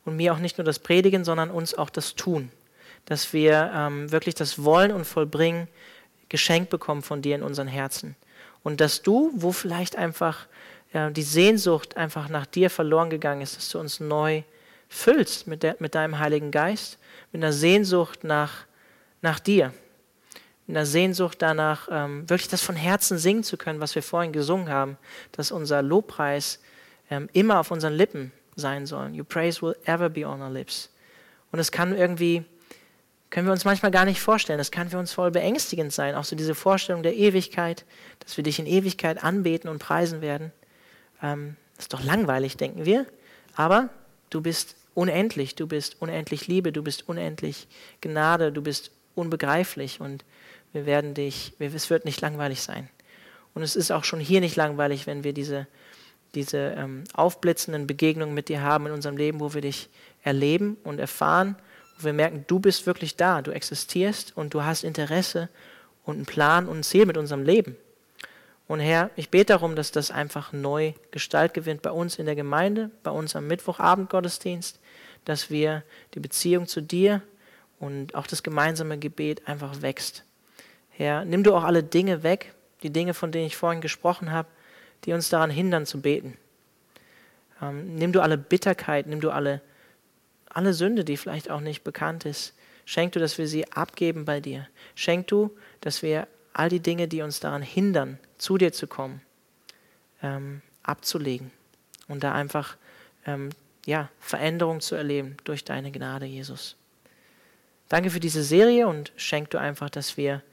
und 0.06 0.16
mir 0.16 0.34
auch 0.34 0.40
nicht 0.40 0.58
nur 0.58 0.66
das 0.66 0.80
Predigen, 0.80 1.24
sondern 1.24 1.52
uns 1.52 1.74
auch 1.74 1.90
das 1.90 2.16
Tun. 2.16 2.52
Dass 3.06 3.34
wir 3.34 3.72
ähm, 3.74 4.12
wirklich 4.12 4.36
das 4.36 4.64
Wollen 4.64 4.92
und 4.92 5.06
Vollbringen 5.06 5.68
geschenkt 6.30 6.70
bekommen 6.70 7.02
von 7.02 7.22
dir 7.22 7.36
in 7.36 7.44
unseren 7.44 7.68
Herzen. 7.68 8.16
Und 8.64 8.82
dass 8.82 9.02
du, 9.02 9.32
wo 9.36 9.52
vielleicht 9.52 9.96
einfach 9.96 10.48
äh, 10.94 11.12
die 11.12 11.24
Sehnsucht 11.24 11.98
einfach 11.98 12.30
nach 12.30 12.46
dir 12.46 12.70
verloren 12.70 13.10
gegangen 13.10 13.42
ist, 13.42 13.58
dass 13.58 13.70
du 13.70 13.80
uns 13.80 14.00
neu 14.00 14.44
füllst 14.90 15.48
mit, 15.48 15.64
der, 15.64 15.76
mit 15.80 15.96
deinem 15.96 16.20
Heiligen 16.20 16.52
Geist, 16.52 16.98
mit 17.32 17.44
einer 17.44 17.54
Sehnsucht 17.54 18.24
nach, 18.24 18.66
nach 19.22 19.40
dir, 19.40 19.74
mit 20.70 20.78
einer 20.78 20.86
Sehnsucht 20.86 21.42
danach, 21.42 21.88
ähm, 21.90 22.30
wirklich 22.30 22.48
das 22.48 22.62
von 22.62 22.76
Herzen 22.76 23.18
singen 23.18 23.44
zu 23.44 23.58
können, 23.58 23.80
was 23.80 23.96
wir 23.96 24.04
vorhin 24.04 24.32
gesungen 24.32 24.70
haben, 24.70 25.00
dass 25.32 25.52
unser 25.52 25.82
Lobpreis 25.82 26.60
ähm, 27.10 27.28
immer 27.34 27.60
auf 27.60 27.72
unseren 27.72 27.94
Lippen 27.94 28.32
sein 28.56 28.86
sollen. 28.86 29.20
Your 29.20 29.26
praise 29.26 29.64
will 29.64 29.76
ever 29.86 30.10
be 30.10 30.28
on 30.28 30.44
our 30.44 30.50
lips. 30.52 30.92
Und 31.52 31.58
es 31.58 31.72
kann 31.72 31.98
irgendwie, 31.98 32.44
können 33.32 33.48
wir 33.48 33.52
uns 33.52 33.66
manchmal 33.66 33.90
gar 33.90 34.06
nicht 34.06 34.22
vorstellen. 34.22 34.60
Das 34.60 34.70
kann 34.70 34.92
für 34.92 35.00
uns 35.00 35.12
voll 35.12 35.32
beängstigend 35.32 35.92
sein. 35.92 36.14
Auch 36.14 36.24
so 36.24 36.36
diese 36.36 36.54
Vorstellung 36.54 37.02
der 37.02 37.16
Ewigkeit, 37.16 37.84
dass 38.20 38.38
wir 38.38 38.44
dich 38.44 38.60
in 38.60 38.68
Ewigkeit 38.68 39.24
anbeten 39.24 39.72
und 39.72 39.80
preisen 39.80 40.22
werden. 40.22 40.52
Ähm, 41.24 41.56
das 41.78 41.86
ist 41.86 41.94
doch 41.94 42.04
langweilig, 42.04 42.58
denken 42.58 42.86
wir. 42.86 43.08
Aber 43.56 43.90
du 44.30 44.40
bist 44.40 44.76
unendlich. 44.94 45.56
Du 45.56 45.66
bist 45.66 46.00
unendlich 46.00 46.46
Liebe. 46.46 46.72
Du 46.72 46.84
bist 46.84 47.10
unendlich 47.10 47.68
Gnade. 48.02 48.52
Du 48.52 48.62
bist 48.62 48.92
unbegreiflich. 49.16 50.00
Und 50.00 50.24
wir 50.74 50.86
werden 50.86 51.14
dich, 51.14 51.54
es 51.60 51.90
wird 51.90 52.06
nicht 52.06 52.22
langweilig 52.22 52.62
sein. 52.62 52.90
Und 53.54 53.64
es 53.64 53.76
ist 53.76 53.92
auch 53.92 54.04
schon 54.04 54.20
hier 54.20 54.42
nicht 54.42 54.56
langweilig, 54.56 55.08
wenn 55.08 55.24
wir 55.24 55.34
diese 55.34 55.68
diese 56.36 56.76
ähm, 56.78 57.04
aufblitzenden 57.14 57.88
Begegnungen 57.88 58.36
mit 58.36 58.50
dir 58.50 58.62
haben 58.62 58.88
in 58.88 58.92
unserem 58.92 59.18
Leben, 59.18 59.40
wo 59.40 59.54
wir 59.54 59.62
dich 59.62 59.90
erleben 60.24 60.78
und 60.84 61.00
erfahren, 61.00 61.56
wo 61.98 62.06
wir 62.06 62.14
merken, 62.14 62.46
du 62.48 62.60
bist 62.60 62.86
wirklich 62.86 63.16
da, 63.16 63.42
du 63.42 63.52
existierst 63.52 64.36
und 64.38 64.54
du 64.54 64.64
hast 64.64 64.84
Interesse 64.84 65.50
und 66.04 66.16
einen 66.16 66.26
Plan 66.26 66.68
und 66.68 66.80
ein 66.80 66.84
Ziel 66.84 67.06
mit 67.06 67.18
unserem 67.18 67.44
Leben. 67.44 67.76
Und 68.68 68.80
Herr, 68.80 69.10
ich 69.16 69.30
bete 69.30 69.54
darum, 69.54 69.76
dass 69.76 69.92
das 69.92 70.12
einfach 70.12 70.54
neu 70.54 70.94
Gestalt 71.10 71.56
gewinnt 71.56 71.82
bei 71.82 71.92
uns 71.92 72.20
in 72.20 72.28
der 72.28 72.36
Gemeinde, 72.36 72.92
bei 73.02 73.10
uns 73.10 73.36
am 73.36 73.48
Mittwochabend 73.48 74.10
Gottesdienst, 74.12 74.80
dass 75.26 75.50
wir 75.50 75.84
die 76.14 76.20
Beziehung 76.20 76.68
zu 76.68 76.82
dir 76.82 77.24
und 77.80 78.14
auch 78.14 78.28
das 78.28 78.44
gemeinsame 78.44 79.00
Gebet 79.00 79.48
einfach 79.48 79.82
wächst. 79.82 80.24
Herr, 81.00 81.24
nimm 81.24 81.44
du 81.44 81.56
auch 81.56 81.64
alle 81.64 81.82
Dinge 81.82 82.24
weg, 82.24 82.54
die 82.84 82.90
Dinge, 82.90 83.14
von 83.14 83.32
denen 83.32 83.48
ich 83.48 83.56
vorhin 83.56 83.80
gesprochen 83.80 84.34
habe, 84.34 84.50
die 85.06 85.14
uns 85.14 85.30
daran 85.30 85.50
hindern 85.50 85.86
zu 85.86 86.02
beten. 86.02 86.38
Ähm, 87.62 87.96
nimm 87.96 88.12
du 88.12 88.22
alle 88.22 88.38
Bitterkeit, 88.38 89.08
nimm 89.08 89.22
du 89.22 89.30
alle, 89.30 89.62
alle 90.50 90.74
Sünde, 90.74 91.06
die 91.06 91.16
vielleicht 91.16 91.50
auch 91.50 91.62
nicht 91.62 91.86
bekannt 91.86 92.26
ist. 92.26 92.54
Schenk 92.84 93.14
du, 93.14 93.20
dass 93.22 93.38
wir 93.38 93.48
sie 93.48 93.72
abgeben 93.72 94.26
bei 94.26 94.42
dir. 94.42 94.68
Schenk 94.94 95.28
du, 95.28 95.56
dass 95.80 96.02
wir 96.02 96.28
all 96.52 96.68
die 96.68 96.82
Dinge, 96.82 97.08
die 97.08 97.22
uns 97.22 97.40
daran 97.40 97.62
hindern, 97.62 98.20
zu 98.38 98.58
dir 98.58 98.74
zu 98.74 98.86
kommen, 98.86 99.22
ähm, 100.22 100.62
abzulegen 100.84 101.50
und 102.10 102.26
da 102.26 102.34
einfach 102.34 102.76
ähm, 103.26 103.52
ja, 103.86 104.10
Veränderung 104.20 104.82
zu 104.82 104.96
erleben 104.96 105.38
durch 105.46 105.64
deine 105.64 105.94
Gnade, 105.94 106.26
Jesus. 106.26 106.76
Danke 107.88 108.10
für 108.10 108.20
diese 108.20 108.44
Serie 108.44 108.86
und 108.86 109.14
schenk 109.16 109.50
du 109.52 109.60
einfach, 109.60 109.90
dass 109.90 110.18
wir 110.18 110.44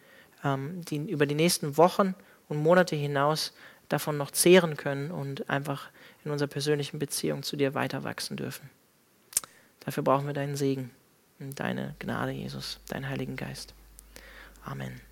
die, 0.89 1.11
über 1.11 1.27
die 1.27 1.35
nächsten 1.35 1.77
Wochen 1.77 2.15
und 2.49 2.63
Monate 2.63 2.97
hinaus 2.97 3.53
davon 3.89 4.17
noch 4.17 4.31
zehren 4.31 4.77
können 4.77 5.11
und 5.11 5.49
einfach 5.49 5.91
in 6.25 6.31
unserer 6.31 6.49
persönlichen 6.49 6.99
Beziehung 6.99 7.43
zu 7.43 7.57
dir 7.57 7.75
weiter 7.75 8.05
wachsen 8.05 8.37
dürfen. 8.37 8.69
Dafür 9.81 10.03
brauchen 10.03 10.27
wir 10.27 10.35
deinen 10.35 10.57
Segen 10.57 10.91
und 11.39 11.61
deine 11.61 11.95
Gnade, 11.99 12.33
Jesus, 12.33 12.81
deinen 12.89 13.09
Heiligen 13.09 13.37
Geist. 13.37 13.75
Amen. 14.65 15.06